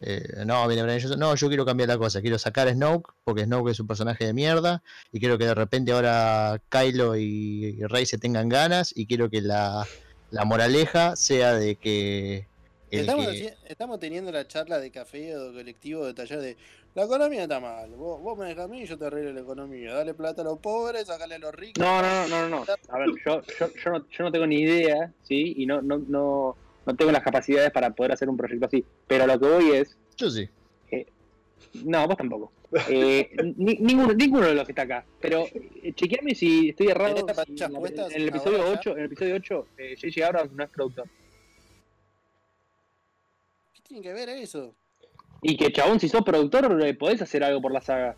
eh, 0.00 0.44
no, 0.44 0.66
viene 0.68 0.82
Brian 0.82 1.00
Johnson, 1.00 1.18
no, 1.18 1.34
yo 1.34 1.48
quiero 1.48 1.64
cambiar 1.64 1.88
la 1.88 1.98
cosa, 1.98 2.20
quiero 2.20 2.38
sacar 2.38 2.68
a 2.68 2.72
Snoke, 2.72 3.12
porque 3.24 3.44
Snoke 3.44 3.70
es 3.70 3.80
un 3.80 3.86
personaje 3.86 4.26
de 4.26 4.32
mierda, 4.32 4.82
y 5.12 5.20
quiero 5.20 5.38
que 5.38 5.46
de 5.46 5.54
repente 5.54 5.92
ahora 5.92 6.60
Kylo 6.68 7.16
y 7.16 7.78
Rey 7.86 8.06
se 8.06 8.18
tengan 8.18 8.48
ganas, 8.48 8.92
y 8.96 9.06
quiero 9.06 9.30
que 9.30 9.40
la, 9.40 9.86
la 10.30 10.44
moraleja 10.44 11.16
sea 11.16 11.54
de 11.54 11.76
que... 11.76 12.46
Estamos, 12.88 13.26
que- 13.26 13.32
haci- 13.32 13.56
estamos 13.66 13.98
teniendo 13.98 14.30
la 14.30 14.46
charla 14.46 14.78
de 14.78 14.90
café 14.92 15.36
o 15.36 15.52
colectivo 15.52 16.06
de 16.06 16.14
taller 16.14 16.40
de 16.40 16.56
la 16.94 17.04
economía 17.04 17.42
está 17.42 17.58
mal. 17.60 17.90
Vos, 17.90 18.22
vos 18.22 18.38
me 18.38 18.46
dejas 18.46 18.64
a 18.64 18.68
mí 18.68 18.82
y 18.82 18.86
yo 18.86 18.96
te 18.96 19.04
arreglo 19.04 19.32
la 19.32 19.40
economía. 19.40 19.92
Dale 19.92 20.14
plata 20.14 20.40
a 20.40 20.44
los 20.44 20.58
pobres, 20.60 21.08
sacale 21.08 21.34
a 21.34 21.38
los 21.38 21.52
ricos. 21.54 21.84
No, 21.84 22.00
no, 22.00 22.28
no, 22.28 22.48
no, 22.48 22.60
no. 22.60 22.64
A 22.88 22.98
ver, 22.98 23.08
yo, 23.26 23.42
yo, 23.58 23.68
yo, 23.84 23.90
no, 23.90 24.06
yo 24.08 24.24
no 24.24 24.32
tengo 24.32 24.46
ni 24.46 24.60
idea, 24.60 25.12
¿sí? 25.24 25.54
Y 25.58 25.66
no, 25.66 25.82
no, 25.82 25.98
no, 25.98 26.56
no 26.86 26.94
tengo 26.96 27.10
las 27.12 27.22
capacidades 27.22 27.70
para 27.72 27.90
poder 27.90 28.12
hacer 28.12 28.28
un 28.28 28.36
proyecto 28.36 28.66
así. 28.66 28.84
Pero 29.06 29.26
lo 29.26 29.38
que 29.38 29.46
voy 29.46 29.70
es, 29.72 29.98
Yo 30.16 30.30
sí. 30.30 30.48
No, 31.84 32.06
vos 32.06 32.16
tampoco. 32.16 32.52
Eh, 32.88 33.30
ni- 33.56 33.76
ninguno, 33.76 34.12
ninguno 34.14 34.46
de 34.46 34.54
los 34.54 34.64
que 34.64 34.72
está 34.72 34.82
acá. 34.82 35.04
Pero 35.20 35.44
eh, 35.82 35.92
chequeame 35.94 36.34
si 36.34 36.70
estoy 36.70 36.88
errado. 36.88 37.14
¿Tenés 37.16 37.26
las 37.26 37.36
si 37.36 37.42
patillas 37.42 37.68
en, 37.68 37.72
la- 37.74 37.78
puestas 37.80 38.14
en 38.14 38.22
el 38.22 38.28
episodio 38.28 38.58
ahora 38.58 38.70
ya? 38.72 38.78
8, 38.80 38.90
en 38.92 38.98
el 38.98 39.04
episodio 39.06 39.34
8, 39.36 39.66
eh, 39.78 39.94
J.J. 40.00 40.26
Abrams 40.26 40.52
no 40.52 40.64
es 40.64 40.70
productor. 40.70 41.06
¿Qué 43.74 43.82
tiene 43.82 44.02
que 44.02 44.12
ver 44.12 44.28
eso? 44.30 44.74
Y 45.42 45.56
que 45.56 45.70
chabón, 45.72 46.00
si 46.00 46.08
sos 46.08 46.22
productor, 46.24 46.80
eh, 46.82 46.94
podés 46.94 47.20
hacer 47.22 47.44
algo 47.44 47.60
por 47.60 47.72
la 47.72 47.80
saga. 47.80 48.16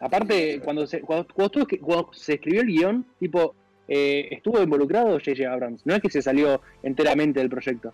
Aparte, 0.00 0.60
cuando 0.64 0.86
se, 0.86 1.00
cuando, 1.02 1.26
cuando 1.32 1.66
cuando 1.80 2.12
se 2.12 2.34
escribió 2.34 2.62
el 2.62 2.66
guion, 2.68 3.06
tipo, 3.18 3.54
eh, 3.92 4.28
estuvo 4.30 4.62
involucrado 4.62 5.18
J.J. 5.18 5.52
Abrams. 5.52 5.84
No 5.84 5.94
es 5.96 6.00
que 6.00 6.08
se 6.08 6.22
salió 6.22 6.62
enteramente 6.84 7.40
del 7.40 7.50
proyecto. 7.50 7.92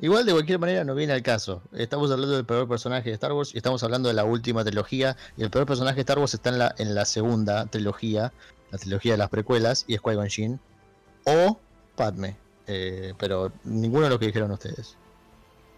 Igual 0.00 0.26
de 0.26 0.32
cualquier 0.32 0.58
manera 0.58 0.82
no 0.84 0.96
viene 0.96 1.12
al 1.12 1.22
caso. 1.22 1.62
Estamos 1.72 2.10
hablando 2.10 2.34
del 2.34 2.44
peor 2.44 2.68
personaje 2.68 3.10
de 3.10 3.14
Star 3.14 3.32
Wars 3.32 3.54
y 3.54 3.58
estamos 3.58 3.84
hablando 3.84 4.08
de 4.08 4.14
la 4.14 4.24
última 4.24 4.64
trilogía. 4.64 5.16
Y 5.36 5.44
el 5.44 5.50
peor 5.50 5.64
personaje 5.64 5.94
de 5.94 6.00
Star 6.00 6.18
Wars 6.18 6.34
está 6.34 6.50
en 6.50 6.58
la, 6.58 6.74
en 6.76 6.96
la 6.96 7.04
segunda 7.04 7.66
trilogía, 7.66 8.32
la 8.72 8.78
trilogía 8.78 9.12
de 9.12 9.18
las 9.18 9.30
precuelas, 9.30 9.84
y 9.86 9.94
es 9.94 10.02
Qui-Gon 10.02 10.28
Jinn. 10.28 10.60
O 11.24 11.60
Padme. 11.94 12.36
Eh, 12.66 13.14
pero 13.16 13.52
ninguno 13.62 14.04
de 14.04 14.10
los 14.10 14.18
que 14.18 14.26
dijeron 14.26 14.50
ustedes. 14.50 14.98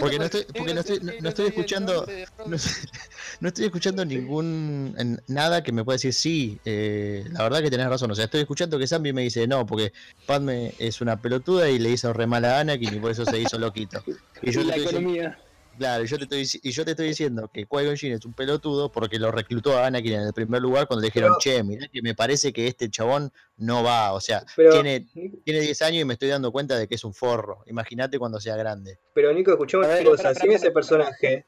Porque 0.00 0.18
no 0.18 0.24
estoy- 0.24 0.44
porque 0.56 0.74
no 0.74 0.80
estoy- 0.80 1.00
no- 1.00 1.12
no 1.20 1.28
estoy 1.28 1.46
escuchando- 1.46 2.06
No, 3.40 3.48
estoy 3.48 3.64
escuchando 3.66 4.04
ningún 4.04 4.94
en- 4.98 5.20
nada 5.26 5.62
que 5.62 5.72
me 5.72 5.84
pueda 5.84 5.96
decir 5.96 6.12
sí, 6.14 6.58
eh, 6.64 7.24
la 7.32 7.42
verdad 7.42 7.60
que 7.62 7.70
tenés 7.70 7.88
razón. 7.88 8.10
O 8.10 8.14
sea, 8.14 8.26
estoy 8.26 8.40
escuchando 8.42 8.78
que 8.78 8.86
Zambi 8.86 9.12
me 9.12 9.22
dice 9.22 9.46
no, 9.46 9.66
porque 9.66 9.92
Padme 10.26 10.74
es 10.78 11.00
una 11.00 11.20
pelotuda 11.20 11.68
y 11.68 11.78
le 11.78 11.90
hizo 11.90 12.12
re 12.12 12.26
mala 12.26 12.56
a 12.58 12.60
Anakin 12.60 12.94
y 12.94 13.00
por 13.00 13.10
eso 13.10 13.24
se 13.24 13.38
hizo 13.38 13.58
loquito. 13.58 14.02
Y 14.42 14.50
yo, 14.50 14.62
la 14.62 14.74
estoy 14.76 14.84
diciendo, 14.84 15.10
economía. 15.10 15.38
Claro, 15.78 16.04
y 16.04 16.06
yo 16.06 16.16
te 16.18 16.24
estoy, 16.24 16.60
y 16.62 16.70
yo 16.70 16.84
te 16.84 16.92
estoy 16.92 17.08
diciendo 17.08 17.50
que 17.52 17.66
Qui-Gon 17.66 17.94
es 17.94 18.24
un 18.24 18.32
pelotudo 18.32 18.90
porque 18.92 19.18
lo 19.18 19.30
reclutó 19.30 19.76
a 19.76 19.86
Anakin 19.86 20.12
en 20.14 20.22
el 20.22 20.32
primer 20.32 20.62
lugar 20.62 20.86
cuando 20.86 21.00
le 21.02 21.08
dijeron, 21.08 21.32
Pero- 21.38 21.56
che, 21.56 21.62
mirá 21.62 21.88
que 21.88 22.02
me 22.02 22.14
parece 22.14 22.52
que 22.52 22.66
este 22.66 22.88
chabón 22.90 23.32
no 23.56 23.82
va, 23.82 24.12
o 24.12 24.20
sea, 24.20 24.44
Pero, 24.56 24.72
tiene, 24.72 25.06
tiene 25.44 25.60
10 25.60 25.82
años 25.82 26.02
y 26.02 26.04
me 26.04 26.14
estoy 26.14 26.28
dando 26.28 26.52
cuenta 26.52 26.76
de 26.76 26.86
que 26.86 26.94
es 26.94 27.04
un 27.04 27.14
forro. 27.14 27.62
Imagínate 27.66 28.18
cuando 28.18 28.40
sea 28.40 28.56
grande. 28.56 28.98
pero 29.12 29.32
Nico, 29.32 29.56
ver, 29.56 29.76
una 29.76 30.04
cosa. 30.04 30.34
Sin 30.34 30.52
ese 30.52 30.70
personaje, 30.70 31.44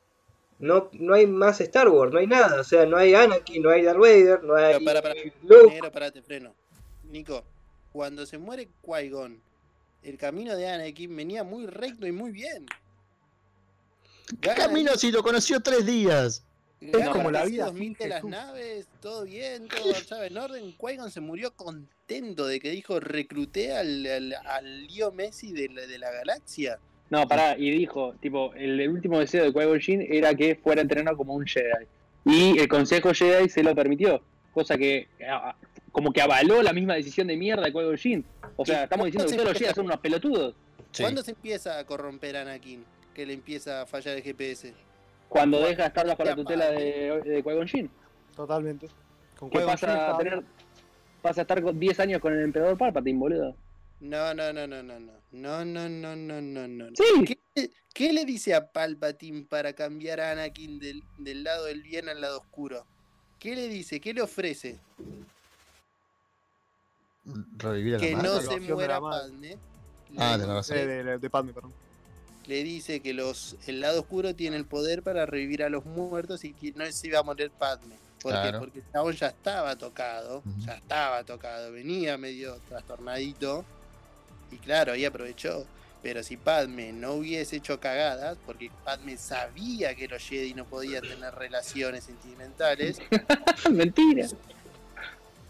no, 0.59 0.89
no 0.93 1.15
hay 1.15 1.27
más 1.27 1.61
Star 1.61 1.89
Wars, 1.89 2.13
no 2.13 2.19
hay 2.19 2.27
nada. 2.27 2.61
O 2.61 2.65
sea, 2.65 2.87
no 2.87 2.97
hay 2.97 3.15
Anakin, 3.15 3.63
no 3.63 3.71
hay 3.71 3.83
Darth 3.83 3.99
Vader, 3.99 4.43
no 4.43 4.55
hay 4.55 4.75
Pero 4.75 4.85
para, 4.85 5.03
para. 5.03 5.15
Luke. 5.43 5.67
Negro, 5.75 5.93
parate, 5.93 6.23
freno. 6.23 6.55
Nico, 7.11 7.45
cuando 7.93 8.27
se 8.27 8.39
muere 8.39 8.69
Qui-Gon, 8.83 9.41
el 10.03 10.17
camino 10.17 10.57
de 10.57 10.69
Anakin 10.69 11.15
venía 11.15 11.45
muy 11.45 11.67
recto 11.67 12.07
y 12.07 12.13
muy 12.13 12.31
bien. 12.31 12.67
¿Qué 14.41 14.49
Gana 14.49 14.67
camino 14.67 14.97
si 14.97 15.11
lo 15.11 15.23
conoció 15.23 15.61
tres 15.61 15.87
días? 15.87 16.43
gana 16.81 17.11
como 17.11 17.31
la 17.31 17.45
vida 17.45 17.67
2000 17.67 17.83
sin 17.83 17.97
de 17.97 18.09
las 18.09 18.25
naves, 18.25 18.87
todo 19.01 19.25
bien, 19.25 19.69
todo 19.69 19.87
marchaba 19.93 20.27
en 20.27 20.37
orden. 20.37 20.77
Qui-Gon 20.77 21.11
se 21.11 21.21
murió 21.21 21.53
contento 21.55 22.47
de 22.47 22.61
que 22.61 22.71
dijo 22.71 23.01
recluté 23.01 23.75
al, 23.77 24.07
al, 24.07 24.35
al 24.35 24.87
Leo 24.87 25.13
Messi 25.13 25.53
de 25.53 25.69
la, 25.69 25.87
de 25.87 25.99
la 25.99 26.11
galaxia. 26.11 26.79
No, 27.09 27.27
pará, 27.29 27.57
y 27.57 27.71
dijo, 27.71 28.15
tipo, 28.21 28.53
el, 28.55 28.81
el 28.81 28.89
último 28.91 29.21
deseo 29.21 29.51
de 29.51 29.81
Jinn 29.81 30.05
era 30.09 30.35
que 30.35 30.57
fuera 30.57 30.83
entrenado 30.83 31.17
como 31.17 31.35
un 31.35 31.47
Jedi. 31.47 31.87
Y 32.25 32.59
el 32.59 32.67
Consejo 32.67 33.15
Jedi 33.15 33.49
se 33.49 33.63
lo 33.63 33.75
permitió, 33.77 34.21
cosa 34.53 34.77
que 34.77 35.09
como 35.93 36.13
que 36.13 36.21
avaló 36.21 36.63
la 36.63 36.73
misma 36.73 36.95
decisión 36.95 37.29
de 37.29 37.37
mierda 37.37 37.63
de 37.63 37.97
Jinn. 37.97 38.25
O 38.57 38.67
sea, 38.67 38.81
¿Y 38.81 38.85
estamos 38.85 39.07
diciendo 39.07 39.31
que 39.31 39.37
todos 39.37 39.49
los 39.51 39.59
Jedi 39.59 39.73
son 39.73 39.87
unos 39.87 40.01
pelotudos. 40.01 40.55
Sí. 40.91 41.03
¿Cuándo 41.03 41.23
se 41.23 41.31
empieza 41.31 41.79
a 41.79 41.85
corromper 41.87 42.37
Anakin? 42.39 42.85
Que 43.17 43.25
le 43.25 43.33
empieza 43.33 43.81
a 43.81 43.87
fallar 43.87 44.15
el 44.15 44.23
GPS. 44.23 44.75
Cuando 45.31 45.59
deja 45.61 45.85
de 45.85 45.89
estar 45.89 46.07
bajo 46.07 46.23
la 46.23 46.37
tutela 46.37 46.71
de, 46.71 47.19
de 47.25 47.43
Qui-Gon. 47.43 47.89
Totalmente. 48.37 48.89
Con 49.39 49.49
pasa 49.49 50.15
a 50.15 50.19
tener 50.19 50.45
pasa 51.23 51.41
a 51.41 51.43
estar 51.45 51.63
con 51.63 51.81
10 51.81 52.01
años 52.01 52.21
con 52.21 52.35
el 52.35 52.43
emperador 52.43 52.77
Palpatine, 52.77 53.19
boludo. 53.19 53.57
No, 54.01 54.35
no, 54.35 54.53
no, 54.53 54.67
no, 54.67 54.83
no, 54.83 55.01
no. 55.01 55.13
No, 55.33 55.65
no, 55.65 55.89
no, 55.89 56.15
no, 56.15 56.43
no, 56.43 56.69
no. 56.69 56.87
Sí. 56.95 57.25
¿Qué, 57.55 57.71
qué 57.95 58.13
le 58.13 58.27
dice 58.27 58.55
a 58.55 58.71
Palpatine 58.71 59.47
para 59.49 59.73
cambiar 59.73 60.21
a 60.21 60.33
Anakin 60.33 60.79
del, 60.79 61.03
del 61.17 61.43
lado 61.43 61.65
del 61.65 61.81
bien 61.83 62.11
al 62.11 62.21
lado 62.21 62.41
oscuro? 62.41 62.85
¿Qué 63.39 63.57
le 63.57 63.69
dice? 63.69 63.99
¿Qué 63.99 64.13
le 64.13 64.21
ofrece? 64.21 64.79
Revivir 67.57 67.95
a 67.95 67.99
la 67.99 68.05
Que 68.07 68.15
madre. 68.15 68.29
no 68.29 68.41
se 68.43 68.61
de 68.61 68.75
muera 68.75 68.95
la. 68.95 69.01
Padme. 69.01 69.59
Ah, 70.19 70.37
razón. 70.37 70.77
Eh, 70.77 70.87
de, 70.87 71.05
de, 71.05 71.19
de 71.19 71.31
Padme, 71.31 71.55
perdón. 71.55 71.73
Le 72.47 72.63
dice 72.63 73.01
que 73.01 73.13
los, 73.13 73.57
el 73.67 73.81
lado 73.81 74.01
oscuro 74.01 74.35
tiene 74.35 74.57
el 74.57 74.65
poder 74.65 75.03
para 75.03 75.27
revivir 75.27 75.63
a 75.63 75.69
los 75.69 75.85
muertos 75.85 76.45
y 76.45 76.53
que 76.53 76.73
no 76.73 76.91
se 76.91 77.09
iba 77.09 77.19
a 77.19 77.23
morir 77.23 77.51
Padme. 77.51 77.97
¿Por? 78.21 78.33
Claro. 78.33 78.61
Porque 78.61 78.83
chabón 78.93 79.15
ya 79.15 79.29
estaba 79.29 79.77
tocado, 79.77 80.43
ya 80.65 80.75
estaba 80.75 81.23
tocado, 81.25 81.73
venía 81.73 82.17
medio 82.17 82.59
trastornadito 82.69 83.65
y 84.51 84.57
claro, 84.57 84.93
ahí 84.93 85.05
aprovechó. 85.05 85.67
Pero 86.03 86.23
si 86.23 86.37
Padme 86.37 86.93
no 86.93 87.15
hubiese 87.15 87.57
hecho 87.57 87.81
cagadas, 87.81 88.39
porque 88.47 88.71
Padme 88.85 89.17
sabía 89.17 89.95
que 89.95 90.07
los 90.07 90.23
Jedi 90.23 90.55
no 90.55 90.65
podían 90.65 91.03
tener 91.03 91.35
relaciones 91.35 92.05
sentimentales, 92.05 92.99
Mentira. 93.71 94.29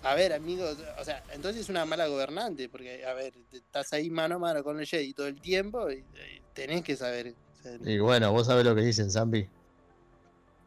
A 0.06 0.14
ver, 0.14 0.32
amigos, 0.32 0.78
o 0.98 1.04
sea, 1.04 1.22
entonces 1.32 1.62
es 1.62 1.68
una 1.68 1.84
mala 1.84 2.06
gobernante, 2.06 2.68
porque, 2.68 3.04
a 3.04 3.12
ver, 3.14 3.34
estás 3.52 3.92
ahí 3.92 4.08
mano 4.08 4.36
a 4.36 4.38
mano 4.38 4.62
con 4.62 4.78
el 4.78 4.86
Jedi 4.86 5.12
todo 5.12 5.26
el 5.26 5.40
tiempo 5.40 5.90
y, 5.90 5.96
y 5.96 6.40
tenés 6.54 6.82
que 6.82 6.96
saber 6.96 7.34
o 7.58 7.62
sea, 7.62 7.76
Y 7.84 7.98
bueno, 7.98 8.30
vos 8.32 8.46
sabés 8.46 8.64
lo 8.64 8.74
que 8.74 8.82
dicen, 8.82 9.10
Zambi. 9.10 9.48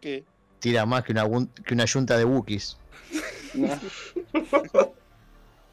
que 0.02 0.26
Tira 0.60 0.86
más 0.86 1.04
que 1.06 1.14
una, 1.14 1.26
que 1.66 1.74
una 1.74 1.86
yunta 1.86 2.18
de 2.18 2.26
Wookiees. 2.26 2.78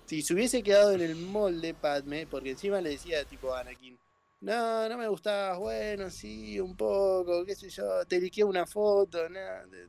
Si 0.07 0.23
se 0.23 0.35
hubiese 0.35 0.63
quedado 0.63 0.93
en 0.93 1.01
el 1.01 1.17
molde 1.17 1.75
Padme, 1.75 2.29
porque 2.29 2.51
encima 2.51 2.81
le 2.81 2.91
decía 2.91 3.25
tipo 3.25 3.53
a 3.53 3.61
Anakin, 3.61 3.99
no, 4.41 4.89
no 4.89 4.97
me 4.97 5.09
gustabas, 5.09 5.59
bueno, 5.59 6.09
sí, 6.11 6.61
un 6.61 6.77
poco, 6.77 7.45
qué 7.45 7.57
sé 7.57 7.69
yo, 7.69 8.05
te 8.07 8.21
liqué 8.21 8.45
una 8.45 8.67
foto, 8.67 9.29
no, 9.29 9.41
de- 9.69 9.89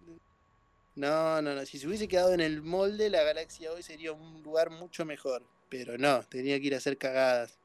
no, 0.97 1.43
no, 1.43 1.53
no, 1.53 1.63
si 1.63 1.77
se 1.77 1.87
hubiese 1.87 2.07
quedado 2.07 2.33
en 2.33 2.39
el 2.39 2.63
molde, 2.63 3.11
la 3.11 3.21
galaxia 3.21 3.71
hoy 3.71 3.83
sería 3.83 4.13
un 4.13 4.41
lugar 4.41 4.71
mucho 4.71 5.05
mejor, 5.05 5.43
pero 5.69 5.95
no, 5.95 6.23
tenía 6.23 6.59
que 6.59 6.65
ir 6.65 6.73
a 6.73 6.77
hacer 6.77 6.97
cagadas. 6.97 7.59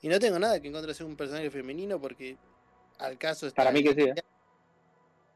Y 0.00 0.08
no 0.08 0.20
tengo 0.20 0.38
nada 0.38 0.60
que 0.60 0.68
en 0.68 0.72
contra 0.72 0.86
de 0.88 0.94
ser 0.94 1.06
un 1.06 1.16
personaje 1.16 1.50
femenino, 1.50 2.00
porque 2.00 2.36
al 2.98 3.18
caso 3.18 3.48
está... 3.48 3.64
Para 3.64 3.72
mí 3.72 3.82
que 3.82 3.94
sí, 3.94 4.02
¿eh? 4.02 4.14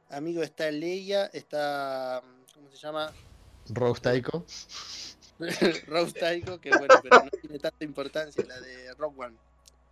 Amigo, 0.09 0.45
está 0.45 0.71
Leia, 0.71 1.27
está... 1.33 2.23
¿Cómo 2.55 2.71
se 2.71 2.77
llama? 2.77 3.13
Rose 3.71 4.01
Taiko. 4.01 4.47
Rose 5.89 6.13
Taiko, 6.13 6.61
que 6.61 6.71
bueno, 6.71 6.95
pero 7.03 7.25
no 7.25 7.31
tiene 7.41 7.59
tanta 7.59 7.85
importancia 7.85 8.45
la 8.47 8.61
de 8.61 8.95
Rock 8.95 9.19
One. 9.19 9.37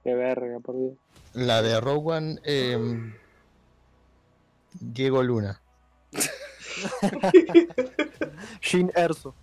Qué 0.05 0.15
verga, 0.15 0.61
por 0.61 0.77
Dios. 0.77 0.93
La 1.33 1.63
de 1.63 1.81
Rogue 1.81 2.13
One, 2.13 2.41
eh, 2.45 3.13
Diego 4.75 5.25
Luna. 5.25 5.62
Shin 8.61 8.91
Erso. 8.95 9.35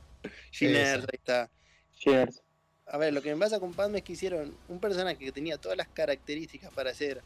Ginner, 0.52 1.00
Esa. 1.00 1.08
ahí 1.12 1.14
está. 1.14 1.50
Cheers. 1.98 2.42
A 2.88 2.98
ver, 2.98 3.14
lo 3.14 3.22
que 3.22 3.34
me 3.34 3.40
pasa 3.40 3.60
con 3.60 3.74
Padme 3.74 4.00
es 4.00 4.04
que 4.04 4.14
hicieron 4.14 4.56
un 4.68 4.80
personaje 4.80 5.18
que 5.18 5.32
tenía 5.32 5.58
todas 5.58 5.78
las 5.78 5.88
características 5.88 6.74
para 6.74 6.94
ser 6.94 7.22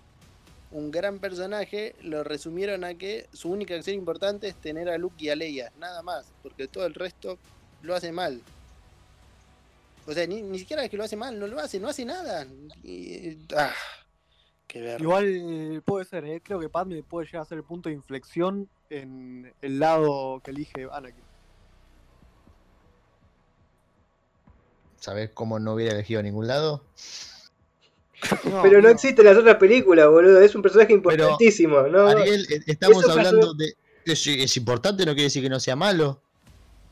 un 0.71 0.91
gran 0.91 1.19
personaje, 1.19 1.95
lo 2.01 2.23
resumieron 2.23 2.83
a 2.83 2.95
que 2.95 3.27
su 3.31 3.49
única 3.49 3.75
acción 3.75 3.95
importante 3.95 4.47
es 4.47 4.55
tener 4.55 4.89
a 4.89 4.97
Luke 4.97 5.15
y 5.23 5.29
a 5.29 5.35
Leia, 5.35 5.71
nada 5.79 6.01
más, 6.01 6.25
porque 6.41 6.67
todo 6.67 6.85
el 6.85 6.95
resto 6.95 7.37
lo 7.81 7.95
hace 7.95 8.11
mal. 8.11 8.41
O 10.05 10.13
sea, 10.13 10.25
ni, 10.27 10.41
ni 10.41 10.59
siquiera 10.59 10.83
es 10.83 10.89
que 10.89 10.97
lo 10.97 11.03
hace 11.03 11.15
mal, 11.15 11.39
no 11.39 11.47
lo 11.47 11.59
hace, 11.59 11.79
no 11.79 11.87
hace 11.87 12.03
nada. 12.05 12.45
Y- 12.83 13.37
ah, 13.55 13.73
qué 14.67 14.81
verga. 14.81 15.03
Igual 15.03 15.25
eh, 15.27 15.81
puede 15.83 16.05
ser, 16.05 16.25
eh, 16.25 16.41
creo 16.43 16.59
que 16.59 16.69
Padme 16.69 17.03
puede 17.03 17.25
llegar 17.27 17.43
a 17.43 17.45
ser 17.45 17.57
el 17.59 17.63
punto 17.63 17.89
de 17.89 17.95
inflexión 17.95 18.67
en 18.89 19.53
el 19.61 19.79
lado 19.79 20.41
que 20.43 20.51
elige 20.51 20.87
Anakin. 20.91 21.23
¿Sabés 24.99 25.31
cómo 25.33 25.59
no 25.59 25.73
hubiera 25.73 25.93
elegido 25.93 26.21
a 26.21 26.23
ningún 26.23 26.47
lado? 26.47 26.81
Pero 28.61 28.81
no 28.81 28.87
existen 28.87 29.25
las 29.25 29.37
otras 29.37 29.57
películas, 29.57 30.07
boludo. 30.07 30.39
Es 30.39 30.55
un 30.55 30.61
personaje 30.61 30.93
importantísimo. 30.93 31.81
no, 31.83 32.07
Ariel, 32.07 32.47
eh, 32.49 32.61
estamos 32.67 33.03
pasó- 33.03 33.19
hablando 33.19 33.53
de... 33.53 33.73
Es, 34.05 34.25
es 34.27 34.57
importante, 34.57 35.05
no 35.05 35.11
quiere 35.11 35.23
decir 35.23 35.43
que 35.43 35.49
no 35.49 35.59
sea 35.59 35.75
malo. 35.75 36.21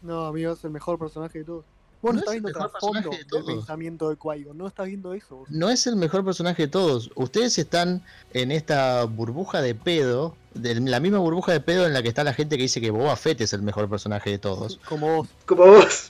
No, 0.01 0.25
amigo, 0.25 0.53
es 0.53 0.63
el 0.63 0.71
mejor 0.71 0.99
personaje 0.99 1.39
de 1.39 1.45
todos. 1.45 1.65
Vos 2.01 2.13
No 2.13 2.13
no, 2.13 2.19
es 2.19 2.21
estás 2.21 2.33
viendo 2.33 2.49
el 2.49 2.53
mejor 2.53 2.71
trasfondo 2.71 3.09
personaje 3.09 3.23
de 3.23 3.37
del 3.37 3.45
pensamiento 3.45 4.09
de 4.09 4.17
Qui-Gon, 4.17 4.57
no 4.57 4.67
estás 4.67 4.87
viendo 4.87 5.13
eso. 5.13 5.35
vos. 5.37 5.49
No 5.49 5.69
es 5.69 5.87
el 5.87 5.95
mejor 5.95 6.25
personaje 6.25 6.63
de 6.63 6.67
todos. 6.67 7.11
Ustedes 7.15 7.57
están 7.57 8.01
en 8.33 8.51
esta 8.51 9.03
burbuja 9.05 9.61
de 9.61 9.75
pedo, 9.75 10.35
de 10.53 10.75
la 10.75 10.99
misma 10.99 11.19
burbuja 11.19 11.51
de 11.51 11.61
pedo 11.61 11.85
en 11.85 11.93
la 11.93 12.01
que 12.01 12.09
está 12.09 12.23
la 12.23 12.33
gente 12.33 12.57
que 12.57 12.63
dice 12.63 12.81
que 12.81 12.91
Boba 12.91 13.15
Fett 13.15 13.41
es 13.41 13.53
el 13.53 13.61
mejor 13.61 13.89
personaje 13.89 14.31
de 14.31 14.39
todos. 14.39 14.79
Como 14.85 15.17
vos. 15.17 15.27
Como 15.45 15.65
vos. 15.65 16.07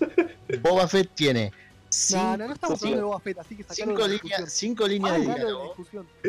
Boba 0.62 0.88
Fett 0.88 1.10
tiene 1.14 1.52
No, 1.92 1.98
cinco, 1.98 2.38
no, 2.38 2.48
no 2.48 2.54
estamos 2.54 2.80
hablando 2.82 2.98
de 2.98 3.04
Boba 3.04 3.20
Fett, 3.20 3.38
así 3.40 3.56
que 3.58 3.64
sacalo 3.64 3.76
cinco 3.92 4.02
líneas, 4.08 4.22
discusión. 4.24 4.50
cinco 4.50 4.88
líneas 4.88 5.18
de 5.18 5.26
diálogo. 5.26 5.76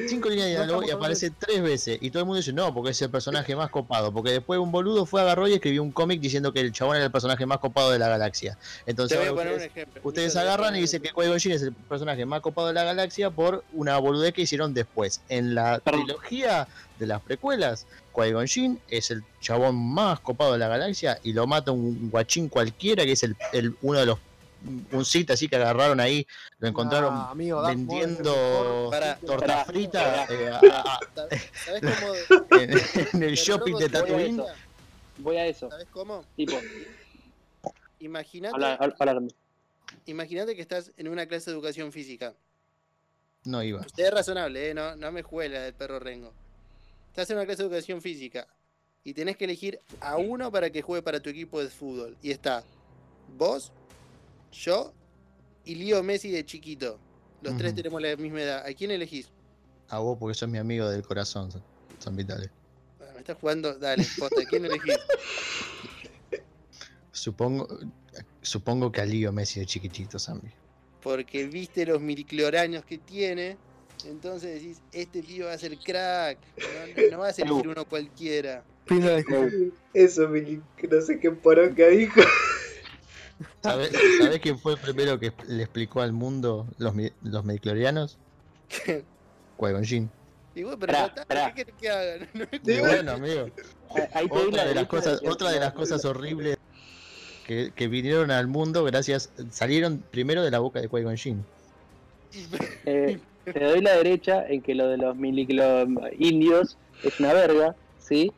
Cinco 0.09 0.29
líneas 0.29 0.47
de 0.49 0.55
No 0.55 0.63
diálogo 0.65 0.83
y 0.83 0.91
aparece 0.91 1.31
tres 1.31 1.63
veces. 1.63 1.99
Y 2.01 2.11
todo 2.11 2.19
el 2.21 2.27
mundo 2.27 2.39
dice, 2.39 2.53
no, 2.53 2.75
porque 2.75 2.91
es 2.91 3.01
el 3.03 3.11
personaje 3.11 3.55
más 3.55 3.71
copado. 3.71 4.13
Porque 4.13 4.33
después 4.33 4.59
un 4.59 4.73
boludo 4.73 5.07
fue, 5.07 5.21
agarró 5.21 5.47
y 5.47 5.53
escribió 5.55 5.85
un 5.85 5.93
cómic 5.93 6.21
diciendo 6.21 6.53
que 6.53 6.59
el 6.61 6.73
chabón 6.73 6.97
era 6.97 7.05
el 7.05 7.13
personaje 7.13 7.47
más 7.47 7.59
copado 7.59 7.93
de 7.93 8.01
la 8.01 8.09
galaxia. 8.09 8.59
Te 8.85 8.91
Entonces 8.91 9.17
voy 9.19 9.27
a 9.27 9.31
ahora 9.31 9.43
poner 9.43 9.53
un 9.53 10.09
ustedes, 10.09 10.33
ejemplo. 10.35 10.41
agarran 10.51 10.77
y 10.77 10.81
dicen 10.81 11.01
que. 11.01 11.13
Qui-Gon 11.13 11.37
es 11.53 11.63
el 11.63 11.73
personaje 11.73 12.27
más 12.27 12.41
copado 12.41 12.67
de 12.67 12.75
la 12.75 12.83
galaxia 12.83 13.31
por 13.31 13.63
una 13.73 13.97
boludez 13.99 14.35
que 14.35 14.43
hicieron 14.43 14.75
después. 14.75 15.21
En 15.29 15.55
la 15.55 15.79
Perdón. 15.79 16.07
trilogía 16.07 16.67
de 16.99 17.07
las 17.07 17.23
precuelas, 17.23 17.87
Qui-Gon 18.13 18.49
Jinn 18.49 18.81
es 18.89 19.13
el 19.13 19.23
chabón 19.41 19.77
más 19.77 20.19
copado 20.19 20.53
de 20.55 20.59
la 20.59 20.67
galaxia 20.67 21.21
y 21.23 21.33
lo 21.35 21.47
mata 21.47 21.71
un 21.71 22.11
guachín 22.11 22.49
cualquiera 22.49 23.05
que 23.05 23.13
es 23.13 23.23
el, 23.23 23.37
el- 23.53 23.77
uno 23.83 24.01
de 24.01 24.07
los 24.07 24.19
un 24.93 25.05
sitio 25.05 25.35
así 25.35 25.49
que 25.49 25.57
agarraron 25.57 26.01
ahí, 26.01 26.27
lo 26.59 26.69
encontraron 26.69 27.15
Ah, 27.15 27.31
amigo, 27.31 27.63
vendiendo. 27.67 28.89
Para- 28.91 29.17
torta 29.17 29.65
frita 29.65 30.27
eh, 30.29 30.53
en, 32.51 32.71
en 33.13 33.23
el 33.23 33.35
shopping 33.35 33.75
de 33.77 33.89
Tatooine. 33.89 34.43
Voy 35.19 35.37
a 35.37 35.47
eso. 35.47 35.69
¿Sabes 35.71 35.89
cómo? 35.91 36.25
Tipo, 36.37 36.55
Imagínate, 40.07 40.57
que 40.57 40.63
estás 40.63 40.93
en 40.97 41.09
una 41.09 41.27
clase 41.27 41.51
de 41.51 41.57
educación 41.57 41.93
física. 41.93 42.35
No 43.45 43.63
iba. 43.63 43.81
Usted 43.81 44.05
es 44.07 44.11
razonable, 44.13 44.71
¿eh? 44.71 44.75
no, 44.75 44.97
no 44.97 45.13
me 45.13 45.23
juega 45.23 45.61
del 45.61 45.75
perro 45.75 45.99
rengo. 45.99 46.33
Estás 47.09 47.29
en 47.31 47.37
una 47.37 47.47
clase 47.47 47.63
de 47.63 47.69
educación 47.69 48.01
física 48.01 48.47
y 49.05 49.15
tenés 49.15 49.37
que 49.37 49.45
elegir 49.45 49.81
a 50.01 50.17
uno 50.17 50.51
para 50.51 50.71
que 50.71 50.83
juegue 50.83 51.03
para 51.03 51.21
tu 51.21 51.31
equipo 51.31 51.61
de 51.63 51.69
fútbol. 51.69 52.17
Y 52.23 52.31
está 52.31 52.65
vos, 53.37 53.73
yo 54.53 54.93
y 55.65 55.75
Leo 55.75 56.03
Messi 56.03 56.31
de 56.31 56.45
chiquito. 56.45 56.99
Los 57.43 57.57
tres 57.57 57.75
tenemos 57.75 58.01
la 58.01 58.15
misma 58.17 58.43
edad. 58.43 58.65
¿A 58.67 58.73
quién 58.73 58.91
elegís? 58.93 59.29
A 59.89 59.99
vos 59.99 60.17
porque 60.19 60.35
sos 60.35 60.49
mi 60.49 60.59
amigo 60.59 60.89
del 60.89 61.03
corazón, 61.03 61.51
San- 61.51 61.63
San 61.99 62.15
Vitale. 62.17 62.51
Ah, 63.01 63.07
Me 63.15 63.21
estás 63.21 63.37
jugando. 63.39 63.75
Dale, 63.79 64.07
posta, 64.19 64.43
¿quién 64.49 64.65
elegís? 64.65 64.95
Supongo, 67.15 67.69
supongo 68.41 68.91
que 68.91 69.01
a 69.01 69.05
Lío 69.05 69.33
Messi 69.33 69.61
de 69.61 69.67
chiquitito, 69.67 70.19
Sammy. 70.19 70.51
Porque 71.03 71.47
viste 71.47 71.85
los 71.85 72.01
milicloraños 72.01 72.85
que 72.85 72.99
tiene. 72.99 73.57
Entonces 74.07 74.55
decís, 74.61 74.81
este 74.93 75.23
pibe 75.23 75.45
va 75.47 75.53
a 75.53 75.59
ser 75.59 75.77
crack. 75.79 76.39
No, 76.57 77.11
no 77.13 77.19
va 77.19 77.29
a 77.29 77.33
ser 77.33 77.53
uno 77.53 77.85
cualquiera. 77.85 78.65
Eso, 79.95 80.29
no 80.29 81.01
sé 81.03 81.21
qué 81.21 81.31
poronga 81.31 81.87
dijo. 81.89 82.21
¿Sabés, 83.63 83.93
sabés 84.19 84.41
quién 84.41 84.59
fue 84.59 84.75
el 84.75 84.79
primero 84.79 85.19
que 85.19 85.33
le 85.49 85.63
explicó 85.63 86.01
al 86.01 86.13
mundo 86.13 86.67
los, 86.79 86.95
los 87.23 87.45
midichlorianos? 87.45 88.19
Qui-Gon 89.59 89.85
Jinn. 89.85 90.11
Y 90.55 90.65
bueno, 90.65 90.79
pero 90.79 90.93
Pará, 90.93 91.15
pará. 91.27 91.55
¿qué 91.55 91.65
querés 91.65 91.81
que 91.81 91.89
hagan? 91.89 92.29
No 92.35 92.45
es 92.45 92.61
Y 92.63 92.81
bueno, 92.81 93.13
amigo, 93.13 93.47
Ahí 94.13 94.29
te 94.29 94.35
doy 94.35 94.49
otra 94.49 94.63
la 94.65 94.69
de 94.69 94.75
las 94.75 94.87
cosas, 94.87 95.21
otra 95.27 95.51
de 95.51 95.61
las 95.61 95.73
cosas 95.73 96.05
horribles 96.05 96.57
que, 97.47 97.73
que 97.75 97.89
vinieron 97.89 98.31
al 98.31 98.47
mundo 98.47 98.85
gracias, 98.85 99.31
salieron 99.51 100.03
primero 100.11 100.43
de 100.43 100.51
la 100.51 100.59
boca 100.59 100.81
de 100.81 100.89
Qui-Gon 100.89 101.17
Jinn. 101.17 101.45
Eh, 102.87 103.19
te 103.45 103.61
doy 103.61 103.81
la 103.81 103.97
derecha 103.97 104.47
en 104.47 104.63
que 104.63 104.75
lo 104.75 104.89
de 104.89 104.99
los 104.99 105.17
miliclo 105.17 105.87
indios 106.19 106.77
es 107.03 107.19
una 107.21 107.33
verga, 107.33 107.75
¿sí? 107.99 108.33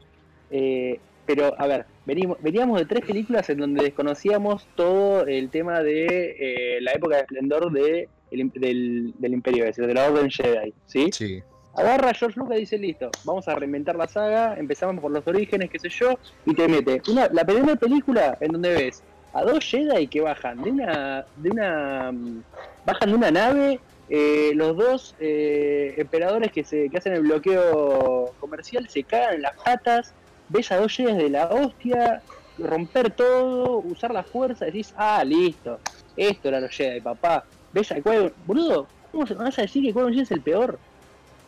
Eh, 0.51 0.99
pero, 1.26 1.55
a 1.59 1.66
ver, 1.66 1.86
venimos, 2.05 2.38
veníamos 2.40 2.78
de 2.78 2.86
tres 2.86 3.05
películas 3.05 3.48
en 3.50 3.59
donde 3.59 3.84
desconocíamos 3.84 4.66
todo 4.74 5.26
el 5.26 5.50
tema 5.50 5.82
de 5.82 6.36
eh, 6.38 6.80
la 6.80 6.92
época 6.92 7.16
de 7.16 7.22
esplendor 7.22 7.72
de, 7.72 8.09
el 8.30 8.50
del, 8.55 9.14
del 9.18 9.32
Imperio, 9.32 9.64
es 9.64 9.76
decir, 9.76 9.86
de 9.86 9.94
la 9.94 10.11
Orden 10.11 10.30
Jedi, 10.30 10.72
¿sí? 10.86 11.11
Sí. 11.12 11.42
Agarra 11.76 12.11
a 12.11 12.14
George 12.14 12.38
Lucas 12.38 12.57
y 12.57 12.61
dice, 12.61 12.78
listo, 12.78 13.11
vamos 13.24 13.48
a 13.48 13.55
reinventar 13.57 13.96
la 13.96 14.07
saga, 14.07 14.55
empezamos 14.57 15.00
por 15.00 15.11
los 15.11 15.26
orígenes, 15.26 15.70
qué 15.70 15.78
sé 15.78 15.88
yo, 15.88 16.18
y 16.46 16.55
te 16.55 16.68
mete 16.68 17.02
una, 17.11 17.28
la 17.28 17.44
primera 17.44 17.74
película 17.74 18.38
en 18.40 18.52
donde 18.52 18.74
ves 18.74 19.02
a 19.32 19.42
dos 19.42 19.64
Jedi 19.64 20.07
que 20.07 20.20
bajan 20.20 20.62
de 20.62 20.70
una, 20.70 21.26
de 21.36 21.50
una, 21.50 22.12
mm, 22.12 22.42
bajan 22.86 23.11
de 23.11 23.16
una 23.16 23.30
nave, 23.32 23.80
eh, 24.09 24.52
los 24.55 24.76
dos 24.76 25.16
eh, 25.18 25.94
emperadores 25.96 26.52
que 26.52 26.62
se, 26.62 26.88
que 26.88 26.98
hacen 26.98 27.14
el 27.14 27.22
bloqueo 27.22 28.32
comercial 28.38 28.88
se 28.88 29.02
cagan 29.02 29.36
en 29.36 29.42
las 29.42 29.57
patas, 29.57 30.14
ves 30.49 30.70
a 30.72 30.76
dos 30.78 30.92
Jedi 30.92 31.14
de 31.14 31.30
la 31.30 31.49
hostia, 31.49 32.22
romper 32.59 33.11
todo, 33.14 33.78
usar 33.80 34.12
la 34.12 34.22
fuerza, 34.24 34.64
decís, 34.66 34.92
ah, 34.97 35.22
listo, 35.24 35.80
esto 36.16 36.49
era 36.49 36.61
los 36.61 36.70
Jedi, 36.70 37.01
papá, 37.01 37.45
ves 37.72 37.90
a 37.92 37.97
Qui-Gon, 37.97 38.32
boludo, 38.47 38.86
¿cómo 39.11 39.26
se 39.26 39.34
vas 39.34 39.59
a 39.59 39.62
decir 39.62 39.82
que 39.82 39.92
Qui-Gon 39.92 40.18
es 40.18 40.30
el 40.30 40.42
peor? 40.42 40.78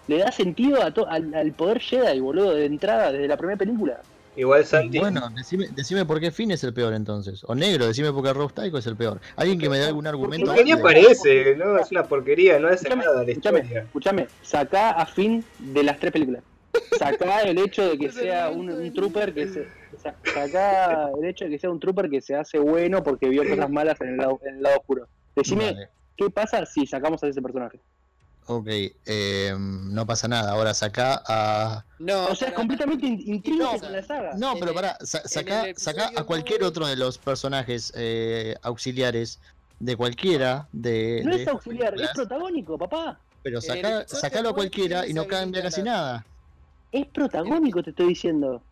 le 0.09 0.18
da 0.18 0.30
sentido 0.30 0.80
a 0.82 0.92
to- 0.92 1.09
al, 1.09 1.34
al 1.34 1.51
poder 1.53 1.80
Jedi, 1.80 2.20
boludo, 2.20 2.55
de 2.55 2.66
entrada, 2.66 3.11
desde 3.11 3.26
la 3.26 3.36
primera 3.36 3.59
película. 3.59 4.01
Igual 4.36 4.64
Santi, 4.64 4.99
Bueno, 4.99 5.20
decime, 5.34 5.66
decime 5.74 6.05
por 6.05 6.20
qué 6.20 6.30
Finn 6.30 6.51
es 6.53 6.62
el 6.62 6.72
peor 6.74 6.92
entonces. 6.94 7.42
O 7.44 7.55
negro, 7.57 7.86
decime 7.86 8.12
por 8.12 8.22
qué 8.22 8.32
Rob 8.32 8.53
Tycho 8.53 8.78
es 8.78 8.86
el 8.86 8.97
peor. 8.97 9.20
Alguien 9.36 9.59
que 9.59 9.68
me 9.68 9.78
dé 9.78 9.86
algún 9.86 10.07
argumento. 10.07 10.47
porque 10.47 10.62
ni 10.64 10.72
aparece, 10.72 11.57
¿no? 11.57 11.76
Es 11.78 11.90
una 11.90 12.05
porquería, 12.05 12.61
no 12.61 12.68
hace 12.68 12.88
Escuchame, 12.88 13.05
nada 13.05 13.24
la 13.24 13.30
escuchame, 13.32 13.59
historia. 13.61 13.82
escuchame, 13.82 14.26
sacá 14.42 14.90
a 14.90 15.07
Finn 15.07 15.44
de 15.59 15.82
las 15.82 15.99
tres 15.99 16.12
películas. 16.12 16.44
Sacá 16.98 17.42
el 17.42 17.58
hecho 17.58 17.88
de 17.88 17.98
que 17.98 18.10
sea 18.12 18.50
un, 18.50 18.70
un 18.70 18.92
trooper 18.94 19.32
que 19.34 19.46
se. 19.48 19.66
sa- 20.02 20.16
Sacá 20.34 21.08
el 21.18 21.24
hecho 21.28 21.44
de 21.44 21.50
que 21.50 21.58
sea 21.58 21.70
un 21.70 21.80
trooper 21.80 22.08
que 22.10 22.20
se 22.20 22.34
hace 22.34 22.58
bueno 22.58 23.02
porque 23.02 23.28
vio 23.28 23.48
cosas 23.48 23.70
malas 23.70 24.00
en 24.00 24.08
el 24.10 24.16
lado, 24.16 24.40
en 24.44 24.56
el 24.56 24.62
lado 24.62 24.78
oscuro. 24.78 25.08
Decime, 25.34 25.72
Vale. 25.72 25.88
¿qué 26.16 26.30
pasa 26.30 26.64
si 26.66 26.86
sacamos 26.86 27.22
a 27.22 27.28
ese 27.28 27.42
personaje? 27.42 27.80
Ok, 28.48 28.68
eh, 29.06 29.54
no 29.58 30.06
pasa 30.06 30.28
nada. 30.28 30.52
Ahora 30.52 30.72
saca 30.72 31.20
a. 31.26 31.84
No, 31.98 32.26
O 32.26 32.34
sea, 32.36 32.48
es 32.48 32.54
completamente 32.54 33.04
in- 33.06 33.20
intrínseco 33.34 33.78
no, 33.80 33.86
en 33.86 33.92
la 33.92 34.02
saga. 34.04 34.34
No, 34.36 34.54
pero 34.60 34.72
pará, 34.72 34.96
saca, 35.00 35.64
saca 35.76 36.10
a 36.14 36.22
cualquier 36.22 36.62
otro 36.62 36.86
de 36.86 36.94
los 36.96 37.18
personajes 37.18 37.92
eh, 37.96 38.54
auxiliares 38.62 39.40
de 39.80 39.96
cualquiera 39.96 40.68
de. 40.72 41.22
No 41.24 41.34
de 41.36 41.42
es 41.42 41.48
auxiliar, 41.48 42.00
es 42.00 42.08
protagónico, 42.10 42.78
papá. 42.78 43.18
Pero 43.42 43.60
saca, 43.60 44.06
sacalo 44.06 44.50
a 44.50 44.54
cualquiera 44.54 45.06
y 45.08 45.12
no 45.12 45.26
cambia 45.26 45.62
casi 45.62 45.82
nada. 45.82 46.24
Es 46.97 47.07
protagónico, 47.09 47.82
te 47.82 47.90
estoy 47.90 48.09
diciendo. 48.09 48.62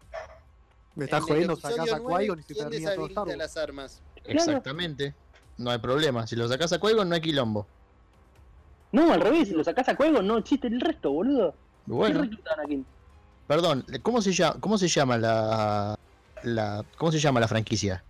Me 0.94 1.04
estás 1.04 1.22
jodiendo, 1.24 1.56
sacás 1.56 1.92
a 1.92 1.98
Qui-Gon 1.98 2.38
y 2.38 2.42
se 2.42 2.54
¿quién 2.54 2.70
termina 2.70 2.94
todo 2.94 3.06
Star 3.06 3.26
Wars. 3.26 3.36
las 3.36 3.56
armas? 3.56 4.02
Exactamente. 4.24 5.14
No 5.58 5.70
hay 5.70 5.78
problema. 5.78 6.26
Si 6.26 6.34
lo 6.34 6.48
sacas 6.48 6.72
a 6.72 6.80
Qui-Gon 6.80 7.06
no 7.08 7.14
hay 7.14 7.20
quilombo. 7.20 7.66
No, 8.92 9.12
al 9.12 9.20
revés, 9.20 9.48
si 9.48 9.54
lo 9.54 9.64
sacás 9.64 9.88
a 9.88 9.96
Cuego, 9.96 10.22
no 10.22 10.38
existe 10.38 10.68
el 10.68 10.80
resto, 10.80 11.10
boludo. 11.10 11.52
Bueno, 11.84 12.30
perdón, 13.48 13.84
¿cómo 14.02 14.22
se 14.22 14.32
llama, 14.32 14.56
cómo 14.60 14.78
se 14.78 14.86
llama 14.86 15.18
la, 15.18 15.98
la. 16.44 16.84
¿Cómo 16.96 17.10
se 17.10 17.18
llama 17.18 17.40
la 17.40 17.48
franquicia? 17.48 18.04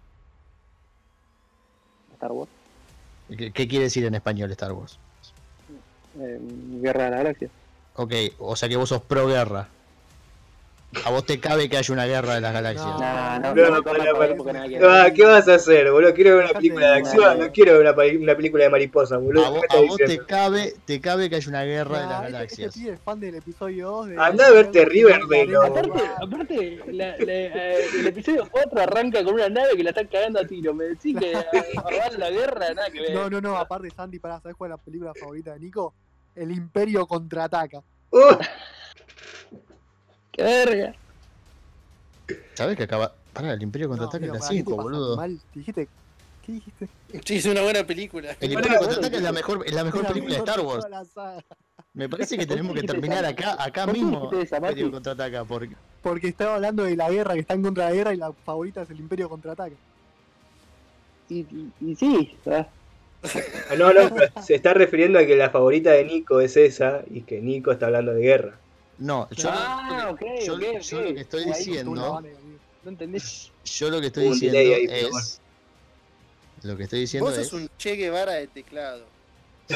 Star 2.12 2.32
Wars. 2.32 2.50
¿Qué, 3.30 3.50
qué 3.50 3.66
quiere 3.66 3.84
decir 3.84 4.04
en 4.04 4.14
español 4.14 4.50
Star 4.50 4.72
Wars? 4.72 4.98
Eh, 6.20 6.38
Guerra 6.82 7.04
de 7.04 7.10
la 7.10 7.16
Galaxia. 7.16 7.48
Ok, 7.96 8.12
o 8.38 8.54
sea 8.54 8.68
que 8.68 8.76
vos 8.76 8.90
sos 8.90 9.00
pro 9.00 9.26
guerra. 9.26 9.68
A 11.04 11.10
vos 11.10 11.24
te 11.26 11.40
cabe 11.40 11.68
que 11.68 11.76
haya 11.76 11.92
una 11.92 12.06
guerra 12.06 12.34
de 12.34 12.40
las 12.40 12.52
galaxias. 12.52 12.86
No. 12.86 13.54
No, 13.54 13.70
No, 13.70 13.82
para, 13.82 15.12
¿Qué 15.12 15.24
vas 15.24 15.48
a 15.48 15.54
hacer, 15.54 15.90
boludo? 15.90 16.14
Quiero 16.14 16.36
ver 16.36 16.44
una 16.46 16.54
película 16.54 16.90
de 16.92 16.96
acción, 16.98 17.38
no 17.38 17.52
quiero 17.52 17.72
ver 17.78 18.16
una, 18.20 18.36
película 18.36 18.64
de 18.64 18.70
mariposa, 18.70 19.16
boludo. 19.16 19.44
A 19.46 19.50
vos, 19.50 19.62
¿Qué 19.68 19.76
a 19.76 19.80
me 19.80 19.86
vos 19.88 20.00
estás 20.00 20.16
te 20.16 20.26
cabe, 20.26 20.74
te 20.84 21.00
cabe 21.00 21.30
que 21.30 21.36
haya 21.36 21.48
una 21.48 21.62
guerra 21.64 21.98
de 22.00 22.06
las 22.06 22.20
este- 22.22 22.32
galaxias. 22.32 22.76
Este 22.76 22.90
es 22.92 23.00
fan 23.00 23.20
del 23.20 23.34
episodio 23.36 23.90
2 23.90 24.06
de... 24.08 24.16
Andá 24.18 24.46
a 24.46 24.50
verte 24.50 24.84
Riverdale, 24.84 25.56
Aparte, 25.56 26.02
aparte 26.22 26.80
la- 26.92 27.16
la- 27.18 27.32
eh, 27.32 27.86
el 27.98 28.06
episodio 28.06 28.48
4 28.50 28.80
arranca 28.80 29.24
con 29.24 29.34
una 29.34 29.48
nave 29.48 29.76
que 29.76 29.84
la 29.84 29.90
están 29.90 30.06
cagando 30.06 30.40
a 30.40 30.44
tiro. 30.46 30.74
Me 30.74 30.84
decís 30.84 31.16
que 31.18 31.34
a 31.34 32.10
la 32.18 32.30
guerra, 32.30 32.72
nada 32.74 32.90
que 32.90 33.00
ver. 33.00 33.14
No, 33.14 33.28
no, 33.30 33.40
no, 33.40 33.56
aparte 33.56 33.90
Sandy, 33.90 34.18
pará, 34.18 34.40
¿sabes 34.40 34.56
cuál 34.56 34.70
es 34.72 34.78
la 34.78 34.82
película 34.84 35.12
favorita 35.18 35.52
de 35.54 35.60
Nico? 35.60 35.94
El 36.34 36.50
Imperio 36.50 37.06
contraataca. 37.06 37.82
Uh, 38.10 38.36
Qué 40.34 40.42
verga. 40.42 40.94
¿Sabés 42.54 42.76
que 42.76 42.84
acaba. 42.84 43.14
Pará, 43.32 43.52
el 43.52 43.62
Imperio 43.62 43.88
contraataca 43.88 44.26
No, 44.26 44.34
es 44.34 44.40
la 44.40 44.46
amigo, 44.46 44.48
¿para 44.48 44.54
qué 44.54 44.62
te 44.62 44.64
5, 44.64 44.76
pasa? 44.76 44.82
boludo. 44.82 45.16
Mal, 45.16 45.40
dijiste... 45.54 45.88
¿Qué 46.44 46.52
dijiste? 46.52 46.88
Sí, 47.24 47.36
es 47.36 47.46
una 47.46 47.62
buena 47.62 47.84
película. 47.84 48.36
El 48.40 48.52
Imperio 48.52 48.78
contraataca 48.78 49.16
es 49.16 49.22
la 49.22 49.32
mejor, 49.32 49.64
es 49.66 49.74
la 49.74 49.84
mejor 49.84 50.00
Es 50.00 50.08
la 50.08 50.12
película 50.12 50.34
de 50.34 50.38
Star 50.40 50.56
de 50.56 50.62
Wars. 50.62 50.86
Me 51.94 52.08
parece 52.08 52.36
que 52.36 52.46
tenemos 52.46 52.74
que 52.74 52.82
terminar 52.82 53.24
acá, 53.24 53.56
acá 53.58 53.86
¿Por 53.86 53.94
qué 53.94 54.00
mismo. 54.00 54.32
esa, 54.32 54.60
Mati? 54.60 54.72
Imperio 54.72 54.90
contraataca, 54.92 55.44
porque. 55.44 55.74
Porque 56.02 56.28
estaba 56.28 56.56
hablando 56.56 56.84
de 56.84 56.96
la 56.96 57.10
guerra, 57.10 57.34
que 57.34 57.40
están 57.40 57.62
contra 57.62 57.86
la 57.86 57.92
guerra 57.92 58.12
y 58.12 58.16
la 58.16 58.32
favorita 58.32 58.82
es 58.82 58.90
el 58.90 59.00
Imperio 59.00 59.28
contraataca. 59.28 59.74
Y, 61.28 61.38
y, 61.40 61.72
y 61.80 61.96
sí, 61.96 62.36
ah, 62.46 62.66
no, 63.78 63.92
no, 63.92 64.10
se 64.42 64.54
está 64.54 64.74
refiriendo 64.74 65.18
a 65.18 65.24
que 65.24 65.36
la 65.36 65.50
favorita 65.50 65.92
de 65.92 66.04
Nico 66.04 66.40
es 66.40 66.56
esa 66.56 67.02
y 67.10 67.22
que 67.22 67.40
Nico 67.40 67.72
está 67.72 67.86
hablando 67.86 68.12
de 68.12 68.20
guerra. 68.20 68.58
No, 68.98 69.28
yo, 69.30 69.48
Ah, 69.52 69.88
lo, 69.90 69.96
yo, 69.98 70.10
ok, 70.14 70.20
yo 70.40 70.54
ok. 70.54 70.60
lo 71.08 71.14
que 71.14 71.20
estoy 71.20 71.44
diciendo. 71.44 72.22
no 72.84 72.90
entendés. 72.90 73.50
Yo 73.64 73.90
lo 73.90 74.00
que 74.00 74.06
estoy 74.08 74.28
diciendo 74.30 74.58
ahí, 74.58 74.86
bueno. 74.86 75.18
es. 75.18 75.40
Lo 76.62 76.76
que 76.76 76.84
estoy 76.84 77.00
diciendo 77.00 77.28
Vos 77.28 77.38
es. 77.38 77.48
sos 77.48 77.60
un 77.60 77.68
Che 77.76 77.96
Guevara 77.96 78.32
de 78.32 78.46
teclado. 78.46 79.04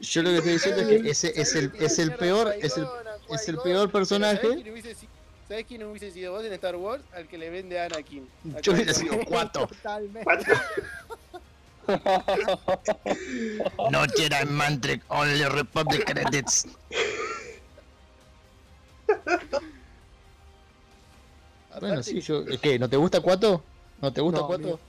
Yo 0.00 0.22
lo 0.22 0.30
que 0.30 0.36
estoy 0.38 0.52
diciendo 0.52 0.82
es 0.82 0.88
que 0.88 1.10
ese 1.10 1.32
es 1.40 1.54
el, 1.54 1.72
es 1.78 1.98
el 1.98 2.14
peor, 2.14 2.54
es 2.60 2.76
el, 2.76 2.86
es 3.30 3.48
el 3.48 3.56
peor 3.58 3.90
personaje. 3.90 4.40
¿Sabés 4.42 4.56
quién, 4.62 4.72
hubiese, 4.72 4.94
si- 4.94 5.08
¿Sabés 5.48 5.64
quién 5.66 5.82
hubiese 5.84 6.10
sido 6.10 6.32
vos 6.32 6.44
en 6.44 6.52
Star 6.52 6.76
Wars? 6.76 7.02
Al 7.14 7.26
que 7.26 7.38
le 7.38 7.48
vende 7.50 7.80
a 7.80 7.84
Anakin. 7.86 8.28
Yo 8.62 8.72
hubiera 8.72 8.92
sido 8.92 9.18
cuatro. 9.26 9.66
Totalmente. 9.82 10.24
No 13.90 14.02
Jedi 14.16 14.46
Mantric, 14.50 15.02
only 15.08 15.44
Republic 15.44 16.04
credits. 16.04 16.66
Bueno, 21.80 22.02
sí, 22.02 22.20
yo. 22.20 22.44
¿Qué? 22.62 22.78
¿No 22.78 22.88
te 22.88 22.96
gusta 22.96 23.20
Cuato? 23.20 23.62
¿No 24.00 24.12
te 24.12 24.20
gusta 24.20 24.40
No, 24.40 24.46
Cuato? 24.46 24.62
amigo. 24.62 24.80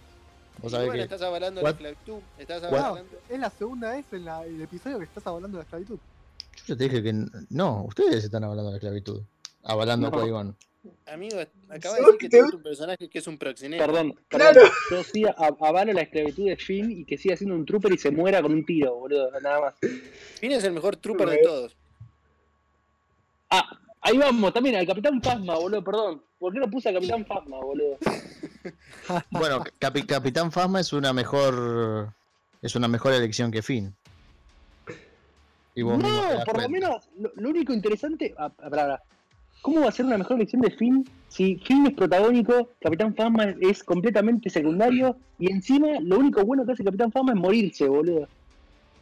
Vos 0.61 0.71
y 0.71 0.75
sabés 0.75 0.87
bueno, 0.87 0.99
que. 0.99 1.03
estás 1.03 1.21
avalando 1.21 1.61
What? 1.61 1.79
la 1.79 1.89
esclavitud. 1.89 2.19
Estás 2.37 2.61
What? 2.63 2.71
No, 2.71 2.77
avalando. 2.77 3.17
es 3.29 3.39
la 3.39 3.49
segunda 3.49 3.91
vez 3.91 4.05
en 4.11 4.25
la- 4.25 4.43
el 4.45 4.61
episodio 4.61 4.99
que 4.99 5.03
estás 5.05 5.25
hablando 5.27 5.57
de 5.57 5.59
la 5.59 5.63
esclavitud. 5.63 5.97
Yo 6.57 6.63
ya 6.67 6.77
te 6.77 6.83
dije 6.85 7.03
que. 7.03 7.13
No, 7.49 7.83
ustedes 7.83 8.23
están 8.23 8.43
hablando 8.43 8.65
de 8.65 8.71
la 8.71 8.77
esclavitud. 8.77 9.21
Avalando 9.63 10.09
No. 10.11 10.17
a 10.17 10.23
Qui-Gon. 10.23 10.55
Amigo, 11.07 11.37
acaba 11.69 11.95
de 11.95 12.01
decir 12.01 12.17
que 12.19 12.29
te 12.29 12.37
te 12.37 12.41
gusta- 12.43 12.43
gusta 12.43 12.57
un 12.57 12.63
personaje 12.63 13.09
que 13.09 13.19
es 13.19 13.27
un 13.27 13.37
proxeneta. 13.37 13.85
Perdón, 13.85 14.15
Claro. 14.27 14.61
Yo 14.91 15.03
sí 15.03 15.23
avalo 15.37 15.93
la 15.93 16.01
esclavitud 16.01 16.45
de 16.45 16.57
Finn 16.57 16.91
y 16.91 17.05
que 17.05 17.17
siga 17.17 17.35
siendo 17.37 17.55
un 17.55 17.65
trooper 17.65 17.93
y 17.93 17.97
se 17.97 18.11
muera 18.11 18.41
con 18.41 18.53
un 18.53 18.65
tiro, 18.65 18.95
boludo, 18.95 19.31
nada 19.41 19.61
más. 19.61 19.73
Finn 20.39 20.51
es 20.51 20.63
el 20.63 20.73
mejor 20.73 20.95
trooper 20.97 21.29
de 21.29 21.37
todos. 21.39 21.75
Ah, 23.49 23.79
ahí 24.01 24.17
vamos, 24.17 24.53
también 24.53 24.75
al 24.75 24.87
Capitán 24.87 25.21
Phasma, 25.21 25.55
boludo, 25.55 25.83
perdón. 25.83 26.21
¿Por 26.39 26.53
qué 26.53 26.59
no 26.59 26.69
puse 26.69 26.89
al 26.89 26.95
Capitán 26.95 27.25
Phasma, 27.25 27.57
boludo? 27.57 27.97
Bueno, 29.29 29.63
Capi- 29.79 30.05
Capitán 30.07 30.51
Fasma 30.51 30.79
es 30.79 30.91
una 30.91 31.13
mejor. 31.13 32.11
Es 32.63 32.75
una 32.75 32.87
mejor 32.87 33.13
elección 33.13 33.51
que 33.51 33.61
Finn. 33.61 33.93
Y 35.75 35.83
vos 35.83 35.99
No, 35.99 36.39
por 36.45 36.59
lo 36.61 36.69
menos, 36.69 37.07
lo, 37.19 37.31
lo 37.35 37.49
único 37.49 37.71
interesante. 37.73 38.33
ah, 38.39 38.51
ah. 38.59 38.99
¿Cómo 39.65 39.81
va 39.81 39.89
a 39.89 39.91
ser 39.91 40.05
una 40.05 40.19
mejor 40.19 40.35
elección 40.37 40.61
de 40.61 40.69
Finn 40.69 41.03
si 41.27 41.55
Finn 41.57 41.87
es 41.87 41.93
protagónico, 41.95 42.69
Capitán 42.79 43.15
Phasma 43.15 43.55
es 43.59 43.83
completamente 43.83 44.47
secundario 44.51 45.17
y 45.39 45.51
encima 45.51 45.87
lo 46.01 46.19
único 46.19 46.43
bueno 46.45 46.65
que 46.67 46.73
hace 46.73 46.83
Capitán 46.83 47.11
Phasma 47.11 47.31
es 47.33 47.39
morirse, 47.39 47.87
boludo? 47.87 48.27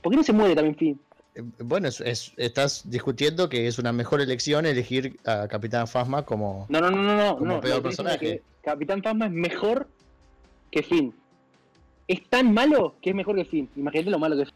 ¿Por 0.02 0.12
qué 0.12 0.18
no 0.18 0.24
se 0.24 0.32
muere 0.32 0.56
también 0.56 0.76
Finn? 0.78 1.00
Eh, 1.36 1.42
Bueno, 1.60 1.90
es, 1.90 2.00
es- 2.00 2.32
estás 2.38 2.90
discutiendo 2.90 3.50
que 3.50 3.68
es 3.68 3.78
una 3.78 3.92
mejor 3.92 4.22
elección 4.22 4.66
elegir 4.66 5.20
a 5.26 5.50
Capitán 5.50 5.86
Phasma 5.88 6.24
como. 6.24 6.66
No, 6.70 6.80
no, 6.80 6.90
no, 6.92 7.04
no, 7.04 7.18
no. 7.18 7.38
Como 7.38 7.54
no, 7.56 7.60
peor 7.62 7.84
personaje. 7.84 8.20
que 8.20 8.42
Capitán 8.64 9.04
Phasma 9.04 9.26
es 9.26 9.32
mejor 9.34 9.88
que 10.72 10.82
Finn. 10.82 11.14
Es 12.08 12.26
tan 12.30 12.54
malo 12.54 12.96
que 13.02 13.10
es 13.10 13.16
mejor 13.16 13.36
que 13.36 13.44
Finn. 13.46 13.70
Imagínate 13.76 14.10
lo 14.12 14.20
malo 14.20 14.38
que 14.38 14.44
es. 14.44 14.50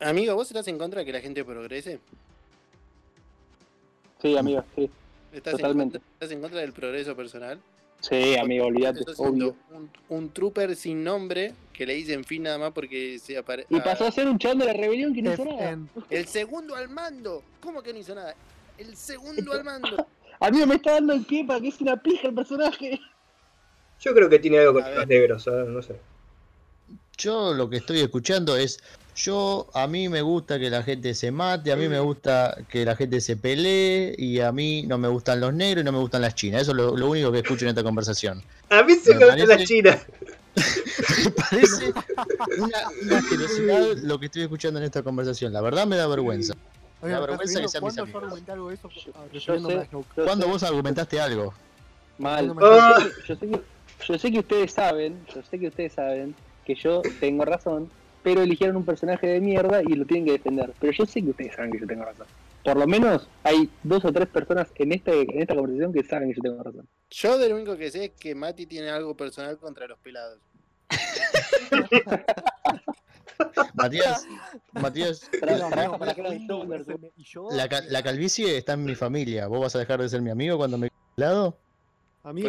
Amigo, 0.00 0.34
¿vos 0.34 0.50
estás 0.50 0.66
en 0.68 0.78
contra 0.78 1.00
de 1.00 1.06
que 1.06 1.12
la 1.12 1.20
gente 1.20 1.44
progrese? 1.44 2.00
Sí, 4.24 4.38
amigo, 4.38 4.64
sí. 4.74 4.90
¿Estás, 5.34 5.52
Totalmente. 5.56 5.98
En 5.98 6.02
contra, 6.02 6.14
¿Estás 6.14 6.30
en 6.30 6.40
contra 6.40 6.60
del 6.60 6.72
progreso 6.72 7.14
personal? 7.14 7.60
Sí, 8.00 8.36
amigo, 8.36 8.64
olvídate, 8.64 9.04
obvio. 9.18 9.54
Un, 9.70 9.90
un 10.08 10.30
trooper 10.30 10.74
sin 10.76 11.04
nombre 11.04 11.52
que 11.74 11.84
le 11.84 11.92
dicen 11.92 12.24
fin 12.24 12.44
nada 12.44 12.56
más 12.56 12.72
porque 12.72 13.18
se 13.18 13.36
aparece. 13.36 13.68
Y 13.68 13.80
pasó 13.80 14.06
a 14.06 14.10
ser 14.10 14.26
un 14.26 14.38
chabón 14.38 14.60
de 14.60 14.64
la 14.64 14.72
rebelión 14.72 15.12
que 15.12 15.20
no 15.20 15.34
hizo 15.34 15.44
nada. 15.44 15.78
El 16.08 16.26
segundo 16.26 16.74
al 16.74 16.88
mando. 16.88 17.42
¿Cómo 17.60 17.82
que 17.82 17.92
no 17.92 17.98
hizo 17.98 18.14
nada? 18.14 18.34
El 18.78 18.96
segundo 18.96 19.52
al 19.52 19.62
mando. 19.62 20.06
Amigo, 20.40 20.66
me 20.68 20.76
está 20.76 20.92
dando 20.92 21.12
el 21.12 21.26
pie 21.26 21.44
para 21.44 21.60
que 21.60 21.68
es 21.68 21.80
una 21.82 21.96
pija 21.98 22.28
el 22.28 22.34
personaje. 22.34 22.98
Yo 24.00 24.14
creo 24.14 24.30
que 24.30 24.38
tiene 24.38 24.58
algo 24.58 24.72
con 24.72 24.84
A 24.84 24.90
los 24.90 25.06
negros, 25.06 25.42
¿sabes? 25.42 25.68
no 25.68 25.82
sé. 25.82 25.96
Yo 27.18 27.52
lo 27.52 27.68
que 27.68 27.76
estoy 27.76 28.00
escuchando 28.00 28.56
es. 28.56 28.82
Yo, 29.16 29.68
a 29.74 29.86
mí 29.86 30.08
me 30.08 30.22
gusta 30.22 30.58
que 30.58 30.70
la 30.70 30.82
gente 30.82 31.14
se 31.14 31.30
mate, 31.30 31.70
a 31.70 31.76
mí 31.76 31.88
me 31.88 32.00
gusta 32.00 32.56
que 32.68 32.84
la 32.84 32.96
gente 32.96 33.20
se 33.20 33.36
pelee, 33.36 34.14
y 34.18 34.40
a 34.40 34.50
mí 34.50 34.82
no 34.88 34.98
me 34.98 35.06
gustan 35.08 35.40
los 35.40 35.54
negros 35.54 35.82
y 35.82 35.84
no 35.84 35.92
me 35.92 35.98
gustan 35.98 36.22
las 36.22 36.34
chinas. 36.34 36.62
Eso 36.62 36.72
es 36.72 36.76
lo, 36.78 36.96
lo 36.96 37.10
único 37.10 37.30
que 37.30 37.38
escucho 37.38 37.64
en 37.64 37.68
esta 37.70 37.84
conversación. 37.84 38.42
A 38.70 38.82
mí 38.82 38.94
se 38.94 39.14
Me 39.14 39.20
me 39.20 39.26
gusta 39.26 39.36
la 39.46 39.46
parece- 39.54 39.64
China. 39.66 39.98
Me 41.24 41.30
parece 41.32 41.92
una, 42.58 42.78
una 43.02 43.18
asquerosidad 43.18 43.96
lo 44.02 44.18
que 44.20 44.26
estoy 44.26 44.42
escuchando 44.42 44.78
en 44.78 44.84
esta 44.86 45.02
conversación. 45.02 45.52
La 45.52 45.60
verdad 45.60 45.86
me 45.86 45.96
da 45.96 46.06
vergüenza. 46.06 46.54
Oigan, 47.02 47.20
La 47.20 47.26
vergüenza 47.26 47.58
que 47.60 47.66
¿estás 47.66 47.72
sean 47.72 47.84
mis 47.84 47.98
amigos. 47.98 48.22
argumenté 48.22 48.52
algo 48.52 48.68
de 48.68 48.74
eso? 48.76 48.88
Yo- 48.88 49.00
yo 49.04 49.12
refiriéndome 49.32 49.74
sé. 49.74 49.80
a 49.80 49.84
Snoke. 49.86 50.06
Yo 50.16 50.24
¿Cuándo 50.24 50.46
sé- 50.46 50.52
vos 50.52 50.62
argumentaste 50.62 51.20
algo? 51.20 51.54
Mal. 52.18 52.54
Me 52.54 52.62
Ah. 52.64 52.98
Yo 53.26 53.34
sé, 53.36 53.48
que, 53.48 53.60
yo 54.06 54.18
sé 54.18 54.30
que 54.32 54.38
ustedes 54.38 54.72
saben, 54.72 55.26
yo 55.34 55.42
sé 55.42 55.58
que 55.58 55.68
ustedes 55.68 55.92
saben 55.92 56.34
que 56.64 56.74
yo 56.76 57.02
tengo 57.20 57.44
razón, 57.44 57.90
pero 58.24 58.42
eligieron 58.42 58.76
un 58.76 58.84
personaje 58.84 59.26
de 59.28 59.40
mierda 59.40 59.80
y 59.82 59.94
lo 59.94 60.04
tienen 60.06 60.24
que 60.26 60.32
defender. 60.32 60.72
Pero 60.80 60.92
yo 60.92 61.06
sé 61.06 61.22
que 61.22 61.30
ustedes 61.30 61.54
saben 61.54 61.70
que 61.70 61.78
yo 61.78 61.86
tengo 61.86 62.04
razón. 62.04 62.26
Por 62.64 62.76
lo 62.78 62.86
menos 62.86 63.28
hay 63.44 63.68
dos 63.82 64.04
o 64.06 64.12
tres 64.12 64.26
personas 64.28 64.72
en 64.76 64.92
este 64.92 65.20
en 65.20 65.40
esta 65.42 65.54
conversación 65.54 65.92
que 65.92 66.02
saben 66.02 66.30
que 66.30 66.36
yo 66.36 66.42
tengo 66.42 66.62
razón. 66.62 66.88
Yo 67.10 67.36
de 67.38 67.48
lo 67.50 67.56
único 67.56 67.76
que 67.76 67.90
sé 67.90 68.06
es 68.06 68.10
que 68.18 68.34
Mati 68.34 68.64
tiene 68.66 68.88
algo 68.90 69.14
personal 69.16 69.58
contra 69.58 69.86
los 69.86 69.98
pelados. 69.98 70.38
Matías, 73.74 74.26
Matías, 74.72 75.28
la, 77.50 77.68
ca- 77.68 77.82
la 77.88 78.02
calvicie 78.02 78.56
está 78.56 78.74
en 78.74 78.84
mi 78.84 78.94
familia. 78.94 79.46
¿Vos 79.48 79.60
vas 79.60 79.76
a 79.76 79.80
dejar 79.80 80.00
de 80.00 80.08
ser 80.08 80.22
mi 80.22 80.30
amigo 80.30 80.56
cuando 80.56 80.78
me 80.78 80.88
lado? 81.16 81.58
Amigo, 82.22 82.48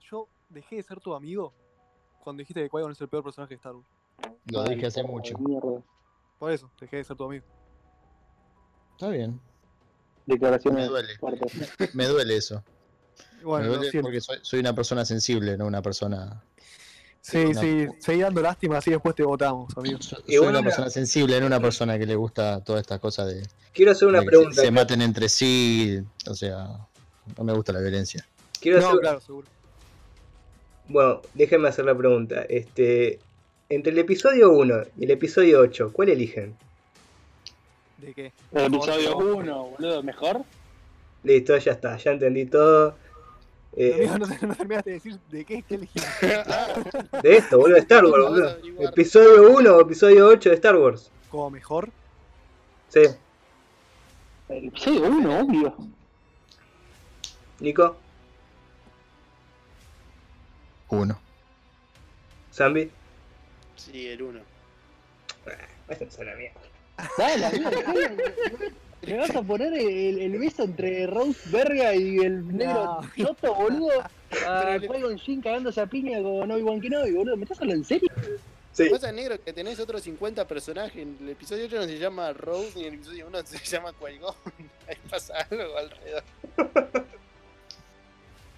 yo 0.00 0.28
dejé 0.48 0.76
de 0.76 0.82
ser 0.82 1.00
tu 1.00 1.14
amigo 1.14 1.52
cuando 2.22 2.40
dijiste 2.40 2.62
que 2.62 2.70
Qui-Gon 2.70 2.92
es 2.92 3.00
el 3.00 3.08
peor 3.08 3.24
personaje 3.24 3.54
de 3.54 3.56
Star 3.56 3.74
Wars. 3.74 3.86
Lo 4.46 4.64
dije 4.64 4.86
hace 4.86 5.02
mucho. 5.02 5.36
mierda. 5.38 5.82
Por 6.38 6.52
eso, 6.52 6.70
dejé 6.80 6.96
de 6.96 7.04
ser 7.04 7.16
tu 7.16 7.24
amigo. 7.24 7.44
Está 8.92 9.08
bien. 9.08 9.40
Declaraciones 10.26 10.82
Me 10.84 10.88
duele. 10.88 11.16
fuertes. 11.18 11.52
Me 11.94 12.06
duele 12.06 12.36
eso. 12.36 12.62
Bueno, 13.42 13.70
me 13.70 13.76
duele 13.76 14.02
porque 14.02 14.20
soy, 14.20 14.38
soy 14.42 14.60
una 14.60 14.74
persona 14.74 15.04
sensible, 15.04 15.56
no 15.56 15.66
una 15.66 15.80
persona. 15.82 16.42
Sí, 17.20 17.54
sí, 17.54 17.86
seguí 18.00 18.20
dando 18.20 18.40
lástima, 18.40 18.78
así 18.78 18.90
después 18.90 19.14
te 19.14 19.22
votamos, 19.22 19.76
amigo. 19.76 19.98
Soy 20.00 20.38
una 20.38 20.48
una- 20.50 20.62
persona 20.62 20.90
sensible, 20.90 21.40
no 21.40 21.46
una 21.46 21.60
persona 21.60 21.98
que 21.98 22.06
le 22.06 22.14
gusta 22.16 22.62
todas 22.62 22.80
estas 22.80 22.98
cosas 23.00 23.26
de, 23.28 23.42
Quiero 23.72 23.92
hacer 23.92 24.08
una 24.08 24.20
de 24.20 24.24
que 24.26 24.30
se- 24.30 24.36
pregunta. 24.38 24.62
se 24.62 24.70
maten 24.70 25.02
entre 25.02 25.28
sí. 25.28 26.00
O 26.28 26.34
sea, 26.34 26.86
no 27.36 27.44
me 27.44 27.52
gusta 27.52 27.72
la 27.72 27.80
violencia. 27.80 28.26
Quiero 28.60 28.80
No, 28.80 28.88
hacer... 28.88 29.00
claro, 29.00 29.20
seguro. 29.20 29.46
Bueno, 30.88 31.20
déjenme 31.34 31.68
hacer 31.68 31.84
la 31.84 31.96
pregunta. 31.96 32.42
Este, 32.48 33.18
entre 33.68 33.92
el 33.92 33.98
episodio 33.98 34.50
1 34.52 34.74
y 34.98 35.04
el 35.04 35.10
episodio 35.10 35.60
8, 35.60 35.90
¿cuál 35.92 36.08
eligen? 36.10 36.56
¿De 37.98 38.12
qué? 38.14 38.32
El 38.52 38.74
episodio 38.74 39.10
no. 39.10 39.16
1, 39.36 39.64
boludo, 39.78 40.02
mejor. 40.02 40.42
Listo, 41.24 41.56
ya 41.58 41.72
está, 41.72 41.96
ya 41.96 42.12
entendí 42.12 42.46
todo. 42.46 42.96
Eh, 43.78 44.08
no, 44.18 44.26
te- 44.26 44.46
no 44.46 44.54
terminaste 44.54 44.90
de 44.90 44.94
decir 44.96 45.18
de 45.30 45.44
qué, 45.44 45.62
qué 45.62 45.74
elegiste. 45.74 46.26
de 47.22 47.36
esto, 47.36 47.58
boludo, 47.58 47.74
de 47.74 47.80
Star 47.80 48.04
Wars, 48.04 48.24
boludo. 48.24 48.56
Episodio 48.88 49.50
1 49.56 49.76
o 49.76 49.80
episodio 49.80 50.26
8 50.28 50.48
de 50.50 50.54
Star 50.54 50.76
Wars. 50.76 51.10
Como 51.30 51.50
mejor. 51.50 51.90
Sí, 52.88 53.00
El 54.48 54.68
episodio 54.68 55.02
1, 55.06 55.40
obvio. 55.40 55.76
Nico, 57.60 57.96
Uno. 60.90 61.18
Zambi. 62.52 62.90
Sí, 63.76 64.08
el 64.08 64.22
uno. 64.22 64.40
Váyanse 65.88 66.22
a 66.22 66.24
la 66.24 66.34
mierda. 66.34 66.60
Dale, 67.18 67.50
¿qué? 69.02 69.12
¿Me 69.12 69.18
vas 69.18 69.36
a 69.36 69.42
poner 69.42 69.72
el, 69.74 70.18
el 70.18 70.38
beso 70.38 70.64
entre 70.64 71.06
Rose 71.06 71.38
Verga 71.50 71.94
y 71.94 72.16
el 72.18 72.56
negro 72.56 73.02
No. 73.02 73.10
Choto, 73.24 73.54
boludo? 73.54 74.02
A 74.46 74.76
le- 74.78 74.88
Qui-Gon 74.88 75.18
Jinn 75.18 75.40
cagándose 75.42 75.80
a 75.80 75.86
piña 75.86 76.20
con 76.22 76.50
Obi-Wan 76.50 76.80
Kenobi, 76.80 77.12
boludo. 77.12 77.36
¿Me 77.36 77.44
estás 77.44 77.60
hablando 77.60 77.82
en 77.82 77.84
serio? 77.88 78.08
Sí, 78.72 78.88
Pasa 78.90 79.12
negro 79.12 79.42
que 79.42 79.52
tenés 79.52 79.78
otros 79.78 80.02
50 80.02 80.46
personajes. 80.48 80.96
En 81.02 81.16
el 81.20 81.28
episodio 81.30 81.66
8 81.66 81.76
no 81.76 81.84
se 81.84 81.98
llama 81.98 82.32
Rose 82.32 82.72
ni 82.76 82.82
en 82.86 82.88
el 82.88 82.94
episodio 82.94 83.26
1 83.28 83.38
se 83.46 83.58
llama 83.64 83.92
Qui-Gon. 83.92 84.34
Ahí 84.88 84.96
pasa 85.08 85.34
algo 85.50 85.76
alrededor. 85.78 86.24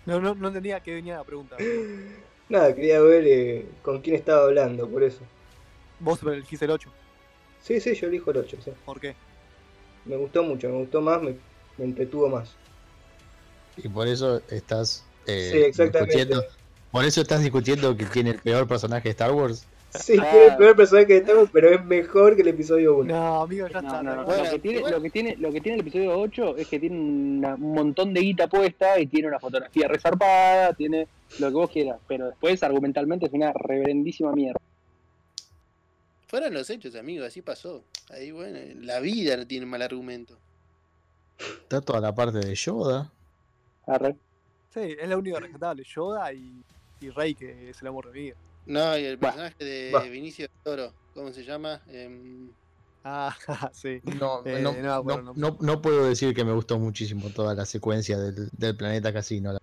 No, 0.07 0.19
no, 0.21 0.35
no 0.35 0.49
entendía 0.49 0.81
que 0.81 0.95
venía 0.95 1.17
la 1.17 1.25
pregunta. 1.25 1.57
Nada, 2.49 2.75
quería 2.75 3.01
ver 3.01 3.25
eh, 3.27 3.67
con 3.83 4.01
quién 4.01 4.17
estaba 4.17 4.45
hablando, 4.45 4.89
por 4.89 5.03
eso. 5.03 5.21
Vos 6.01 6.23
elegiste 6.23 6.65
el 6.65 6.71
8. 6.73 6.91
Sí, 7.63 7.81
sí, 7.81 7.95
yo 7.95 8.07
elijo 8.09 8.31
el 8.31 8.39
8, 8.39 8.57
sí. 8.65 8.71
¿Por 8.85 9.01
qué? 9.01 9.15
Me 10.05 10.17
gustó 10.17 10.43
mucho, 10.43 10.69
me 10.69 10.79
gustó 10.79 11.01
más, 11.01 11.21
me, 11.21 11.35
me 11.77 11.85
entretuvo 11.85 12.29
más. 12.29 12.55
Y 13.77 13.89
por 13.89 14.09
eso 14.09 14.41
estás 14.49 15.05
eh, 15.27 15.51
Sí, 15.53 15.59
exactamente. 15.59 16.17
discutiendo. 16.17 16.45
Por 16.91 17.05
eso 17.05 17.21
estás 17.21 17.43
discutiendo 17.43 17.97
que 17.97 18.07
tiene 18.07 18.31
el 18.31 18.39
peor 18.41 18.67
personaje 18.67 19.05
de 19.05 19.11
Star 19.11 19.33
Wars. 19.33 19.67
Sí, 19.91 20.17
Ah. 20.21 20.29
tiene 20.31 20.47
el 20.49 20.57
peor 20.57 20.77
personaje 20.77 21.17
Star 21.17 21.37
Wars, 21.37 21.51
pero 21.53 21.71
es 21.71 21.83
mejor 21.85 22.37
que 22.37 22.43
el 22.43 22.49
episodio 22.49 22.99
1. 22.99 23.15
No, 23.15 23.43
amigo, 23.43 23.67
ya 23.69 23.81
No, 23.81 23.89
está. 23.89 24.03
no, 24.03 24.17
no. 24.17 24.25
Bueno, 24.25 24.45
lo, 24.45 24.51
que 24.51 24.59
tiene, 24.59 24.81
lo, 24.91 25.01
que 25.03 25.11
tiene, 25.11 25.37
lo 25.37 25.51
que 25.53 25.61
tiene 25.63 25.75
el 25.77 25.81
episodio 25.81 26.19
8 26.19 26.57
es 26.59 26.69
que 26.69 26.79
tiene 26.79 26.99
una- 26.99 27.55
un 27.55 27.73
montón 27.75 28.13
de 28.13 28.21
guita 28.21 28.49
puesta 28.49 29.01
y 29.01 29.07
tiene 29.07 29.29
una 29.29 29.39
fotografía 29.41 29.89
resarpada, 29.89 30.75
tiene 30.75 31.09
lo 31.39 31.49
que 31.49 31.55
vos 31.55 31.71
quieras, 31.71 31.99
pero 32.07 32.27
después 32.27 32.63
argumentalmente 32.63 33.27
es 33.27 33.33
una 33.33 33.53
reverendísima 33.55 34.33
mierda. 34.33 34.61
Fueron 36.27 36.53
los 36.53 36.69
hechos, 36.69 36.95
amigo, 36.95 37.25
así 37.25 37.41
pasó. 37.41 37.83
Ahí, 38.11 38.31
bueno, 38.31 38.59
la 38.83 39.01
vida 39.01 39.37
no 39.39 39.47
tiene 39.47 39.65
mal 39.65 39.81
argumento. 39.81 40.37
Está 41.39 41.81
toda 41.81 42.01
la 42.01 42.15
parte 42.15 42.39
de 42.39 42.55
Yoda. 42.55 43.11
Arre. 43.87 44.17
Sí, 44.75 44.81
es 45.01 45.09
la 45.09 45.17
única 45.17 45.41
rescatable. 45.41 45.83
Yoda 45.85 46.31
y, 46.35 46.63
y 47.01 47.09
Rey, 47.09 47.35
que 47.35 47.71
es 47.71 47.81
el 47.81 47.89
amor 47.89 48.07
de 48.07 48.13
vida. 48.13 48.35
No, 48.69 48.97
y 48.99 49.05
el 49.05 49.17
Bah, 49.17 49.29
personaje 49.33 49.65
de 49.65 49.91
bah. 49.93 50.03
Vinicio 50.05 50.45
del 50.45 50.63
Toro, 50.63 50.95
¿cómo 51.15 51.33
se 51.33 51.43
llama? 51.43 51.83
Em, 51.87 52.53
Ah, 53.03 53.35
sí. 53.73 54.01
No, 54.03 54.43
Eh, 54.45 54.61
no, 54.63 54.71
acuerdo 54.71 55.23
no- 55.23 55.23
nombre. 55.23 55.43
no- 55.43 55.59
no 55.61 55.83
puedo 55.83 56.07
decir 56.07 56.35
que 56.35 56.45
me 56.45 56.53
gustó 56.53 56.79
muchísimo 56.79 57.31
toda 57.31 57.55
la 57.55 57.65
secuencia 57.65 58.19
del, 58.19 58.49
del 58.53 58.77
planeta 58.77 59.13
casino. 59.13 59.53
la- 59.53 59.59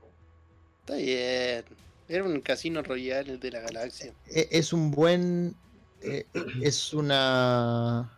está 0.80 0.96
bien. 0.96 1.66
Era 2.08 2.24
un 2.24 2.40
casino 2.42 2.82
royal 2.82 3.40
de 3.40 3.52
la 3.52 3.60
galaxia. 3.62 4.14
E- 4.26 4.48
Es 4.52 4.74
un 4.74 4.92
buen. 4.92 5.56
eh, 6.02 6.28
Es 6.62 6.94
una. 6.94 8.12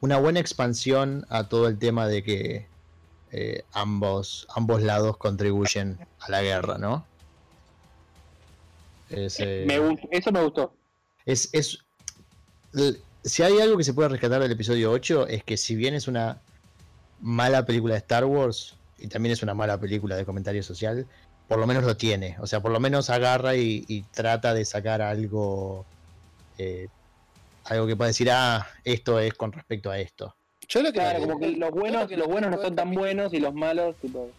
Una 0.00 0.18
buena 0.18 0.40
expansión 0.40 1.24
a 1.30 1.48
todo 1.48 1.68
el 1.68 1.78
tema 1.78 2.06
de 2.06 2.22
que 2.22 2.68
eh, 3.32 3.64
ambos, 3.72 4.46
ambos 4.54 4.82
lados 4.82 5.16
contribuyen 5.16 5.98
a 6.20 6.30
la 6.30 6.42
guerra, 6.42 6.78
¿no? 6.78 7.06
Es, 9.10 9.38
eh, 9.40 9.64
Me 9.66 9.76
eso 10.10 10.32
me 10.32 10.42
gustó. 10.42 10.72
es, 11.24 11.48
es- 11.52 11.78
si 13.22 13.42
hay 13.42 13.58
algo 13.60 13.76
que 13.76 13.84
se 13.84 13.94
puede 13.94 14.08
rescatar 14.08 14.40
del 14.42 14.52
episodio 14.52 14.90
8 14.90 15.26
es 15.26 15.42
que 15.44 15.56
si 15.56 15.74
bien 15.74 15.94
es 15.94 16.08
una 16.08 16.40
mala 17.20 17.64
película 17.64 17.94
de 17.94 17.98
Star 17.98 18.24
Wars 18.24 18.74
y 18.98 19.08
también 19.08 19.32
es 19.32 19.42
una 19.42 19.54
mala 19.54 19.78
película 19.80 20.16
de 20.16 20.24
comentario 20.24 20.62
social, 20.62 21.06
por 21.48 21.58
lo 21.58 21.66
menos 21.66 21.84
lo 21.84 21.96
tiene. 21.96 22.36
O 22.40 22.46
sea, 22.46 22.60
por 22.60 22.72
lo 22.72 22.80
menos 22.80 23.10
agarra 23.10 23.56
y, 23.56 23.84
y 23.88 24.02
trata 24.02 24.54
de 24.54 24.64
sacar 24.64 25.02
algo, 25.02 25.84
eh, 26.58 26.88
algo 27.64 27.86
que 27.86 27.96
pueda 27.96 28.08
decir, 28.08 28.30
ah, 28.30 28.66
esto 28.84 29.18
es 29.20 29.34
con 29.34 29.52
respecto 29.52 29.90
a 29.90 29.98
esto. 29.98 30.34
Yo 30.68 30.82
lo 30.82 30.92
que 30.92 30.98
Claro, 30.98 31.20
como 31.20 31.38
que 31.38 31.48
los 31.48 31.58
lo 31.58 31.70
buenos, 31.70 32.08
que 32.08 32.16
los 32.16 32.26
buenos 32.26 32.50
en 32.52 32.56
no 32.56 32.62
son 32.62 32.74
tan 32.76 32.92
buenos 32.92 33.32
y 33.32 33.38
los 33.38 33.54
malos, 33.54 33.96
tipo. 34.00 34.30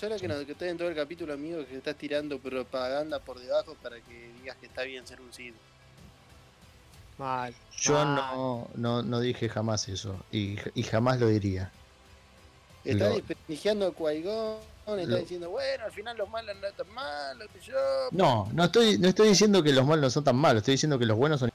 Yo 0.00 0.08
lo 0.08 0.16
que 0.18 0.28
noté 0.28 0.68
en 0.68 0.76
todo 0.76 0.88
el 0.88 0.94
capítulo, 0.96 1.32
amigo, 1.34 1.64
que 1.66 1.76
estás 1.76 1.96
tirando 1.96 2.38
propaganda 2.38 3.18
por 3.20 3.38
debajo 3.38 3.74
para 3.82 3.96
que 4.00 4.32
digas 4.40 4.56
que 4.58 4.66
está 4.66 4.82
bien 4.82 5.06
ser 5.06 5.20
un 5.20 5.32
Sith. 5.32 5.54
Mal. 7.16 7.54
Yo 7.80 7.92
mal. 7.94 8.14
no, 8.16 8.68
no, 8.74 9.02
no 9.02 9.20
dije 9.20 9.48
jamás 9.48 9.88
eso 9.88 10.16
y, 10.32 10.56
y 10.74 10.82
jamás 10.82 11.20
lo 11.20 11.28
diría. 11.28 11.70
Está 12.84 13.08
Lo- 13.08 13.14
desprestigiando 13.14 13.86
a 13.86 13.92
Qui-Gon, 13.94 14.58
está 14.98 15.12
Lo- 15.12 15.16
diciendo, 15.18 15.48
bueno, 15.50 15.84
al 15.84 15.92
final 15.92 16.16
los 16.18 16.28
malos 16.28 16.56
no 16.60 16.66
están 16.66 16.90
malos, 16.92 17.48
que 17.52 17.60
yo... 17.60 17.74
No, 18.10 18.50
no 18.52 18.64
estoy, 18.64 18.98
no 18.98 19.08
estoy 19.08 19.28
diciendo 19.28 19.62
que 19.62 19.72
los 19.72 19.86
malos 19.86 20.02
no 20.02 20.10
son 20.10 20.24
tan 20.24 20.36
malos, 20.36 20.58
estoy 20.58 20.72
diciendo 20.74 20.98
que 20.98 21.06
los 21.06 21.16
buenos 21.16 21.40
son... 21.40 21.48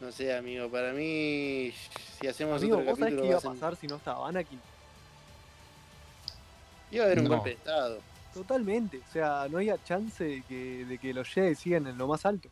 No 0.00 0.12
sé, 0.12 0.36
amigo, 0.36 0.70
para 0.70 0.92
mí, 0.92 1.72
si 2.20 2.28
hacemos 2.28 2.60
Amigo, 2.60 2.76
otro 2.78 2.90
¿vos 2.90 2.98
sabés 2.98 3.14
capítulo, 3.14 3.22
qué 3.22 3.28
iba 3.28 3.38
a 3.38 3.54
pasar 3.54 3.76
si 3.76 3.86
no 3.88 3.96
estaba 3.96 4.28
Anakin? 4.28 4.60
Iba 6.90 7.04
a 7.04 7.06
haber 7.06 7.18
un 7.18 7.24
No. 7.24 7.30
golpe 7.30 7.50
de 7.50 7.54
estado. 7.56 7.98
Totalmente. 8.34 8.98
O 9.08 9.12
sea, 9.12 9.46
no 9.50 9.58
había 9.58 9.82
chance 9.82 10.22
de 10.22 10.42
que, 10.42 10.84
de 10.84 10.98
que 10.98 11.12
los 11.12 11.28
Jedi 11.28 11.54
sigan 11.54 11.86
en 11.86 11.98
lo 11.98 12.06
más 12.06 12.24
alto. 12.24 12.48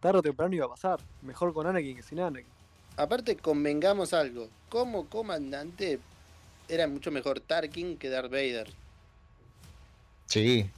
Tarde 0.00 0.18
o 0.18 0.22
temprano 0.22 0.54
iba 0.54 0.66
a 0.66 0.70
pasar. 0.70 0.98
Mejor 1.22 1.52
con 1.54 1.66
Anakin 1.66 1.96
que 1.96 2.02
sin 2.02 2.18
Anakin. 2.20 2.50
Aparte, 2.96 3.36
convengamos 3.36 4.12
algo, 4.12 4.48
como 4.68 5.06
comandante 5.06 5.98
era 6.68 6.86
mucho 6.88 7.10
mejor 7.10 7.40
Tarkin 7.40 7.96
que 7.96 8.08
Darth 8.10 8.30
Vader. 8.30 8.68
Sí, 10.26 10.68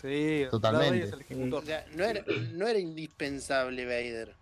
Sí, 0.00 0.44
Totalmente. 0.50 0.98
Darth 1.06 1.12
Vader 1.12 1.24
es 1.30 1.38
el. 1.38 1.54
O 1.54 1.62
sea, 1.62 1.86
no 1.94 2.04
era, 2.04 2.24
no 2.52 2.66
era 2.66 2.78
indispensable 2.78 3.86
Vader. 3.86 4.34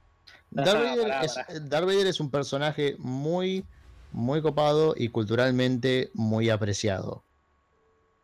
Darth 0.51 0.83
Vader, 0.83 1.25
es. 1.25 1.69
Darth 1.69 1.87
Vader 1.87 2.07
es 2.09 2.19
un 2.21 2.31
personaje 2.31 2.97
muy, 2.99 3.65
muy 4.11 4.43
copado 4.43 4.95
y 4.97 5.09
culturalmente 5.11 6.11
muy 6.15 6.51
apreciado. 6.51 7.23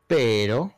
Pero, 0.08 0.72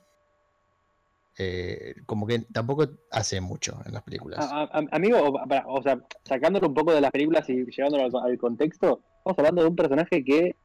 eh, 1.38 1.94
como 2.04 2.26
que 2.26 2.40
tampoco 2.52 2.86
hace 3.10 3.40
mucho 3.40 3.78
en 3.86 3.94
las 3.94 4.02
películas. 4.02 4.40
A- 4.40 4.64
a- 4.64 4.84
amigo, 4.90 5.18
o, 5.22 5.32
pará, 5.48 5.64
o 5.66 5.82
sea, 5.82 5.98
sacándolo 6.24 6.68
un 6.68 6.74
poco 6.74 6.92
de 6.92 7.00
las 7.00 7.10
películas 7.10 7.48
y 7.48 7.64
llevándolo 7.64 8.04
al, 8.04 8.30
al 8.32 8.38
contexto, 8.38 9.02
estamos 9.18 9.38
hablando 9.38 9.62
de 9.62 9.68
un 9.68 9.76
personaje 9.76 10.22
que 10.24 10.56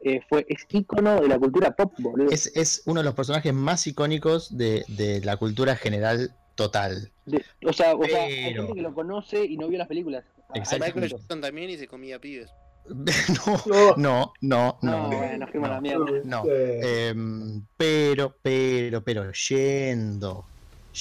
eh, 0.00 0.20
fue, 0.28 0.44
es 0.48 0.66
ícono 0.68 1.20
de 1.20 1.28
la 1.28 1.38
cultura 1.38 1.70
pop, 1.74 1.94
boludo. 1.98 2.30
Es, 2.30 2.52
es 2.54 2.82
uno 2.86 3.00
de 3.00 3.04
los 3.04 3.14
personajes 3.14 3.54
más 3.54 3.86
icónicos 3.86 4.56
de, 4.56 4.84
de 4.88 5.20
la 5.24 5.36
cultura 5.38 5.76
general 5.76 6.34
total. 6.56 7.12
De- 7.24 7.44
o 7.66 7.72
sea, 7.72 7.94
o 7.94 8.04
sea, 8.04 8.24
hay 8.24 8.54
gente 8.54 8.74
que 8.74 8.82
lo 8.82 8.92
conoce 8.94 9.44
y 9.44 9.56
no 9.56 9.68
vio 9.68 9.78
las 9.78 9.88
películas. 9.88 10.24
A-. 10.50 10.58
Michael. 10.78 11.08
Jackson 11.08 11.40
también 11.40 11.70
y 11.70 11.78
se 11.78 11.86
comía 11.88 12.18
pibes. 12.20 12.50
no, 13.46 13.94
no, 13.96 13.96
no, 13.96 14.32
No, 14.40 14.78
no. 14.82 15.08
bueno, 15.08 15.38
nos 15.38 15.50
fuimos 15.50 15.68
a 15.68 15.72
la 15.72 15.76
no. 15.76 15.82
mierda. 15.82 16.20
No, 16.24 16.44
Eh, 16.46 17.08
Em, 17.10 17.62
pero, 17.76 18.34
pero, 18.42 19.02
pero, 19.02 19.30
yendo, 19.32 20.44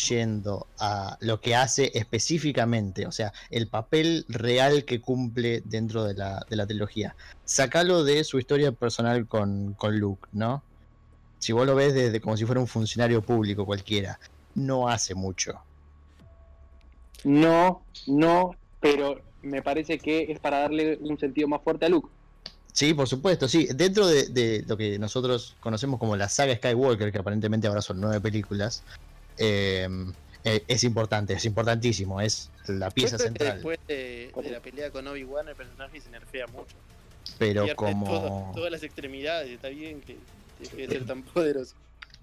yendo 0.08 0.68
a 0.80 1.18
lo 1.22 1.40
que 1.42 1.56
hace 1.56 1.92
específicamente, 1.94 3.06
o 3.08 3.12
sea, 3.12 3.32
el 3.50 3.68
papel 3.68 4.26
real 4.30 4.86
que 4.86 5.02
cumple 5.02 5.62
dentro 5.66 6.04
de 6.04 6.14
la, 6.14 6.46
de 6.50 6.56
la 6.56 6.68
trilogía. 6.68 7.16
Sacalo 7.46 8.04
de 8.04 8.24
su 8.24 8.38
historia 8.40 8.72
personal 8.72 9.28
con, 9.28 9.74
con 9.74 9.98
Luke, 10.00 10.28
¿no? 10.34 10.62
Si 11.40 11.54
vos 11.54 11.66
lo 11.68 11.76
ves 11.76 11.94
desde 11.94 12.20
como 12.20 12.36
si 12.36 12.46
fuera 12.46 12.60
un 12.62 12.68
funcionario 12.68 13.22
público 13.22 13.66
cualquiera, 13.66 14.20
no 14.56 14.90
hace 14.90 15.14
mucho. 15.16 15.60
No, 17.24 17.82
no, 18.08 18.56
pero 18.80 19.20
me 19.48 19.62
parece 19.62 19.98
que 19.98 20.32
es 20.32 20.40
para 20.40 20.60
darle 20.60 20.98
un 21.02 21.18
sentido 21.18 21.48
más 21.48 21.62
fuerte 21.64 21.86
a 21.86 21.90
Luke. 21.90 22.10
Sí, 22.74 22.94
por 22.94 23.08
supuesto, 23.08 23.48
sí. 23.48 23.68
Dentro 23.74 24.06
de, 24.08 24.28
de 24.28 24.64
lo 24.68 24.78
que 24.78 25.00
nosotros 25.00 25.56
conocemos 25.60 26.00
como 26.00 26.16
la 26.16 26.30
saga 26.30 26.56
Skywalker, 26.56 27.12
que 27.12 27.18
aparentemente 27.18 27.68
ahora 27.68 27.82
son 27.82 28.00
nueve 28.00 28.22
películas, 28.22 28.84
eh, 29.38 29.88
eh, 30.44 30.64
es 30.68 30.84
importante, 30.84 31.34
es 31.34 31.46
importantísimo, 31.46 32.22
es 32.22 32.52
la 32.68 32.92
pieza 32.92 33.18
Yo 33.18 33.24
creo 33.24 33.34
que 33.34 33.40
central. 33.40 33.56
después 33.58 33.80
de, 33.88 34.32
de 34.44 34.52
la 34.52 34.60
pelea 34.60 34.92
con 34.92 35.08
Obi-Wan, 35.08 35.48
el 35.48 35.56
personaje 35.56 36.00
se 36.00 36.10
nerfea 36.12 36.46
mucho. 36.48 36.76
Pero 37.40 37.64
Pierde 37.64 37.76
todo- 37.76 37.86
como, 37.92 38.52
todas 38.56 38.72
las 38.72 38.84
extremidades, 38.84 39.50
está 39.50 39.70
bien 39.70 40.00
que 40.02 40.18
deje 40.60 40.76
de 40.78 40.88
ser 40.88 41.06
tan 41.06 41.24
poderoso. 41.24 41.76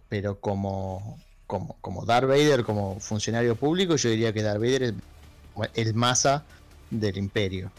pero 0.09 0.39
como, 0.39 1.19
como, 1.49 1.77
como 1.81 2.05
Darth 2.05 2.29
Vader, 2.29 2.63
como 2.65 3.01
funcionario 3.01 3.57
público, 3.57 3.97
yo 3.97 4.09
diría 4.09 4.33
que 4.33 4.43
Darth 4.43 4.61
Vader 4.61 4.83
es 4.85 4.95
el 5.75 5.95
masa 5.95 6.45
del 7.01 7.19
imperio. 7.19 7.71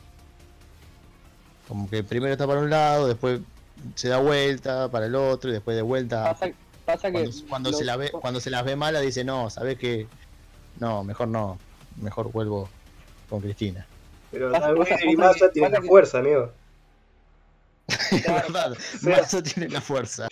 Como 1.67 1.89
que 1.89 2.03
primero 2.03 2.31
está 2.31 2.45
para 2.45 2.59
un 2.59 2.69
lado, 2.69 3.07
después 3.07 3.39
se 3.95 4.07
da 4.07 4.19
vuelta 4.19 4.89
para 4.91 5.07
el 5.07 5.15
otro 5.15 5.49
y 5.49 5.53
después 5.53 5.75
de 5.75 5.81
vuelta 5.81 6.23
Pasa, 6.33 6.51
pasa 6.85 7.07
que. 7.11 7.13
cuando, 7.13 7.31
cuando 7.49 7.69
los- 7.71 7.79
se 7.79 7.85
la 7.85 7.97
ve, 7.97 8.11
cuando 8.11 8.39
se 8.39 8.49
las 8.49 8.63
ve 8.63 8.75
malas 8.75 9.01
dice 9.01 9.23
no, 9.23 9.49
sabes 9.49 9.77
que 9.77 10.07
no, 10.79 11.03
mejor 11.03 11.27
no, 11.27 11.57
mejor 12.01 12.31
vuelvo 12.31 12.69
con 13.29 13.41
Cristina. 13.41 13.85
pero 14.31 14.51
pasa- 14.51 14.73
tienen 15.01 15.17
pasa 15.17 15.49
la 15.69 15.81
que- 15.81 15.87
fuerza, 15.87 16.19
amigo. 16.19 16.51
Es 18.11 18.25
verdad, 18.27 18.75
Massa 19.03 19.43
tiene 19.43 19.69
la 19.69 19.81
fuerza. 19.81 20.27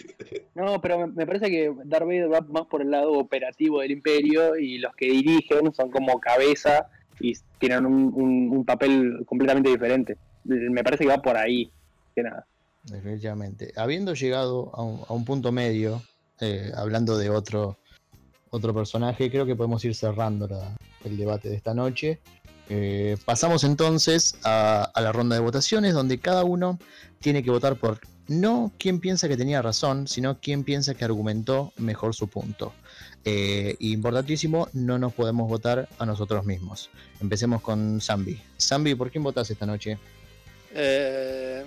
No, 0.56 0.82
pero 0.82 1.00
me, 1.00 1.08
me 1.08 1.26
parece 1.28 1.50
que 1.50 1.72
Darth 1.86 2.06
Vader 2.06 2.32
va 2.32 2.42
más 2.42 2.66
por 2.68 2.82
el 2.82 2.92
lado 2.92 3.12
operativo 3.14 3.82
del 3.82 3.92
imperio 3.92 4.56
y 4.58 4.78
los 4.80 4.96
que 4.96 5.06
dirigen 5.08 5.74
son 5.74 5.92
como 5.92 6.20
cabeza 6.20 6.88
y 7.20 7.34
tienen 7.60 7.86
un, 7.86 8.12
un- 8.14 8.50
un 8.58 8.66
papel 8.66 9.24
completamente 9.26 9.70
diferente. 9.70 10.18
Me 10.46 10.84
parece 10.84 11.04
que 11.04 11.10
va 11.10 11.22
por 11.22 11.38
ahí, 11.38 11.72
que 12.16 12.24
nada. 12.24 12.46
Definitivamente. 12.84 13.72
Habiendo 13.78 14.14
llegado 14.14 14.72
a 14.76 15.14
un, 15.14 15.24
punto 15.26 15.52
medio, 15.52 16.02
eh, 16.42 16.72
hablando 16.76 17.18
de 17.18 17.30
otro, 17.30 17.78
otro 18.50 18.74
personaje, 18.74 19.32
creo 19.32 19.46
que 19.46 19.56
podemos 19.56 19.84
ir 19.86 19.96
cerrando 19.96 20.48
la- 20.48 20.76
el 21.06 21.18
debate 21.18 21.50
de 21.50 21.56
esta 21.56 21.74
noche. 21.74 22.20
Eh, 22.70 23.18
pasamos 23.26 23.64
entonces 23.64 24.38
a, 24.44 24.84
a 24.94 25.02
la 25.02 25.12
ronda 25.12 25.36
de 25.36 25.42
votaciones, 25.42 25.94
donde 25.94 26.20
cada 26.20 26.44
uno 26.44 26.78
tiene 27.20 27.44
que 27.44 27.52
votar 27.52 27.76
por 27.78 28.00
no 28.28 28.72
quién 28.78 29.00
piensa 29.00 29.28
que 29.28 29.36
tenía 29.38 29.62
razón, 29.62 30.08
sino 30.08 30.40
quién 30.40 30.64
piensa 30.64 30.94
que 30.94 31.04
argumentó 31.04 31.74
mejor 31.78 32.16
su 32.16 32.28
punto. 32.30 32.74
Eh, 33.26 33.76
importantísimo, 33.80 34.68
no 34.74 35.00
nos 35.00 35.14
podemos 35.14 35.48
votar 35.48 35.88
a 35.98 36.06
nosotros 36.06 36.46
mismos. 36.46 36.90
Empecemos 37.22 37.62
con 37.62 38.02
Zambi. 38.02 38.40
Zambi, 38.60 38.96
¿por 38.96 39.12
quién 39.12 39.24
votas 39.24 39.50
esta 39.50 39.66
noche? 39.66 39.98
Eh, 40.74 41.64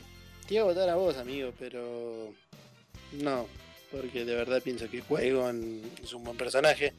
te 0.47 0.55
iba 0.55 0.65
a 0.65 0.67
votar 0.67 0.89
a 0.91 0.97
vos, 0.97 1.17
amigo, 1.17 1.53
pero 1.59 2.35
no, 3.13 3.47
porque 3.91 4.25
de 4.25 4.35
verdad 4.35 4.63
pienso 4.63 4.91
que 4.91 5.03
Qui-Gon 5.03 5.81
es 6.03 6.13
un 6.13 6.25
buen 6.25 6.37
personaje. 6.37 6.93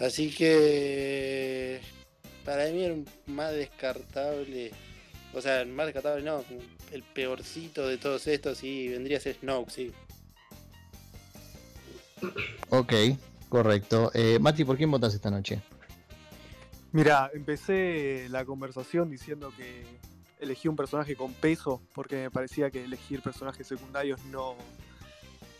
Así 0.00 0.30
que 0.30 1.80
para 2.44 2.66
mí 2.70 2.84
era 2.84 2.96
más 3.26 3.52
descartable, 3.52 4.72
o 5.34 5.40
sea, 5.40 5.60
el 5.60 5.68
más 5.68 5.86
descartable 5.86 6.22
no, 6.22 6.42
el 6.90 7.02
peorcito 7.02 7.86
de 7.86 7.98
todos 7.98 8.26
estos 8.26 8.64
y 8.64 8.88
vendría 8.88 9.18
a 9.18 9.20
ser 9.20 9.36
Snoke, 9.36 9.70
sí. 9.70 9.92
Ok, 12.70 12.92
correcto. 13.54 14.10
Eh, 14.14 14.40
Mati, 14.40 14.64
¿por 14.64 14.76
quién 14.76 14.90
votas 14.90 15.14
esta 15.14 15.30
noche? 15.30 15.62
Mira, 16.90 17.30
empecé 17.32 18.26
la 18.28 18.44
conversación 18.44 19.08
diciendo 19.08 19.52
que 19.56 19.84
elegí 20.40 20.66
un 20.66 20.74
personaje 20.74 21.14
con 21.14 21.32
peso 21.34 21.80
porque 21.94 22.16
me 22.16 22.30
parecía 22.32 22.72
que 22.72 22.82
elegir 22.82 23.22
personajes 23.22 23.64
secundarios 23.64 24.18
no, 24.24 24.56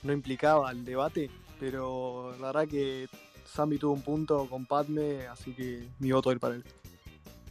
no 0.03 0.13
implicaba 0.13 0.73
el 0.73 0.85
debate, 0.85 1.31
pero 1.61 2.37
la 2.41 2.49
verdad 2.49 2.67
que 2.67 3.07
Sammy 3.47 3.79
tuvo 3.79 3.93
un 3.93 4.03
punto 4.03 4.49
con 4.51 4.67
Padme, 4.67 5.29
así 5.29 5.53
que 5.53 5.87
mi 6.01 6.11
voto 6.11 6.33
ir 6.33 6.41
para 6.41 6.57
él. 6.57 6.65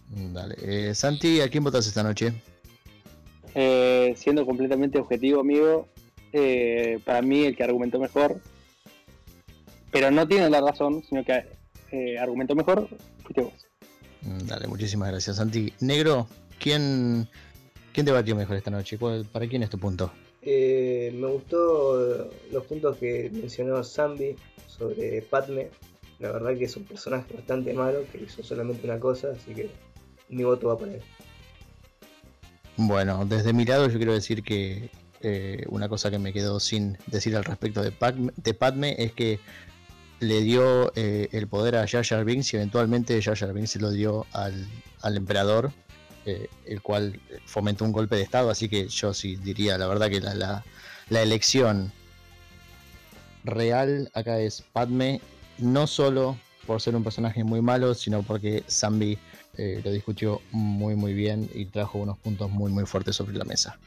Dale. 0.10 0.56
Eh, 0.62 0.94
Santi, 0.94 1.39
¿a 1.39 1.48
quién 1.48 1.64
votas 1.64 1.88
esta 1.88 2.04
noche? 2.04 2.34
Eh, 3.56 4.14
siendo 4.18 4.46
completamente 4.46 5.00
objetivo, 5.00 5.39
amigo, 5.39 5.88
eh, 6.34 7.00
para 7.06 7.22
mí 7.22 7.46
el 7.46 7.56
que 7.56 7.64
argumentó 7.64 7.98
mejor, 7.98 8.41
pero 9.94 10.12
no 10.12 10.28
tiene 10.28 10.50
la 10.50 10.60
razón, 10.60 11.02
sino 11.08 11.24
que 11.24 11.46
eh, 11.91 12.18
argumentó 12.20 12.56
mejor, 12.56 12.89
fuiste 13.24 13.41
vos. 13.41 13.54
Mm, 14.24 14.48
Dale, 14.48 14.68
muchísimas 14.68 15.10
gracias, 15.12 15.38
Santi. 15.38 15.72
Negro, 15.80 16.28
¿quién, 16.60 17.30
quién 17.94 18.06
debatió 18.06 18.36
mejor 18.36 18.58
esta 18.58 18.72
noche? 18.72 18.98
¿Cuál- 18.98 19.26
¿Para 19.32 19.48
quién 19.48 19.64
es 19.64 19.70
tu 19.70 19.78
punto? 19.80 20.12
Eh, 20.41 21.14
me 21.16 21.28
gustó 21.28 22.30
los 22.52 22.66
puntos 22.66 22.98
que 22.98 23.30
mencionó 23.32 23.82
Zambi 23.84 24.36
sobre 24.68 25.22
Padme. 25.22 25.70
La 26.20 26.32
verdad 26.32 26.58
que 26.58 26.66
es 26.66 26.76
un 26.76 26.84
personaje 26.84 27.34
bastante 27.34 27.74
malo 27.74 28.00
que 28.12 28.18
hizo 28.24 28.44
solamente 28.44 28.86
una 28.86 29.00
cosa, 29.00 29.30
así 29.32 29.54
que 29.54 29.70
mi 30.30 30.44
voto 30.44 30.68
va 30.68 30.78
para 30.78 30.94
él. 30.96 31.02
Bueno, 32.76 33.26
desde 33.26 33.54
mi 33.54 33.66
lado 33.66 33.88
yo 33.88 33.98
quiero 33.98 34.14
decir 34.14 34.44
que 34.44 34.89
eh, 35.22 35.64
una 35.70 35.88
cosa 35.88 36.10
que 36.10 36.20
me 36.20 36.34
quedó 36.34 36.60
sin 36.60 36.98
decir 37.08 37.36
al 37.36 37.44
respecto 37.46 37.82
de 37.82 37.91
Padme, 37.91 38.32
de 38.36 38.54
Padme 38.54 38.96
es 38.98 39.14
que 39.14 39.39
le 40.24 40.42
dio 40.42 40.92
eh, 40.96 41.30
el 41.32 41.48
poder 41.48 41.76
a 41.76 41.88
Jar 41.88 42.06
Jar 42.06 42.26
y 42.28 42.42
eventualmente 42.54 43.22
Jar 43.22 43.38
Jar 43.38 43.68
se 43.68 43.80
lo 43.80 43.92
dio 43.92 44.26
al, 44.32 44.68
al 45.02 45.18
emperador 45.18 45.72
eh, 46.26 46.48
el 46.66 46.82
cual 46.82 47.20
fomentó 47.46 47.84
un 47.84 47.92
golpe 47.92 48.16
de 48.16 48.22
Estado, 48.22 48.50
así 48.50 48.70
que 48.70 48.88
yo 48.88 49.14
sí 49.14 49.36
diría, 49.36 49.78
la 49.78 49.88
verdad 49.88 50.10
que 50.10 50.22
la, 50.22 50.34
la, 50.34 50.64
la 51.10 51.22
elección 51.22 51.92
real 53.44 54.10
acá 54.14 54.40
es 54.40 54.64
Padme, 54.72 55.20
no 55.58 55.86
solo 55.86 56.38
por 56.66 56.80
ser 56.80 56.96
un 56.96 57.04
personaje 57.04 57.44
muy 57.44 57.62
malo, 57.62 57.94
sino 57.94 58.24
porque 58.24 58.64
Zambi 58.70 59.18
eh, 59.58 59.82
lo 59.84 59.92
discutió 59.92 60.42
muy 60.52 60.96
muy 60.96 61.14
bien 61.14 61.50
y 61.54 61.66
trajo 61.66 61.98
unos 61.98 62.18
puntos 62.18 62.50
muy 62.50 62.72
muy 62.72 62.86
fuertes 62.86 63.18
sobre 63.18 63.38
la 63.38 63.44
mesa. 63.44 63.78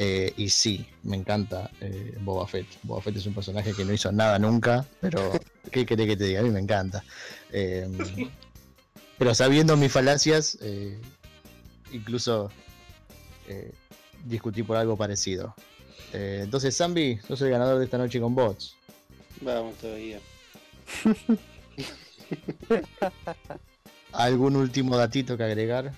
Eh, 0.00 0.32
y 0.36 0.48
sí, 0.48 0.86
me 1.02 1.16
encanta 1.16 1.72
eh, 1.80 2.16
Boba 2.20 2.46
Fett. 2.46 2.68
Boba 2.84 3.02
Fett 3.02 3.16
es 3.16 3.26
un 3.26 3.34
personaje 3.34 3.72
que 3.72 3.84
no 3.84 3.92
hizo 3.92 4.12
nada 4.12 4.38
nunca, 4.38 4.86
pero 5.00 5.32
¿qué 5.72 5.84
querés 5.84 6.06
que 6.06 6.16
te 6.16 6.24
diga? 6.24 6.38
A 6.38 6.44
mí 6.44 6.50
me 6.50 6.60
encanta. 6.60 7.02
Eh, 7.50 7.88
pero 9.18 9.34
sabiendo 9.34 9.76
mis 9.76 9.90
falacias, 9.90 10.56
eh, 10.60 11.00
incluso 11.90 12.48
eh, 13.48 13.72
discutí 14.24 14.62
por 14.62 14.76
algo 14.76 14.96
parecido. 14.96 15.56
Eh, 16.12 16.42
entonces, 16.44 16.76
Zambi, 16.76 17.18
sos 17.26 17.42
el 17.42 17.50
ganador 17.50 17.80
de 17.80 17.86
esta 17.86 17.98
noche 17.98 18.20
con 18.20 18.36
bots. 18.36 18.76
Vamos 19.40 19.74
todavía. 19.78 20.20
¿Algún 24.12 24.54
último 24.54 24.96
datito 24.96 25.36
que 25.36 25.42
agregar? 25.42 25.92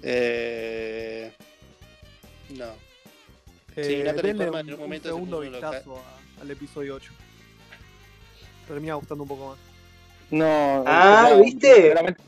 Eh... 0.00 1.34
No. 2.50 2.66
Sí, 3.74 3.80
Eh, 3.94 4.02
Natalie 4.04 4.32
denle 4.32 4.44
Portman 4.46 4.66
un, 4.66 4.68
en 4.68 4.74
un 4.74 4.80
un 4.80 4.80
momento 4.86 5.08
se 5.08 5.14
segundo 5.14 5.40
vistazo 5.40 5.98
a- 5.98 6.40
al 6.42 6.50
episodio 6.50 6.94
8. 6.94 7.12
Termina 8.68 8.94
gustando 8.94 9.22
un 9.24 9.28
poco 9.28 9.48
más. 9.50 9.58
No. 10.30 10.82
Ah, 10.86 11.28
no, 11.30 11.42
¿viste? 11.42 11.74
Seguramente, 11.82 12.22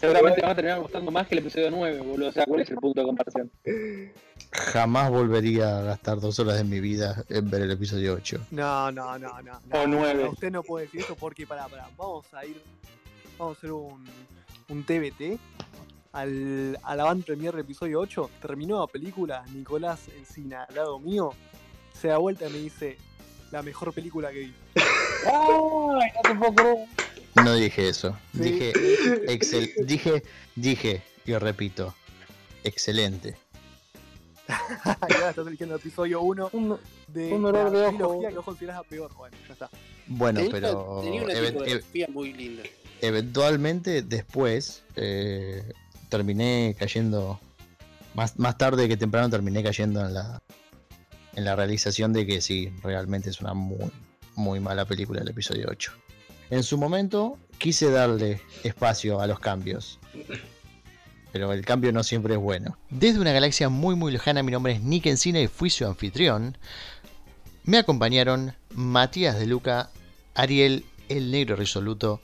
seguramente 0.00 0.40
me 0.40 0.46
va 0.46 0.52
a 0.52 0.54
terminar 0.56 0.80
gustando 0.80 1.10
más 1.10 1.26
que 1.28 1.34
el 1.34 1.38
episodio 1.40 1.70
9, 1.70 2.00
boludo. 2.00 2.28
O 2.28 2.32
sea, 2.32 2.44
¿cuál 2.46 2.60
es 2.60 2.70
el 2.70 2.76
punto 2.76 3.00
de 3.00 3.06
comparación? 3.06 3.50
Jamás 4.50 5.10
volvería 5.10 5.78
a 5.78 5.82
gastar 5.82 6.20
dos 6.20 6.38
horas 6.40 6.56
de 6.56 6.64
mi 6.64 6.80
vida 6.80 7.24
en 7.28 7.48
ver 7.50 7.62
el 7.62 7.70
episodio 7.70 8.14
8. 8.14 8.40
No, 8.50 8.90
no, 8.90 9.18
no, 9.18 9.40
no. 9.42 9.60
no. 9.66 9.80
O 9.82 9.86
nueve. 9.86 10.28
Usted 10.28 10.50
no 10.50 10.62
puede 10.62 10.86
decir 10.86 11.00
eso 11.02 11.14
porque, 11.16 11.46
pará, 11.46 11.68
pará. 11.68 11.88
Vamos 11.96 12.26
a 12.32 12.44
ir. 12.44 12.60
Vamos 13.38 13.56
a 13.56 13.58
hacer 13.58 13.72
un, 13.72 14.04
un 14.68 14.84
TBT. 14.84 15.38
Al, 16.14 16.78
al 16.84 17.00
avant 17.00 17.24
premier 17.24 17.52
del 17.52 17.62
episodio 17.64 17.98
8, 18.00 18.30
terminó 18.40 18.80
la 18.80 18.86
película. 18.86 19.44
Nicolás 19.52 20.00
Encina, 20.16 20.62
al 20.62 20.74
lado 20.76 20.98
mío, 21.00 21.32
se 22.00 22.08
da 22.08 22.18
vuelta 22.18 22.48
y 22.48 22.52
me 22.52 22.58
dice: 22.58 22.96
La 23.50 23.62
mejor 23.62 23.92
película 23.92 24.30
que 24.30 24.38
vi. 24.38 24.54
¡Ay, 25.26 26.10
no 26.14 26.22
te 26.22 26.34
puedo 26.36 26.54
creer! 26.54 26.88
No 27.44 27.54
dije 27.54 27.88
eso. 27.88 28.16
Sí. 28.32 28.38
Dije, 28.42 28.72
excel, 29.26 29.72
dije, 29.86 30.22
dije, 30.54 31.02
y 31.26 31.34
repito, 31.34 31.92
excelente. 32.62 33.36
y 34.48 35.14
ahora 35.14 35.30
estás 35.30 35.46
eligiendo 35.48 35.74
el 35.74 35.80
episodio 35.80 36.20
1 36.20 36.50
Un, 36.52 36.78
de 37.08 37.32
Un 37.32 37.42
la 37.42 37.48
dolor 37.48 37.70
de 37.72 37.78
ojo. 37.80 37.88
trilogía 37.88 38.28
que 38.28 38.36
vos 38.36 38.44
considerás 38.44 38.76
la 38.76 38.82
peor. 38.84 39.10
Bueno, 39.16 39.36
ya 39.48 39.52
está. 39.54 39.70
Bueno, 40.06 40.38
tenía, 40.38 40.52
pero 40.52 41.00
tenía 41.02 41.22
una 41.24 41.34
tipografía 41.34 42.06
muy 42.08 42.32
linda. 42.34 42.62
eventualmente 43.00 44.02
después 44.02 44.84
eh, 44.96 45.72
terminé 46.16 46.76
cayendo 46.78 47.40
más, 48.14 48.38
más 48.38 48.56
tarde 48.56 48.86
que 48.86 48.96
temprano 48.96 49.28
terminé 49.28 49.62
cayendo 49.64 50.00
en 50.06 50.14
la 50.14 50.40
en 51.34 51.44
la 51.44 51.56
realización 51.56 52.12
de 52.12 52.24
que 52.24 52.40
sí 52.40 52.72
realmente 52.84 53.30
es 53.30 53.40
una 53.40 53.54
muy 53.54 53.90
muy 54.36 54.60
mala 54.60 54.84
película 54.84 55.20
el 55.22 55.28
episodio 55.28 55.66
8 55.68 55.92
en 56.50 56.62
su 56.62 56.78
momento 56.78 57.36
quise 57.58 57.90
darle 57.90 58.40
espacio 58.62 59.20
a 59.20 59.26
los 59.26 59.40
cambios 59.40 59.98
pero 61.32 61.52
el 61.52 61.64
cambio 61.64 61.90
no 61.92 62.04
siempre 62.04 62.34
es 62.34 62.40
bueno. 62.40 62.78
Desde 62.90 63.18
una 63.18 63.32
galaxia 63.32 63.68
muy 63.68 63.96
muy 63.96 64.12
lejana 64.12 64.44
mi 64.44 64.52
nombre 64.52 64.74
es 64.74 64.82
Nick 64.82 65.06
Encina 65.06 65.40
y 65.40 65.48
fui 65.48 65.68
su 65.68 65.84
anfitrión. 65.84 66.56
Me 67.64 67.76
acompañaron 67.76 68.54
Matías 68.72 69.36
de 69.36 69.46
Luca 69.46 69.90
Ariel 70.36 70.84
el 71.08 71.32
negro 71.32 71.56
resoluto 71.56 72.20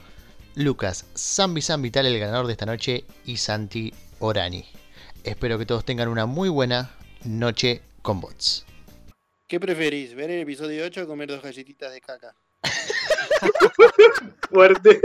Lucas 0.55 1.07
Zambi 1.17 1.63
Vital, 1.79 2.07
el 2.07 2.19
ganador 2.19 2.47
de 2.47 2.53
esta 2.53 2.67
noche, 2.67 3.05
y 3.25 3.37
Santi 3.37 3.93
Orani. 4.19 4.65
Espero 5.25 5.59
que 5.59 5.67
todos 5.67 5.85
tengan 5.85 6.09
una 6.09 6.27
muy 6.27 6.49
buena 6.49 6.91
noche 7.25 7.83
con 8.03 8.21
bots. 8.21 8.65
¿Qué 9.47 9.61
preferís? 9.61 10.15
¿Ver 10.15 10.31
el 10.31 10.41
episodio 10.41 10.85
8 10.85 11.03
o 11.03 11.07
comer 11.07 11.29
dos 11.29 11.43
galletitas 11.43 11.93
de 11.93 12.01
caca? 12.01 12.35
Fuerte. 14.51 15.01